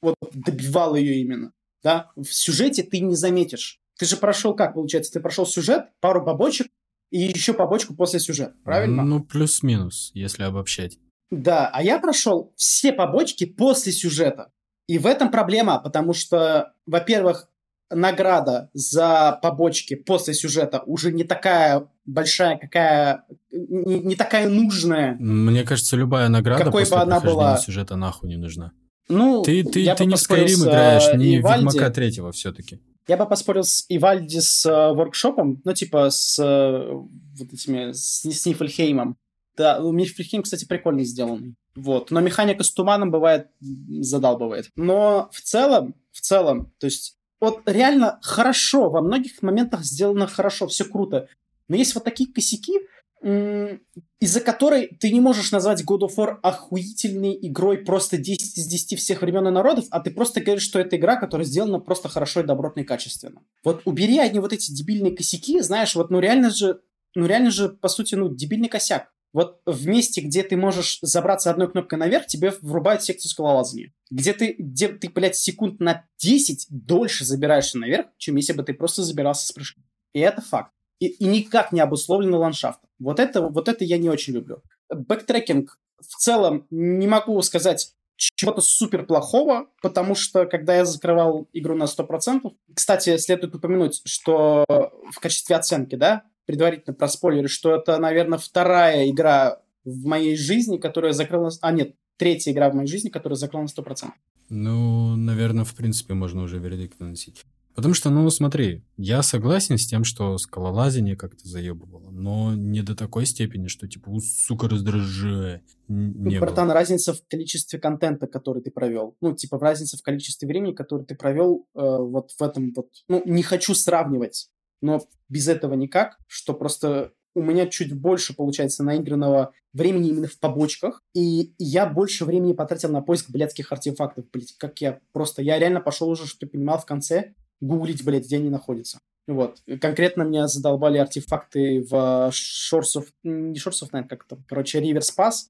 [0.00, 1.52] вот добивал ее именно,
[1.86, 3.78] да, в сюжете ты не заметишь.
[3.96, 6.66] Ты же прошел как, получается, ты прошел сюжет, пару побочек
[7.12, 9.04] и еще побочку после сюжета, правильно?
[9.04, 10.98] Ну, плюс-минус, если обобщать.
[11.30, 14.50] Да, а я прошел все побочки после сюжета.
[14.88, 17.48] И в этом проблема, потому что, во-первых,
[17.90, 25.14] награда за побочки после сюжета уже не такая большая, какая не, не такая нужная.
[25.20, 28.72] Мне кажется, любая награда Какой после бы она была- сюжета нахуй не нужна.
[29.08, 31.44] Ну, Ты, ты, я ты не в Skyrim играешь, э, не в.
[31.44, 32.80] Ведьмака третьего все-таки.
[33.06, 38.24] Я бы поспорил с Ивальди с э, воркшопом, ну, типа с э, вот этими, с,
[38.24, 39.16] с Нифльхеймом.
[39.56, 41.54] Да, у Нифльхейм, кстати, прикольно сделанный.
[41.76, 42.10] Вот.
[42.10, 44.70] Но механика с туманом бывает задалбывает.
[44.76, 50.66] Но в целом, в целом, то есть вот реально хорошо, во многих моментах сделано хорошо,
[50.66, 51.28] все круто.
[51.68, 52.80] Но есть вот такие косяки,
[53.22, 58.98] из-за которой ты не можешь назвать God of War охуительной игрой просто 10 из 10
[58.98, 62.40] всех времен и народов, а ты просто говоришь, что это игра, которая сделана просто хорошо
[62.40, 63.42] и добротно и качественно.
[63.64, 66.80] Вот убери одни вот эти дебильные косяки, знаешь, вот ну реально же,
[67.14, 69.10] ну реально же, по сути, ну дебильный косяк.
[69.32, 73.92] Вот в месте, где ты можешь забраться одной кнопкой наверх, тебе врубают секцию скалолазания.
[74.10, 78.72] Где ты, где ты, блядь, секунд на 10 дольше забираешься наверх, чем если бы ты
[78.72, 79.84] просто забирался с прыжком.
[80.14, 82.88] И это факт и, и никак не обусловлено ландшафтом.
[82.98, 84.62] Вот это, вот это я не очень люблю.
[84.88, 91.74] Бэктрекинг в целом не могу сказать чего-то супер плохого, потому что когда я закрывал игру
[91.74, 97.98] на 100%, кстати, следует упомянуть, что в качестве оценки, да, предварительно про спойлеры, что это,
[97.98, 101.50] наверное, вторая игра в моей жизни, которая закрыла...
[101.60, 104.10] А, нет, третья игра в моей жизни, которая закрыла на 100%.
[104.48, 107.44] Ну, наверное, в принципе, можно уже вердикт наносить.
[107.76, 112.96] Потому что, ну, смотри, я согласен с тем, что скалолазение как-то заебывало, но не до
[112.96, 115.62] такой степени, что, типа, у, сука, раздражает.
[115.86, 119.14] Не ну, братан, разница в количестве контента, который ты провел.
[119.20, 122.88] Ну, типа, разница в количестве времени, которое ты провел э, вот в этом вот...
[123.08, 124.48] Ну, не хочу сравнивать,
[124.80, 130.38] но без этого никак, что просто у меня чуть больше, получается, наигранного времени именно в
[130.40, 135.42] побочках, и я больше времени потратил на поиск блядских артефактов, блядь, как я просто...
[135.42, 139.00] Я реально пошел уже, что ты понимал, в конце, гуглить, блядь, где они находятся.
[139.26, 139.58] Вот.
[139.80, 143.06] Конкретно меня задолбали артефакты в Shores of...
[143.24, 145.48] Не Shores of Night, как там, короче, River Pass,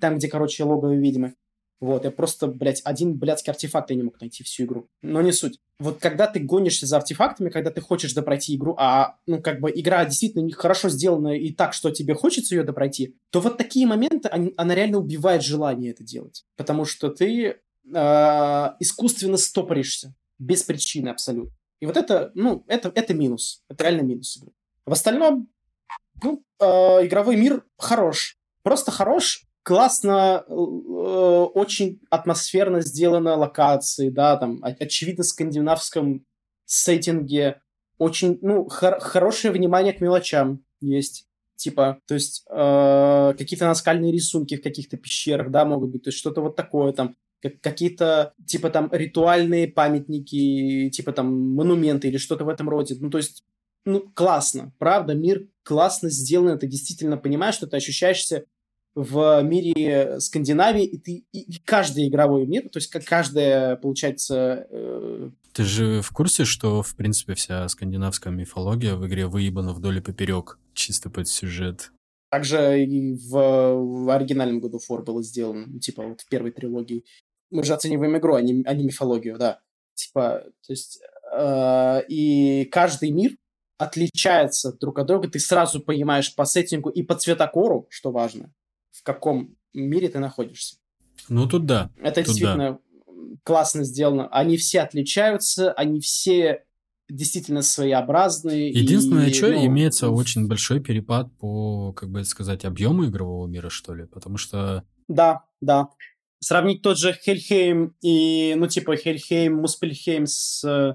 [0.00, 1.34] там, где, короче, логово ведьмы.
[1.80, 4.88] Вот, я просто, блядь, один блядский артефакт я не мог найти всю игру.
[5.00, 5.60] Но не суть.
[5.78, 9.70] Вот когда ты гонишься за артефактами, когда ты хочешь допройти игру, а, ну, как бы
[9.72, 14.28] игра действительно хорошо сделана и так, что тебе хочется ее допройти, то вот такие моменты,
[14.28, 16.44] они, она реально убивает желание это делать.
[16.56, 17.58] Потому что ты
[17.94, 21.52] э, искусственно стопоришься без причины абсолютно.
[21.80, 23.62] И вот это, ну, это, это минус.
[23.68, 24.52] Это реально минус игры.
[24.84, 25.48] В остальном,
[26.22, 26.64] ну, э,
[27.06, 28.36] игровой мир хорош.
[28.62, 36.24] Просто хорош, классно, э, очень атмосферно сделаны локации, да, там, очевидно, в скандинавском
[36.64, 37.60] сеттинге.
[37.98, 41.26] Очень, ну, хор- хорошее внимание к мелочам есть.
[41.56, 46.18] Типа, то есть, э, какие-то наскальные рисунки в каких-то пещерах, да, могут быть, то есть
[46.18, 52.44] что-то вот такое там как, какие-то, типа, там, ритуальные памятники, типа, там, монументы или что-то
[52.44, 52.96] в этом роде.
[52.98, 53.44] Ну, то есть,
[53.84, 58.44] ну, классно, правда, мир классно сделан, ты действительно понимаешь, что ты ощущаешься
[58.94, 64.66] в мире Скандинавии, и ты и каждый игровой мир, то есть как каждая, получается...
[64.70, 65.30] Э...
[65.52, 70.00] Ты же в курсе, что, в принципе, вся скандинавская мифология в игре выебана вдоль и
[70.00, 71.92] поперек, чисто под сюжет?
[72.30, 77.04] Также и в, в оригинальном году фор было сделано, типа вот в первой трилогии
[77.50, 79.60] мы же оцениваем игру, а не, а не мифологию, да.
[79.94, 81.00] Типа, то есть,
[81.36, 83.36] э, и каждый мир
[83.78, 88.52] отличается друг от друга, ты сразу понимаешь по сеттингу и по цветокору, что важно,
[88.90, 90.76] в каком мире ты находишься.
[91.28, 91.90] Ну, тут да.
[91.96, 93.12] Это тут действительно да.
[93.44, 94.28] классно сделано.
[94.28, 96.64] Они все отличаются, они все
[97.08, 98.70] действительно своеобразные.
[98.70, 103.70] Единственное, и, что ну, имеется очень большой перепад по, как бы сказать, объему игрового мира,
[103.70, 104.84] что ли, потому что...
[105.08, 105.88] Да, да
[106.40, 110.94] сравнить тот же Хельхейм и, ну, типа, Хельхейм, Муспельхейм с э,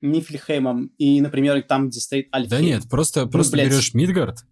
[0.00, 2.50] Нифльхеймом и, например, там, где стоит Альфхейм.
[2.50, 3.68] Да нет, просто, ну, просто блядь.
[3.68, 4.44] берешь Мидгард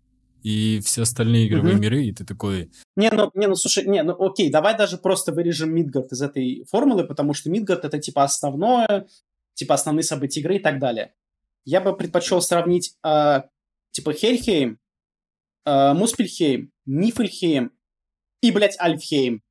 [0.42, 1.82] и все остальные игровые угу.
[1.82, 2.70] миры, и ты такой...
[2.94, 6.64] Не, ну, не, ну, слушай, не, ну, окей, давай даже просто вырежем Мидгард из этой
[6.70, 9.08] формулы, потому что Мидгард— это, типа, основное,
[9.54, 11.14] типа, основные события игры и так далее.
[11.64, 13.40] Я бы предпочел сравнить, э,
[13.90, 14.78] типа, Хельхейм,
[15.64, 17.72] э, Муспельхейм, Нифльхейм
[18.40, 19.42] и, блядь, Альфхейм.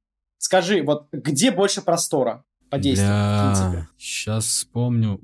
[0.45, 3.39] Скажи, вот где больше простора по действию, Бля...
[3.39, 3.89] в принципе?
[3.97, 5.19] Сейчас вспомню.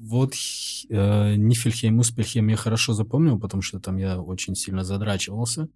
[0.00, 0.32] Вот
[0.88, 5.68] э, Нифельхейм, Успельхейм я хорошо запомнил, потому что там я очень сильно задрачивался.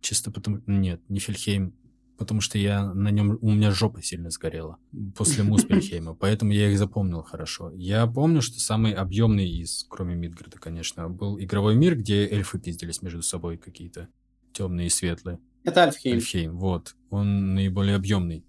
[0.00, 0.62] Чисто потому...
[0.68, 1.74] Нет, Нифельхейм
[2.18, 4.78] потому что я на нем, у меня жопа сильно сгорела
[5.16, 7.72] после Муспельхейма, поэтому я их запомнил хорошо.
[7.72, 13.02] Я помню, что самый объемный из, кроме Мидгарда, конечно, был игровой мир, где эльфы пиздились
[13.02, 14.08] между собой какие-то
[14.52, 15.40] темные и светлые.
[15.66, 16.14] Это Альфхейм.
[16.14, 16.94] Альфхейм, вот.
[17.10, 18.44] Он наиболее объемный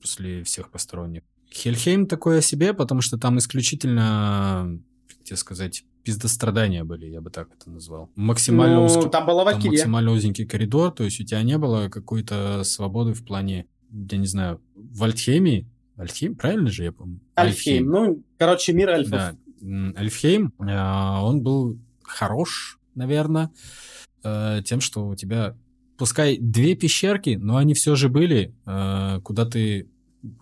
[0.00, 1.22] после всех посторонних.
[1.52, 7.30] Хельхейм такой о себе, потому что там исключительно, как тебе сказать, пиздострадания были, я бы
[7.30, 8.10] так это назвал.
[8.16, 11.88] Максимально, ну, узкий, там, была там максимально узенький коридор, то есть у тебя не было
[11.88, 15.68] какой-то свободы в плане, я не знаю, в Альтхейме,
[15.98, 17.20] Альфхейм, правильно же я помню?
[17.38, 19.10] Альфхейм, ну, короче, мир эльфов.
[19.10, 19.36] Да,
[19.96, 23.50] Альфхейм, а, он был хорош, наверное,
[24.22, 25.56] э, тем, что у тебя
[25.96, 29.90] пускай две пещерки, но они все же были, э, куда ты,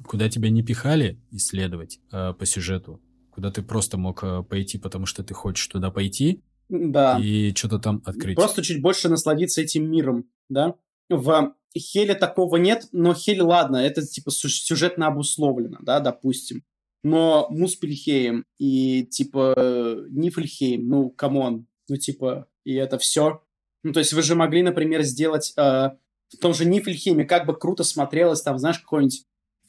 [0.05, 3.01] куда тебя не пихали исследовать э, по сюжету,
[3.31, 7.19] куда ты просто мог э, пойти, потому что ты хочешь туда пойти, Да.
[7.21, 8.37] и что-то там открыть.
[8.37, 10.75] Просто чуть больше насладиться этим миром, да?
[11.09, 16.63] В Хеле такого нет, но Хель, ладно, это типа сю- сюжетно обусловлено, да, допустим.
[17.05, 23.43] Но Муспельхейм и типа Нифльхейм, ну, come on, ну, типа, и это все.
[23.83, 25.91] Ну, то есть вы же могли, например, сделать э,
[26.33, 29.25] в том же Нифльхейме, как бы круто смотрелось там, знаешь, какой-нибудь,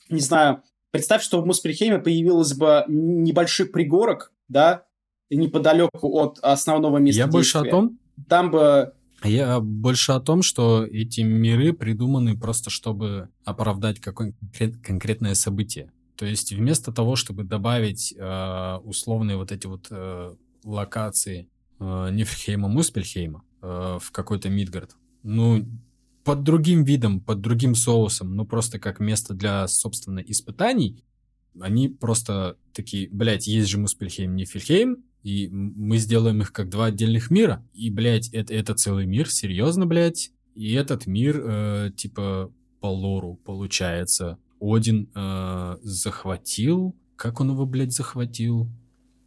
[0.10, 4.86] не знаю, представь, что в Муспельхейме появилось бы небольшой пригорок, да,
[5.30, 7.72] неподалеку от основного места Я больше о действия.
[7.72, 14.34] том, Там бы я больше о том, что эти миры придуманы просто, чтобы оправдать какое
[14.84, 15.92] конкретное событие.
[16.18, 20.36] То есть вместо того, чтобы добавить э, условные вот эти вот э,
[20.66, 21.48] локации
[21.80, 25.66] э, Нифльхейма, Муспельхейма э, в какой-то Мидгард, ну,
[26.24, 31.04] под другим видом, под другим соусом, ну, просто как место для, собственно, испытаний,
[31.60, 36.86] они просто такие, блядь, есть же Муспельхейм, Нифльхейм, и м- мы сделаем их как два
[36.86, 37.66] отдельных мира.
[37.74, 40.32] И, блядь, это, это целый мир, серьезно, блядь.
[40.56, 46.96] И этот мир, э, типа, по лору, получается, Один э, захватил...
[47.16, 48.68] Как он его, блядь, захватил?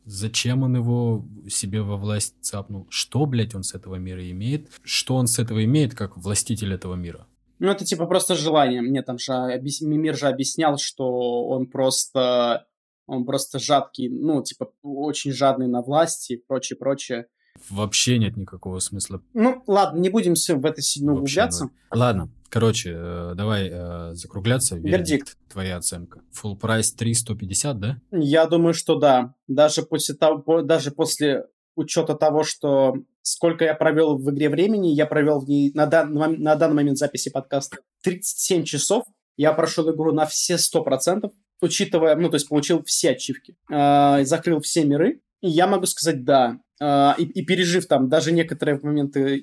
[0.06, 2.86] Зачем он его себе во власть цапнул?
[2.90, 4.70] Что, блядь, он с этого мира имеет?
[4.82, 7.26] Что он с этого имеет, как властитель этого мира?
[7.58, 8.82] Ну, это типа просто желание.
[8.82, 12.66] Мне там же объяс- Мимир же объяснял, что он просто
[13.08, 17.26] он просто жадкий, ну, типа, очень жадный на власти и прочее, прочее.
[17.70, 19.22] Вообще нет никакого смысла.
[19.32, 21.70] Ну, ладно, не будем в это сильно Вообще углубляться.
[21.92, 24.76] Ладно, короче, э, давай э, закругляться.
[24.76, 25.36] Вердикт.
[25.48, 26.20] Твоя оценка.
[26.32, 28.00] Full прайс 3,150, да?
[28.10, 29.34] Я думаю, что да.
[29.48, 35.06] Даже после того, даже после учета того, что сколько я провел в игре времени, я
[35.06, 39.04] провел в ней на, дан- на данный момент записи подкаста 37 часов.
[39.36, 41.30] Я прошел игру на все 100%,
[41.60, 45.20] учитывая, ну, то есть получил все ачивки, э, закрыл все миры.
[45.40, 46.60] И я могу сказать да.
[46.80, 49.42] Э, и, и пережив там даже некоторые моменты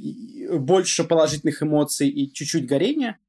[0.60, 3.20] больше положительных эмоций и чуть-чуть горения,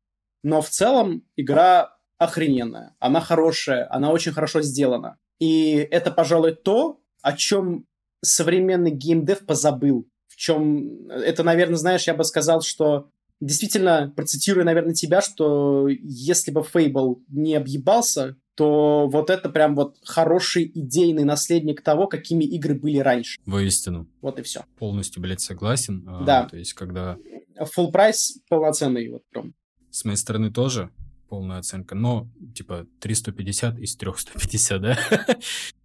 [0.43, 2.95] но в целом игра охрененная.
[3.01, 5.19] Она хорошая, она очень хорошо сделана.
[5.41, 7.87] И это, пожалуй, то, о чем
[8.23, 10.07] современный геймдев позабыл.
[10.29, 16.51] В чем это, наверное, знаешь, я бы сказал, что действительно, процитирую, наверное, тебя, что если
[16.51, 22.75] бы Fable не объебался, то вот это прям вот хороший идейный наследник того, какими игры
[22.75, 23.41] были раньше.
[23.47, 24.07] Воистину.
[24.21, 24.65] Вот и все.
[24.79, 26.05] Полностью, блядь, согласен.
[26.07, 26.45] А, Да.
[26.45, 27.17] То есть, когда
[27.59, 29.55] Full прайс полноценный, вот прям.
[29.91, 30.91] с моей стороны тоже
[31.29, 34.99] полная оценка, но, типа, 350 из 350, да?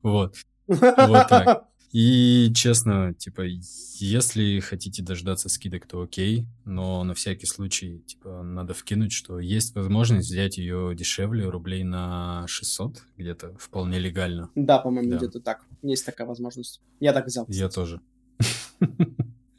[0.02, 0.36] Вот.
[0.68, 1.66] Вот так.
[1.92, 3.44] И, честно, типа,
[4.00, 9.74] если хотите дождаться скидок, то окей, но на всякий случай, типа, надо вкинуть, что есть
[9.76, 14.50] возможность взять ее дешевле, рублей на 600 где-то, вполне легально.
[14.54, 15.18] Да, по-моему, Да.
[15.18, 15.66] где-то так.
[15.82, 16.80] Есть такая возможность.
[17.00, 17.46] Я так взял.
[17.50, 18.02] Я тоже.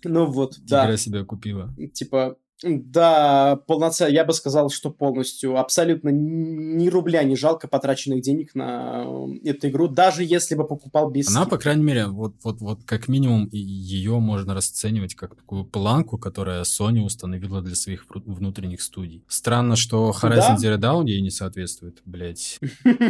[0.05, 0.87] Ну вот, да.
[0.87, 1.75] Игра себя купила.
[1.93, 8.55] Типа, да, полноценно, я бы сказал, что полностью, абсолютно ни рубля не жалко потраченных денег
[8.55, 9.05] на
[9.45, 12.81] э, эту игру, даже если бы покупал без Она, по крайней мере, вот, вот, вот
[12.85, 19.25] как минимум ее можно расценивать как такую планку, которая Sony установила для своих внутренних студий.
[19.29, 20.77] Странно, что Horizon Да.
[20.77, 22.59] Zero Dawn ей не соответствует, блять.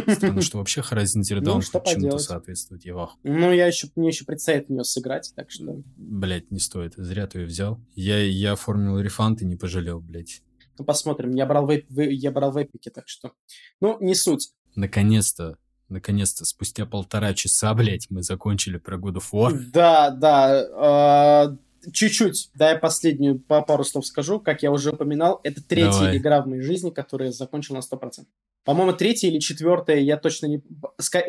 [0.07, 2.21] Странно, что вообще Horizon Zero Ну, Dawn чему-то поделать.
[2.21, 2.85] соответствует.
[2.85, 3.09] Я.
[3.23, 5.81] Ну, я еще, мне еще предстоит в нее сыграть, так что...
[5.97, 6.93] Блять, не стоит.
[6.95, 7.79] Зря ты ее взял.
[7.95, 10.41] Я, я оформил рефанд и не пожалел, блять.
[10.77, 11.31] Ну, посмотрим.
[11.35, 13.33] Я брал в, эп- в- я брал в эпике, так что...
[13.81, 14.51] Ну, не суть.
[14.75, 15.57] Наконец-то,
[15.89, 19.53] наконец-то, спустя полтора часа, блять, мы закончили про God of War.
[19.71, 21.49] Да, да.
[21.83, 24.39] э, чуть-чуть, да, я последнюю по пару слов скажу.
[24.39, 26.17] Как я уже упоминал, это третья Давай.
[26.17, 28.25] игра в моей жизни, которую я закончил на 100%.
[28.63, 30.63] По-моему, третья или четвертая, я точно не...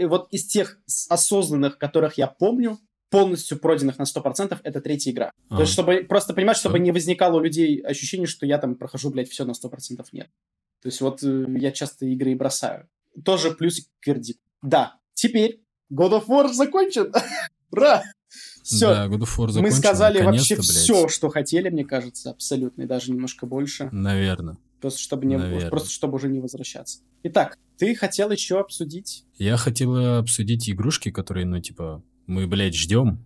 [0.06, 0.78] Вот из тех
[1.09, 2.78] осознанных, которых я помню,
[3.12, 5.30] полностью пройденных на 100%, это третья игра.
[5.51, 8.74] То есть, А, чтобы просто понимать, чтобы не возникало у людей ощущение, что я там
[8.74, 10.28] прохожу, блядь, все на 100% нет.
[10.82, 12.89] То есть вот э, я часто игры и бросаю.
[13.24, 14.43] Тоже плюсик к вердикту.
[14.62, 15.62] Да, теперь
[15.93, 17.12] God of War закончен.
[17.70, 18.02] Ура!
[18.62, 20.66] Все, Да, God of War мы закончен, сказали вообще блядь.
[20.66, 23.90] все, что хотели, мне кажется, абсолютно, и даже немножко больше.
[23.93, 24.56] Наверное.
[24.80, 25.70] Просто чтобы, не, Наверно.
[25.70, 27.01] просто чтобы уже не возвращаться.
[27.22, 29.24] Итак, ты хотел еще обсудить?
[29.36, 33.24] Я хотел обсудить игрушки, которые, ну, типа, мы, блядь, ждем.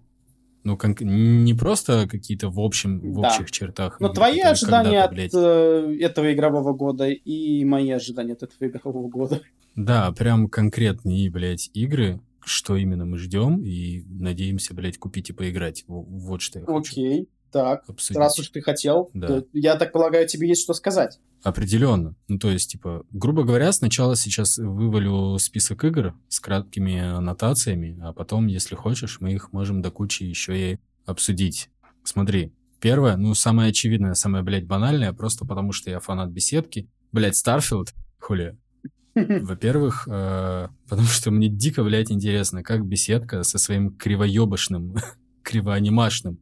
[0.65, 0.97] Ну, кон-
[1.45, 3.29] не просто какие-то в общем, в Да.
[3.29, 4.01] общих чертах.
[4.01, 8.69] Но игры, твои ожидания от блядь, э, этого игрового года и мои ожидания от этого
[8.69, 9.41] игрового года.
[9.77, 15.85] Да, прям конкретные, блядь, игры, что именно мы ждем и надеемся, блядь, купить и поиграть.
[15.87, 16.79] Во- Вот что я хочу.
[16.79, 18.19] Окей, Так, обсудить.
[18.19, 19.45] раз уж ты хотел, Да.
[19.53, 21.21] я так полагаю, тебе есть что сказать.
[21.47, 22.17] Определенно.
[22.27, 28.13] Ну, то есть, типа, грубо говоря, сначала сейчас вывалю список игр с краткими аннотациями, а
[28.13, 31.71] потом, если хочешь, мы их можем до кучи еще и обсудить.
[32.03, 36.91] Смотри, первое, ну, самое очевидное, самое, блядь, банальное, просто потому что я фанат беседки.
[37.13, 38.59] Блядь, Starfield, хули.
[39.15, 44.97] Во-первых, э, потому что мне дико, блядь, интересно, как беседка со своим кривоебошным,
[45.45, 46.41] кривоанимашным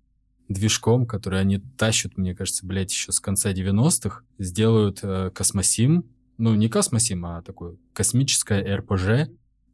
[0.49, 6.05] движком, который они тащат, мне кажется, блядь, еще с конца 90-х, сделают э, космосим,
[6.39, 9.31] ну, не космосим, а такое космическое РПЖ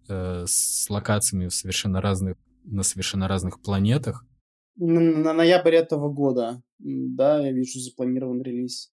[0.08, 4.26] э, с локациями в совершенно разных, на совершенно разных планетах.
[4.76, 8.90] На, на ноябрь этого года, да, я вижу запланирован релиз.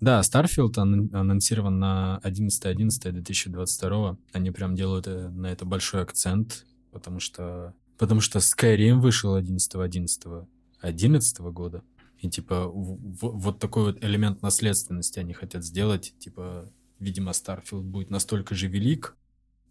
[0.00, 4.16] Да, Starfield ан- анонсирован на 11.11.2022.
[4.32, 10.46] Они прям делают э, на это большой акцент, потому что, потому что Skyrim вышел 11.11.
[10.82, 11.82] 11 года.
[12.18, 16.14] И типа в- в- вот такой вот элемент наследственности они хотят сделать.
[16.18, 19.16] Типа, видимо, Starfield будет настолько же велик,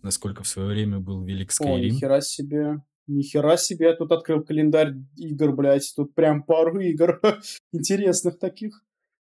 [0.02, 1.90] насколько в свое время был велик О, Skyrim.
[1.92, 2.82] нихера себе.
[3.08, 5.92] Нихера себе, я тут открыл календарь игр, блядь.
[5.96, 7.20] Тут прям пару игр
[7.74, 8.84] интересных таких.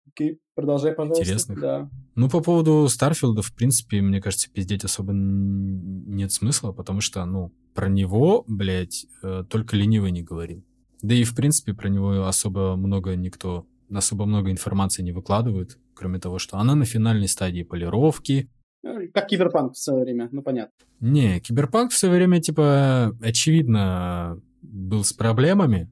[0.08, 1.24] Окей, продолжай, пожалуйста.
[1.24, 1.60] Интересных?
[1.60, 1.90] Да.
[2.16, 7.52] Ну, по поводу Старфилда, в принципе, мне кажется, пиздеть особо нет смысла, потому что, ну,
[7.74, 10.64] про него, блядь, э, только ленивый не говорил.
[11.02, 16.20] Да и, в принципе, про него особо много никто, особо много информации не выкладывает, кроме
[16.20, 18.50] того, что она на финальной стадии полировки.
[18.84, 20.74] Э, Как Киберпанк в свое время, ну понятно.
[21.00, 25.90] Не, Киберпанк в свое время, типа, очевидно, был с проблемами,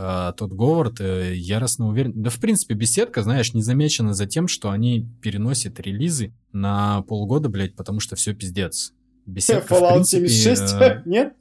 [0.00, 2.12] а Тодд Говард э, яростно уверен.
[2.14, 7.48] Да, в принципе, беседка, знаешь, не замечена за тем, что они переносят релизы на полгода,
[7.48, 8.92] блядь, потому что все пиздец.
[9.26, 11.34] Беседка, в Fallout принципе, 76, э, нет?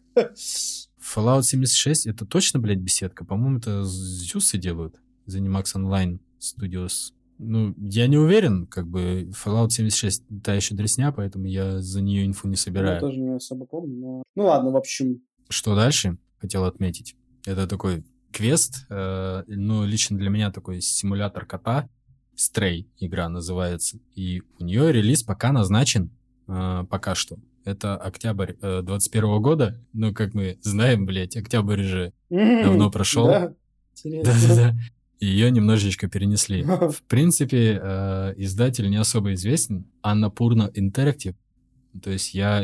[1.16, 3.24] Fallout 76, это точно, блядь, беседка?
[3.24, 4.96] По-моему, это Зюсы делают.
[5.28, 7.14] Zenimax Online Studios.
[7.38, 12.26] Ну, я не уверен, как бы Fallout 76 та еще дресня, поэтому я за нее
[12.26, 13.00] инфу не Я собираю.
[13.00, 14.24] тоже не особо помню, но...
[14.36, 16.18] Ну ладно, в общем, Что дальше?
[16.40, 17.16] Хотел отметить.
[17.46, 21.90] Это такой квест, э, ну, лично для меня такой симулятор кота.
[22.36, 24.00] Stray игра называется.
[24.16, 26.12] И у нее релиз пока назначен,
[26.48, 27.38] э, пока что.
[27.68, 29.77] Это октябрь э, 21 года.
[29.91, 33.27] Ну, как мы знаем, блядь, октябрь же давно прошел.
[33.27, 33.53] Да,
[33.91, 34.34] интересно.
[34.34, 34.80] Да-да-да.
[35.19, 36.64] Ее немножечко перенесли.
[36.64, 39.85] В принципе, э, издатель не особо известен.
[40.02, 41.35] Аннапурна Interactive.
[41.99, 42.64] То есть я,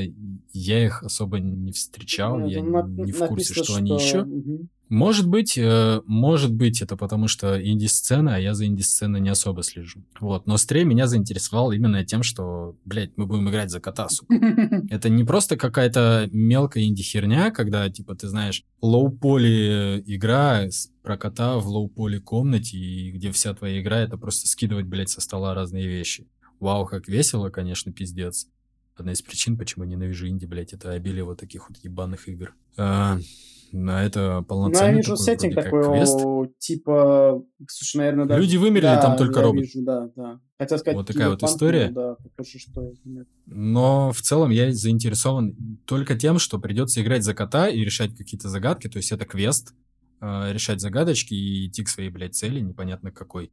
[0.51, 4.23] я их особо не встречал, Ну, я там не, в курсе, написано, что, они еще.
[4.23, 4.69] Мгм.
[4.93, 9.63] Может быть, э, может быть, это потому что инди-сцена, а я за инди-сценой не особо
[9.63, 10.03] слежу.
[10.19, 14.35] Вот, но стрей меня заинтересовал именно тем, что, блядь, мы будем играть за кота, сука.
[14.91, 20.67] Это не просто какая-то мелкая инди-херня, когда, типа, ты знаешь, лоу-поли игра
[21.01, 25.21] про кота в лоу-поли комнате, и где вся твоя игра— это просто скидывать, блядь, со
[25.21, 26.27] стола разные вещи.
[26.59, 28.47] Вау, как весело, конечно, пиздец.
[28.95, 32.53] Одна из причин, почему я ненавижу инди, блядь, это обилие вот таких вот ебаных игр.
[32.77, 33.17] А,
[33.71, 36.19] на это Ну, я полноценный вижу такой, сеттинг такой, квест.
[36.59, 38.41] типа, слушай, наверное, даже...
[38.41, 39.61] Люди вымерли, Да, там только я робот.
[39.63, 40.39] вижу, да, да.
[40.59, 41.87] Хотел сказать, Вот такая вот история.
[41.87, 43.27] ну Да, похоже, что нет.
[43.47, 45.55] Но в целом я заинтересован
[45.85, 48.87] только тем, что придется играть за кота и решать какие-то загадки.
[48.89, 49.73] То есть это квест,
[50.21, 53.51] э, решать загадочки и идти к своей, блядь, цели, непонятно какой.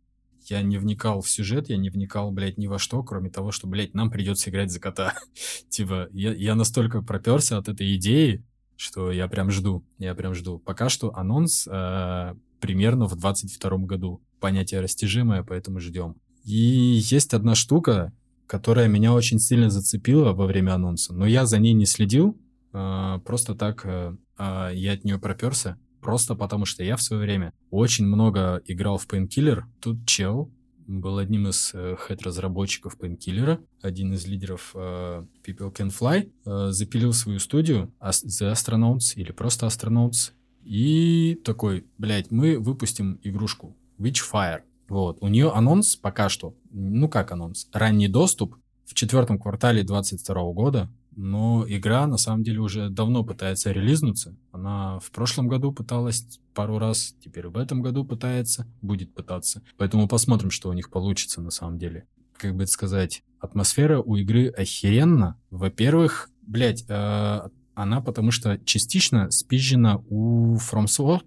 [0.51, 3.67] Я не вникал в сюжет, я не вникал, блядь, ни во что, кроме того, что,
[3.67, 5.15] блядь, нам придется играть за кота.
[5.69, 8.45] типа, я, я настолько проперся от этой идеи,
[8.77, 10.59] что я прям жду, я прям жду.
[10.59, 14.23] Пока что анонс э, примерно в 22 году.
[14.41, 16.17] Понятие растяжимое, поэтому ждем.
[16.45, 18.13] И есть одна штука,
[18.47, 22.37] которая меня очень сильно зацепила во время анонса, но я за ней не следил,
[22.73, 27.23] э, просто так э, э, я от нее проперся, просто потому что я в свое
[27.23, 29.63] время очень много играл в Painkiller.
[29.81, 30.51] Тут чел
[30.87, 37.13] был одним из э, хед-разработчиков Painkiller, один из лидеров э, People Can Fly, э, запилил
[37.13, 40.33] свою студию The Astronauts или просто Astronauts,
[40.65, 44.63] и такой, блядь, мы выпустим игрушку Witchfire.
[44.89, 50.53] Вот, у нее анонс пока что, ну как анонс, ранний доступ в четвертом квартале 22
[50.53, 50.91] года,
[51.23, 54.35] но игра на самом деле уже давно пытается релизнуться.
[54.53, 59.63] Она в прошлом году пыталась пару раз, теперь в этом году пытается, будет пытаться.
[59.77, 62.07] Поэтому посмотрим, что у них получится на самом деле.
[62.39, 65.39] Как бы это сказать, атмосфера у игры охеренна.
[65.51, 67.41] Во-первых, блядь, э,
[67.75, 71.21] она потому что частично спизжена у From, So-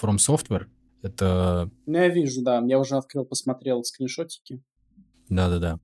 [0.00, 0.66] From Software.
[1.02, 4.62] Это Ну, я вижу, да, я уже открыл, посмотрел скриншотики.
[5.28, 5.78] Да-да-да.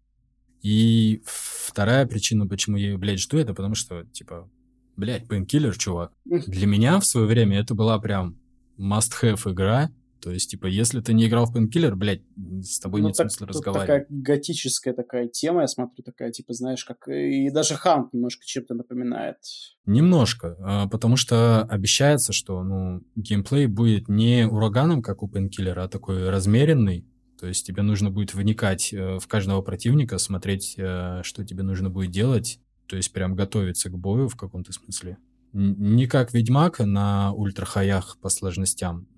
[0.62, 4.48] И вторая причина, почему я ее, блядь, жду, это потому что, типа,
[4.97, 6.12] блядь, Painkiller, чувак.
[6.24, 8.39] Для меня в свое время это была прям
[8.78, 9.90] must-have игра.
[10.20, 12.22] То есть, типа, если ты не играл в Painkiller, блядь,
[12.62, 14.06] с тобой ну, нет так, смысла разговаривать.
[14.06, 17.09] такая готическая такая тема, я смотрю, такая, типа, знаешь, как...
[17.09, 19.39] И даже Hunt немножко чем-то напоминает.
[19.84, 25.89] Немножко, а, потому что обещается, что, ну, геймплей будет не ураганом, как у Painkiller, а
[25.89, 27.05] такой размеренный,
[27.43, 31.90] то есть тебе нужно будет вникать э, в каждого противника, смотреть, э, что тебе нужно
[31.90, 35.19] будет делать, то есть прям готовиться к бою в каком-то смысле.
[35.52, 39.09] Не как Ведьмак на ультрахаях по сложностям,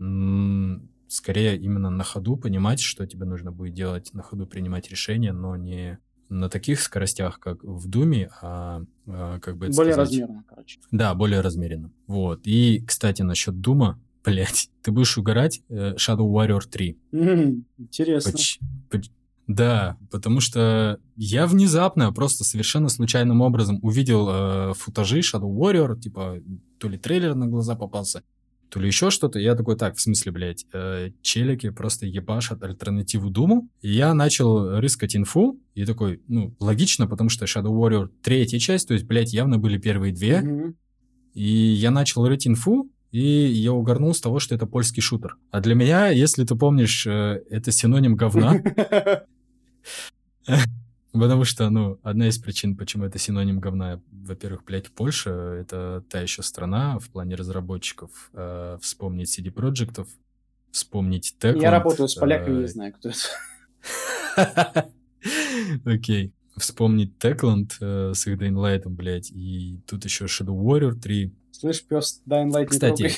[1.07, 5.57] скорее именно на ходу понимать, что тебе нужно будет делать, на ходу принимать решения, но
[5.57, 5.99] не
[6.31, 10.13] на таких скоростях, как в Думе, а, а как бы это Более сказать...
[10.13, 10.81] размеренно, короче.
[10.91, 11.93] Да, более размеренно.
[12.07, 12.47] Вот.
[12.47, 16.99] И, кстати, насчет Дума, Блять, ты будешь угорать э, Shadow Warrior 3.
[17.79, 18.33] интересно.
[18.33, 18.59] Поч-
[18.91, 19.11] поч-
[19.47, 26.39] да, потому что я внезапно, просто совершенно случайным образом увидел э, футажи Shadow Warrior, типа,
[26.79, 28.23] то ли трейлер на глаза попался,
[28.71, 29.39] то ли еще что-то.
[29.39, 33.69] Я такой, так, в смысле, блядь, э, челики просто ебашат альтернативу Думу.
[33.83, 38.89] И я начал рыскать инфу, и такой, ну, логично, потому что Shadow Warrior третья часть,
[38.89, 40.41] то есть, блядь, явно были первые две.
[40.41, 40.75] Mm-hmm.
[41.35, 45.37] И я начал рыть инфу, и я угорнул с того, что это польский шутер.
[45.53, 48.61] А для меня, если ты помнишь, э, это синоним говна.
[51.13, 55.31] Потому что, ну, одна из причин, почему это синоним говна, во-первых, блядь, Польша—
[55.61, 58.33] это та еще страна в плане разработчиков.
[58.33, 60.09] Э, вспомнить CD Проектов,
[60.73, 61.63] вспомнить Techland.
[61.63, 63.11] Я работаю с поляками, не знаю, кто
[64.35, 64.91] это.
[65.85, 66.35] Окей.
[66.57, 71.33] Вспомнить Techland э, с их Light, блядь, и тут еще Shadow Warrior 3,
[71.65, 73.11] Слышь, пес Dying Light Кстати,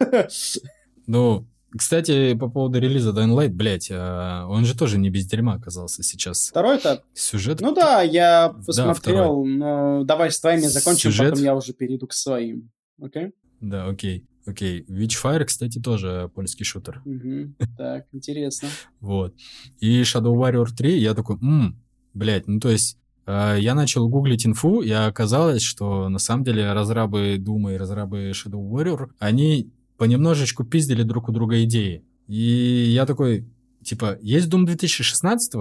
[1.06, 1.46] ну,
[1.76, 6.02] кстати, по поводу релиза Dying Light, блядь, а, он же тоже не без дерьма оказался
[6.02, 6.48] сейчас.
[6.48, 7.04] Второй-то?
[7.12, 7.60] Сюжет?
[7.60, 11.32] Ну да, я посмотрел, да, но давай с твоими закончим, Сюжет?
[11.32, 12.70] потом я уже перейду к своим.
[12.98, 13.26] Окей?
[13.26, 13.32] Okay?
[13.60, 14.26] Да, окей.
[14.46, 14.86] Окей.
[14.88, 17.02] Witchfire, кстати, тоже польский шутер.
[17.04, 17.66] Угу.
[17.76, 18.70] Так, интересно.
[19.00, 19.34] Вот.
[19.80, 21.78] И Shadow Warrior 3, я такой, ммм,
[22.14, 26.72] блядь, ну то есть Э, я начал гуглить инфу, и оказалось, что на самом деле
[26.72, 32.04] разрабы Дума и разрабы Shadow Warrior, они понемножечку пиздили друг у друга идеи.
[32.26, 33.46] И я такой,
[33.84, 35.54] типа, есть Doom 2016,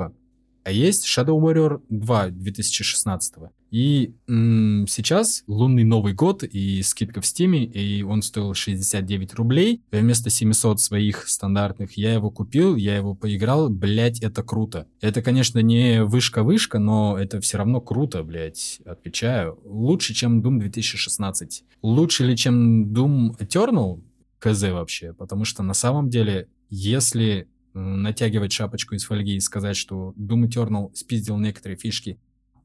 [0.64, 3.34] а есть Shadow Warrior 2 2016.
[3.72, 9.82] И м- сейчас лунный Новый год и скидка в Стиме, и он стоил 69 рублей.
[9.92, 13.70] Вместо 700 своих стандартных я его купил, я его поиграл.
[13.70, 14.88] Блять, это круто.
[15.00, 19.58] Это, конечно, не вышка-вышка, но это все равно круто, блять, отвечаю.
[19.64, 21.64] Лучше, чем Doom 2016.
[21.82, 24.02] Лучше ли, чем Doom Eternal?
[24.40, 25.14] КЗ вообще.
[25.14, 30.94] Потому что на самом деле, если натягивать шапочку из фольги и сказать, что Doom Eternal
[30.94, 32.20] спиздил некоторые фишки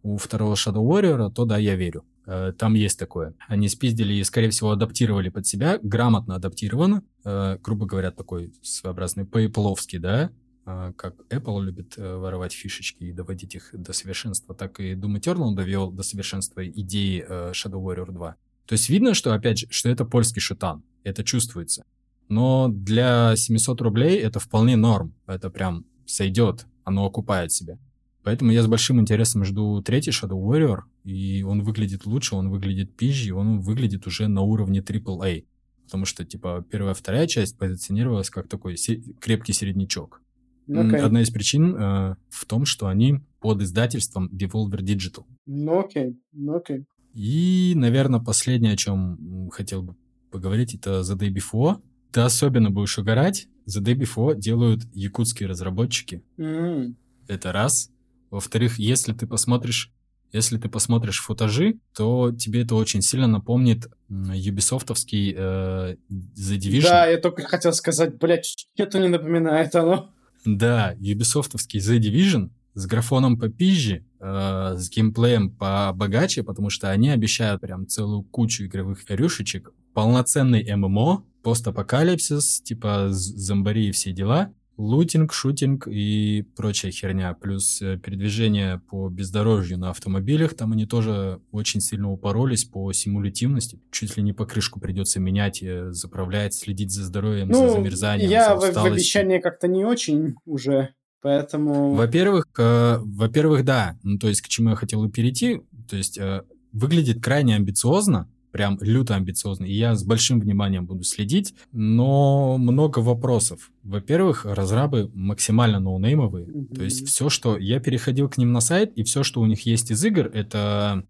[0.06, 2.04] у второго Shadow Warrior, то да, я верю.
[2.26, 3.34] Э, там есть такое.
[3.48, 9.24] Они спиздили и, скорее всего, адаптировали под себя, грамотно адаптировано, э, грубо говоря, такой своеобразный
[9.24, 10.30] по-эпловский, да,
[10.64, 15.54] э, как Apple любит воровать фишечки и доводить их до совершенства, так и Doom Eternal
[15.54, 18.36] довел до совершенства идеи Shadow Warrior 2.
[18.66, 20.84] То есть видно, что, опять же, что это польский шутан.
[21.02, 21.84] Это чувствуется.
[22.28, 25.14] Но для 700 рублей это вполне норм.
[25.26, 27.78] Это прям сойдет, оно окупает себя.
[28.26, 32.96] Поэтому я с большим интересом жду третий Shadow Warrior, и он выглядит лучше, он выглядит
[32.96, 35.44] пизже, он выглядит уже на уровне AAA.
[35.84, 40.20] Потому что, типа, первая, вторая часть позиционировалась как такой се- крепкий середнячок.
[40.68, 40.96] Okay.
[40.96, 45.24] Одна из причин э, в том, что они под издательством Devolver Digital.
[45.46, 46.84] Ну окей, ну окей.
[47.14, 49.94] И, наверное, последнее, о чем хотел бы
[50.32, 51.80] поговорить, это The Day Before
[52.10, 53.46] ты особенно будешь угорать.
[53.68, 56.22] The Day Before делают якутские разработчики.
[56.38, 56.94] Mm.
[57.28, 57.90] Это раз.
[58.30, 59.92] Во-вторых, если ты посмотришь
[60.32, 66.82] если ты посмотришь футажи, то тебе это очень сильно напомнит юбисофтовский э, The Division.
[66.82, 70.10] Да, я только хотел сказать, блядь, что-то не напоминает оно.
[70.44, 77.62] Да, юбисофтовский The Division с графоном попизже, э, с геймплеем побогаче, потому что они обещают
[77.62, 85.88] прям целую кучу игровых рюшечек, полноценный ММО, постапокалипсис, типа зомбари и все дела, лутинг, шутинг
[85.88, 92.10] и прочая херня, плюс э, передвижение по бездорожью на автомобилях, там они тоже очень сильно
[92.10, 97.68] упоролись по симулятивности, чуть ли не покрышку придется менять, э, заправлять, следить за здоровьем, ну,
[97.68, 100.90] за замерзанием, я за в, в обещании как-то не очень уже,
[101.22, 101.94] поэтому...
[101.94, 106.18] Во-первых, э, во-первых, да, ну то есть к чему я хотел и перейти, то есть
[106.18, 106.42] э,
[106.72, 109.68] выглядит крайне амбициозно, прям люто амбициозный.
[109.68, 113.70] И я с большим вниманием буду следить, но много вопросов.
[113.82, 116.46] Во-первых, разрабы максимально ноунеймовые.
[116.46, 116.74] Mm-hmm.
[116.74, 117.58] То есть все, что...
[117.58, 121.04] Я переходил к ним на сайт, и все, что у них есть из игр, это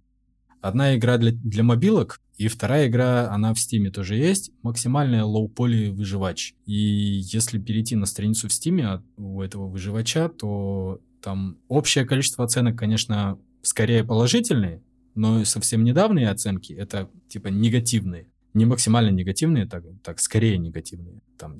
[0.60, 5.90] Одна игра для, для мобилок, и вторая игра, она в Стиме тоже есть, максимальная лоу-поли
[5.90, 6.54] выживач.
[6.64, 12.76] И если перейти на страницу в Стиме у этого выживача, то там общее количество оценок,
[12.76, 14.82] конечно, скорее положительные,
[15.16, 18.28] но совсем недавние оценки— это типа негативные.
[18.54, 21.20] Не максимально негативные, так, так скорее негативные.
[21.38, 21.58] Там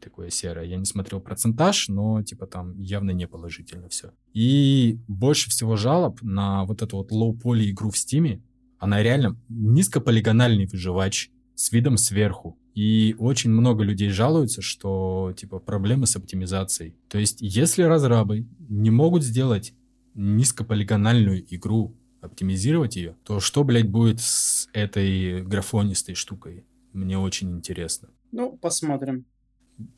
[0.00, 0.64] такое серое.
[0.64, 4.10] Я не смотрел процентаж, но типа там явно не положительно все.
[4.32, 8.42] И больше всего жалоб на вот эту вот лоу-поли игру в Стиме.
[8.78, 12.58] Она реально низкополигональный выживач с видом сверху.
[12.74, 16.96] И очень много людей жалуются, что типа проблемы с оптимизацией.
[17.08, 19.72] То есть, если разрабы не могут сделать
[20.14, 26.64] низкополигональную игру, оптимизировать ее, то что, блядь, будет с этой графонистой штукой?
[26.92, 28.10] Мне очень интересно.
[28.32, 29.26] Ну, посмотрим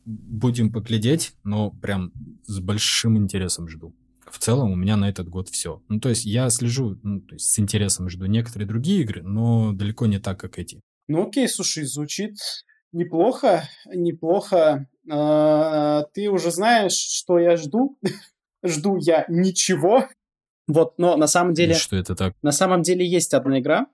[0.05, 2.11] будем поглядеть, но прям
[2.43, 3.93] с большим интересом жду.
[4.29, 5.81] В целом у меня на этот год все.
[5.87, 9.71] Ну, то есть я слежу, ну, то есть с интересом жду некоторые другие игры, но
[9.73, 10.81] далеко не так, как эти.
[11.07, 12.35] Ну, окей, слушай, звучит
[12.91, 14.89] неплохо, неплохо.
[15.09, 17.97] А, ты уже знаешь, что я жду.
[18.63, 20.07] жду я ничего.
[20.67, 21.73] Вот, но на самом деле...
[21.73, 22.33] И что это так?
[22.41, 23.87] На самом деле есть одна игра,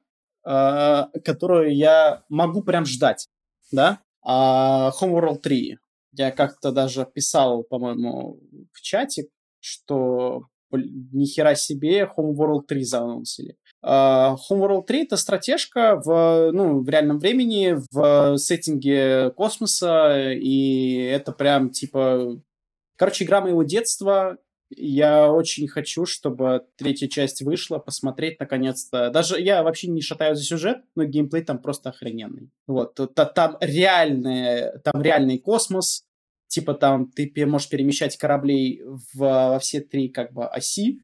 [0.43, 3.29] а, которую я могу прям ждать,
[3.71, 3.99] да?
[4.23, 5.77] А Homeworld 3.
[6.13, 8.39] Я как-то даже писал, по-моему,
[8.71, 9.27] в чате,
[9.59, 13.57] что ни хера себе Homeworld 3 заанонсили.
[13.85, 21.31] Uh, Homeworld 3 это стратежка в, ну, в реальном времени, в сеттинге космоса, и это
[21.31, 22.41] прям типа...
[22.95, 24.37] Короче, игра моего детства,
[24.69, 29.10] я очень хочу, чтобы третья часть вышла, посмотреть наконец-то.
[29.10, 32.49] Даже я вообще не шатаю за сюжет, но геймплей там просто охрененный.
[32.68, 36.06] Вот, там реальный, там реальный космос,
[36.48, 41.02] типа там ты можешь перемещать кораблей в, во все три как бы оси,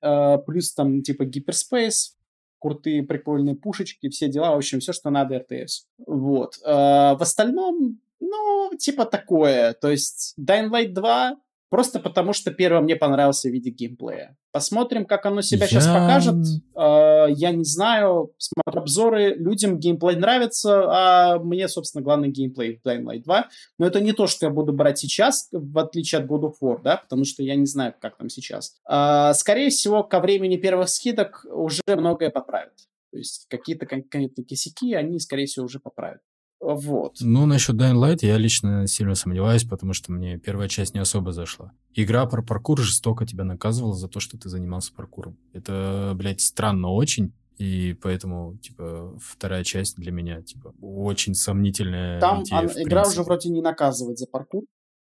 [0.00, 2.16] э, плюс там типа гиперспейс,
[2.58, 5.86] крутые прикольные пушечки, все дела, в общем, все, что надо РТС.
[6.06, 6.58] Вот.
[6.64, 9.72] Э, в остальном, ну, типа такое.
[9.74, 11.36] То есть Dying Light 2
[11.72, 14.36] Просто потому, что первое мне понравился в виде геймплея.
[14.50, 15.68] Посмотрим, как оно себя я...
[15.68, 16.34] сейчас покажет.
[16.76, 22.86] Э, я не знаю, смотрю обзоры, людям геймплей нравится, а мне, собственно, главный геймплей в
[22.86, 23.48] Dying Light 2.
[23.78, 26.82] Но это не то, что я буду брать сейчас, в отличие от God of War,
[26.82, 28.74] да, потому что я не знаю, как там сейчас.
[28.86, 32.74] Э, скорее всего, ко времени первых скидок уже многое поправят.
[33.12, 36.20] То есть какие-то конкретные косяки они, скорее всего, уже поправят.
[36.62, 37.16] Вот.
[37.20, 41.32] Ну, насчет Dying Light я лично сильно сомневаюсь, потому что мне первая часть не особо
[41.32, 41.72] зашла.
[41.92, 45.36] Игра про паркур жестоко тебя наказывала за то, что ты занимался паркуром.
[45.52, 47.32] Это, блядь, странно очень.
[47.58, 53.50] И поэтому, типа, вторая часть для меня, типа, очень сомнительная Там идея, игра уже вроде
[53.50, 54.62] не наказывает за паркур,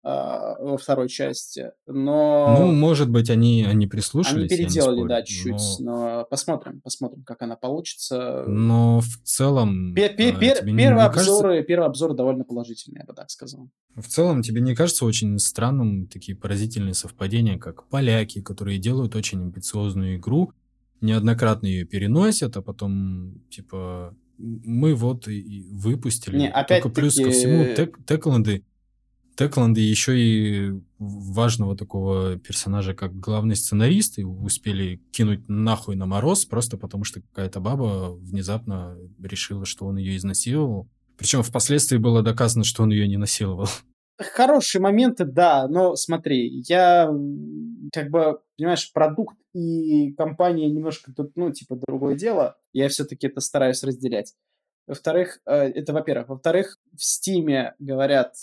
[0.03, 2.57] во второй части, но...
[2.59, 4.51] Ну, может быть, они, они прислушались.
[4.51, 6.19] Они переделали, да, чуть-чуть, но...
[6.19, 8.45] но посмотрим, посмотрим, как она получится.
[8.49, 9.95] Но в целом...
[9.95, 11.63] Пер -пер -пер первые, обзоры, кажется...
[11.69, 13.69] первые обзоры довольно положительные, я бы так сказал.
[13.95, 19.41] В целом, тебе не кажется очень странным такие поразительные совпадения, как поляки, которые делают очень
[19.41, 20.53] амбициозную игру,
[21.01, 26.39] неоднократно ее переносят, а потом, типа, мы вот и выпустили.
[26.39, 28.65] Не, опять Только плюс ко всему, тек Текланды
[29.37, 36.77] Текланды еще и важного такого персонажа, как главный сценарист, успели кинуть нахуй на мороз, просто
[36.77, 40.89] потому что какая-то баба внезапно решила, что он ее изнасиловал.
[41.17, 43.69] Причем впоследствии было доказано, что он ее не насиловал.
[44.19, 47.11] Хорошие моменты, да, но смотри, я
[47.93, 52.57] как бы, понимаешь, продукт и компания немножко тут, ну, типа, другое дело.
[52.73, 54.35] Я все-таки это стараюсь разделять.
[54.87, 56.29] Во-вторых, э, это во-первых.
[56.29, 58.35] Во-вторых, в Стиме говорят,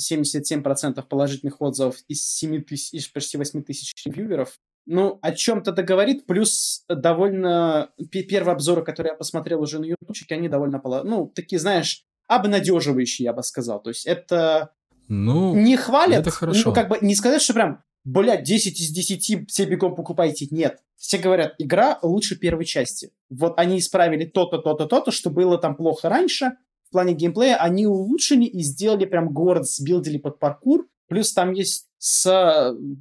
[0.00, 4.58] 77% положительных отзывов из, 7 тысяч, из почти 8 тысяч ревьюверов.
[4.86, 7.90] Ну, о чем-то это говорит, плюс довольно...
[8.10, 13.32] Первые обзоры, которые я посмотрел уже на ютубчике, они довольно, ну, такие, знаешь, обнадеживающие, я
[13.32, 13.82] бы сказал.
[13.82, 14.72] То есть это...
[15.08, 16.20] Ну, не хвалят.
[16.20, 16.68] Это хорошо.
[16.68, 20.48] Ну, как бы не сказать, что прям, блядь, 10 из 10 все бегом покупайте.
[20.50, 20.82] Нет.
[20.96, 23.12] Все говорят, игра лучше первой части.
[23.28, 26.52] Вот они исправили то-то, то-то, то-то, что было там плохо раньше,
[26.94, 30.86] плане геймплея они улучшили и сделали прям город, сбилдили под паркур.
[31.08, 32.26] Плюс там есть с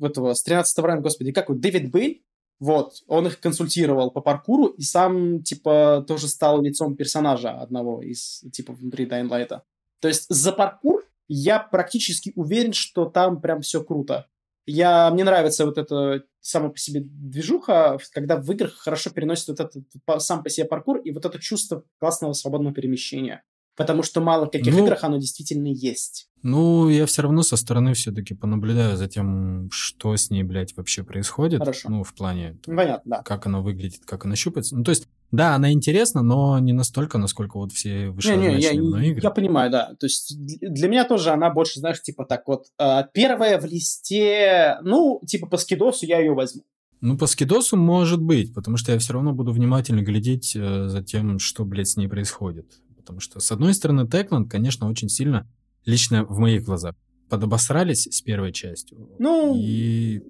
[0.02, 2.24] этого, с 13 ранга, господи, как вот, Дэвид Бэй,
[2.60, 8.44] вот, он их консультировал по паркуру и сам, типа, тоже стал лицом персонажа одного из,
[8.52, 9.64] типа, внутри Дайнлайта.
[10.00, 14.28] То есть за паркур я практически уверен, что там прям все круто.
[14.66, 19.60] Я, мне нравится вот эта сама по себе движуха, когда в играх хорошо переносит вот
[19.60, 19.84] этот
[20.20, 23.44] сам по себе паркур и вот это чувство классного свободного перемещения.
[23.76, 26.30] Потому что мало в каких ну, играх оно действительно есть.
[26.44, 31.04] Ну, я все равно со стороны все-таки понаблюдаю за тем, что с ней, блядь, вообще
[31.04, 31.60] происходит.
[31.60, 31.90] Хорошо.
[31.90, 33.24] Ну, в плане, Понятно, да.
[33.24, 34.76] как оно выглядит, как оно щупается.
[34.76, 39.06] Ну, то есть, Да, она интересна, но не настолько, насколько вот все вышеозначенные не, не,
[39.06, 39.22] я, игры.
[39.24, 39.96] Я понимаю, да.
[40.00, 44.78] То есть для меня тоже она больше, знаешь, типа так вот, а, первая в листе,
[44.84, 46.64] ну, типа по скидосу я ее возьму.
[47.04, 51.04] Ну, по скидосу может быть, потому что я все равно буду внимательно глядеть э, за
[51.04, 52.80] тем, что, блядь, с ней происходит.
[53.04, 55.48] Потому что, с одной стороны, Текланд, конечно, очень сильно,
[55.86, 56.96] лично в моих глазах,
[57.30, 59.10] подобосрались с первой частью.
[59.20, 59.56] Ну...
[59.58, 60.22] И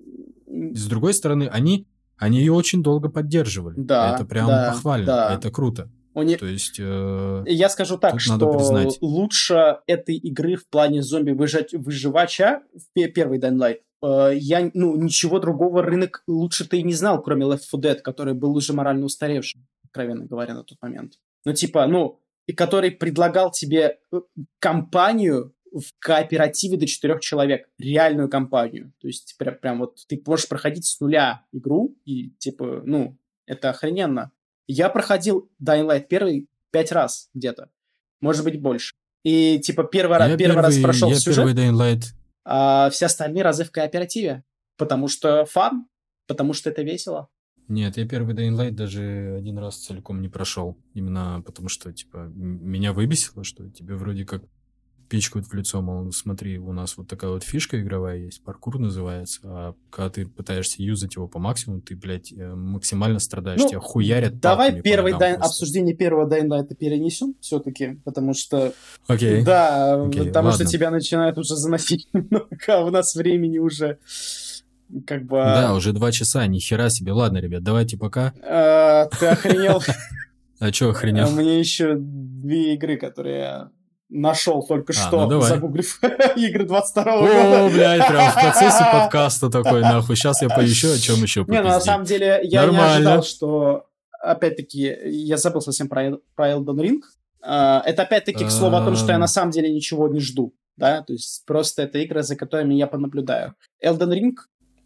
[0.74, 1.88] с другой стороны, они,
[2.18, 3.76] они ее очень долго поддерживали.
[3.78, 5.36] Да, Это прям да, похвально, да.
[5.36, 5.92] это круто.
[6.16, 6.36] Они...
[6.36, 6.78] То есть...
[6.80, 13.58] Э, Я скажу так, что лучше этой игры в плане зомби-выживача в пе- первый Dying
[13.58, 18.02] Light э, я, ну, ничего другого рынок лучше-то и не знал, кроме Left 4 Dead,
[18.02, 21.14] который был уже морально устаревшим, откровенно говоря, на тот момент.
[21.46, 24.22] Ну, типа, ну, и который предлагал тебе э,
[24.60, 28.94] компанию в кооперативе до четырех человек, реальную компанию.
[29.00, 33.72] То есть прям, прям вот ты можешь проходить с нуля игру, и типа, ну, это
[33.72, 34.32] охрененно.
[34.68, 37.70] Я проходил Dying Light первый пять раз где-то,
[38.22, 38.94] может быть больше.
[39.24, 42.14] И типа первый, раз, я первый раз первый- прошел я сюжет, первый Dying Light
[42.46, 44.44] а все остальные разы в кооперативе.
[44.78, 45.88] Потому что фан,
[46.28, 47.30] потому что это весело.
[47.68, 50.78] Нет, я первый Dying Light даже один раз целиком не прошел.
[50.94, 54.44] Именно потому что, типа, м- меня выбесило, что тебе вроде как
[55.10, 59.40] пичкают в лицо, мол, смотри, у нас вот такая вот фишка игровая есть, паркур называется,
[59.44, 63.80] а когда ты пытаешься юзать его по максимуму, ты, блядь, э, максимально страдаешь, Ну, тебя
[63.80, 65.36] хуярят Давай первый просто.
[65.36, 68.74] обсуждение первого Light перенесем все-таки, потому что
[69.06, 69.44] Окей.
[69.44, 70.72] Да, Окей, потому что ладно.
[70.72, 74.00] тебя начинают уже заносить немного, а у нас времени уже
[75.08, 75.38] как бы...
[75.38, 77.12] Да, уже два часа, ни хера себе.
[77.12, 78.34] Ладно, ребят, давайте пока.
[78.42, 79.82] э, ты охренел?
[80.60, 81.28] А чё охренел?
[81.28, 83.70] У меня еще две игры, которые я
[84.10, 86.00] нашел только А, что, ну загуглив
[86.38, 87.70] игры 22 О, года.
[87.74, 90.16] блядь, прям в процессе подкаста такой, нахуй.
[90.16, 93.88] Сейчас я поищу, о чем еще Не, ну на самом деле я не ожидал, что
[94.22, 97.02] опять-таки я забыл совсем про, про Elden Ring.
[97.42, 99.28] А, Это опять-таки к слову о том, что я на Ам.
[99.30, 100.54] самом деле ничего не жду.
[100.78, 103.54] Да, то есть просто это игры, за которыми я понаблюдаю.
[103.86, 104.34] Elden Ring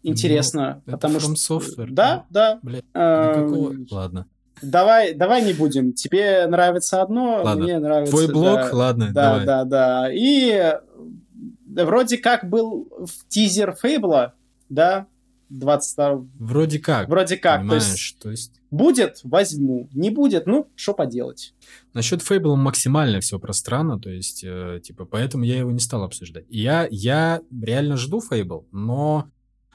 [0.02, 1.58] интересно, Ну, это потому From что...
[1.58, 2.58] Software, Да, да.
[2.62, 3.74] Блядь, Эм, никакого...
[3.90, 4.26] Ладно.
[4.62, 5.92] Давай, давай не будем.
[5.92, 7.64] Тебе нравится одно, Ладно.
[7.64, 8.10] мне нравится...
[8.12, 8.56] Твой блог?
[8.56, 8.70] да.
[8.72, 9.46] Ладно, Да, давай.
[9.46, 10.12] да, да.
[10.12, 10.80] И э,
[11.84, 14.34] вроде как был в тизер Фейбла,
[14.68, 15.06] да,
[15.50, 17.08] 22 Вроде как.
[17.08, 17.56] Вроде как.
[17.56, 18.60] То Понимаешь, есть то есть...
[18.70, 19.88] будет, возьму.
[19.92, 21.54] Не будет, ну, что поделать.
[21.94, 26.44] Насчет Фейбла максимально все пространно, то есть, э, типа, поэтому я его не стал обсуждать.
[26.50, 29.30] Я, я реально жду Фейбл, но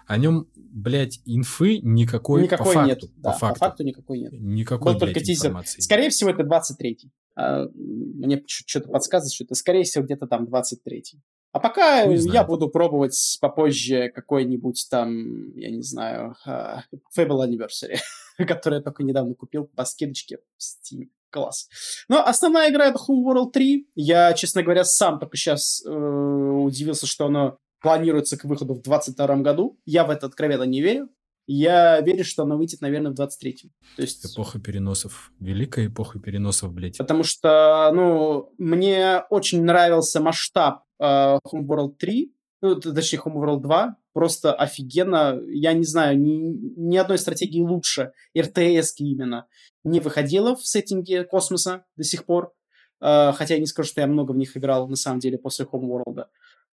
[0.07, 2.87] о нем, блядь, инфы никакой, никакой по факту.
[2.89, 3.03] нет.
[3.17, 3.59] Да, по факту.
[3.59, 4.33] по факту никакой нет.
[4.33, 5.47] Никакой, Был только блядь, тизер.
[5.47, 5.81] информации.
[5.81, 7.11] Скорее всего, это 23-й.
[7.35, 11.21] А, Мне что-то подсказывает, что это, скорее всего, где-то там 23-й.
[11.51, 12.47] А пока Хуй я знает.
[12.47, 16.83] буду пробовать попозже какой-нибудь там, я не знаю, а,
[17.17, 17.97] Fable Anniversary,
[18.47, 21.09] который я только недавно купил по скидочке в Steam.
[21.29, 21.67] Класс.
[22.09, 23.87] Но основная игра это Homeworld 3.
[23.95, 29.77] Я, честно говоря, сам только сейчас удивился, что оно планируется к выходу в 2022 году.
[29.85, 31.09] Я в это откровенно не верю.
[31.45, 33.69] Я верю, что оно выйдет, наверное, в 23-м.
[33.97, 34.25] То есть...
[34.25, 35.33] Эпоха переносов.
[35.41, 36.97] Великая эпоха переносов, блядь.
[36.97, 43.97] Потому что, ну, мне очень нравился масштаб э, Homeworld 3, ну, точнее, Homeworld 2.
[44.13, 45.37] Просто офигенно.
[45.49, 49.47] Я не знаю, ни, ни одной стратегии лучше, РТС именно,
[49.83, 52.53] не выходила в сеттинге космоса до сих пор.
[53.01, 55.65] Э, хотя я не скажу, что я много в них играл, на самом деле, после
[55.65, 56.27] Homeworld.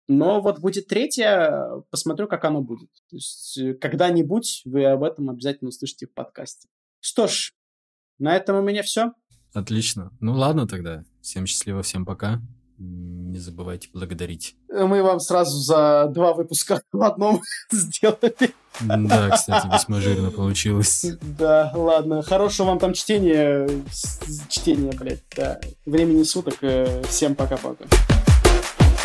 [0.09, 2.91] Но вот будет третья, посмотрю, как оно будет.
[3.11, 6.69] То есть э, когда-нибудь вы об этом обязательно услышите в подкасте.
[7.01, 7.53] Что ж,
[8.19, 9.13] на этом у меня все.
[9.53, 10.13] Отлично.
[10.21, 11.05] Ну ладно тогда.
[11.23, 12.41] Всем счастливо, всем пока.
[12.79, 14.55] Не забывайте благодарить.
[14.69, 17.43] Мы вам сразу за два выпуска в одном
[17.73, 18.53] сделали.
[18.81, 21.07] Да, кстати, весьма жирно получилось.
[21.39, 22.23] Да, ладно.
[22.23, 23.69] Хорошего вам там чтения.
[24.49, 25.59] Чтения, блядь, да.
[25.87, 26.59] Времени суток.
[26.63, 27.87] Э, Всем пока-пока.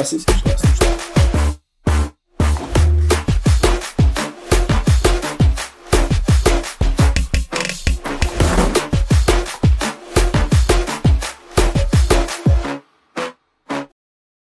[0.02, 1.01] Assista, assista.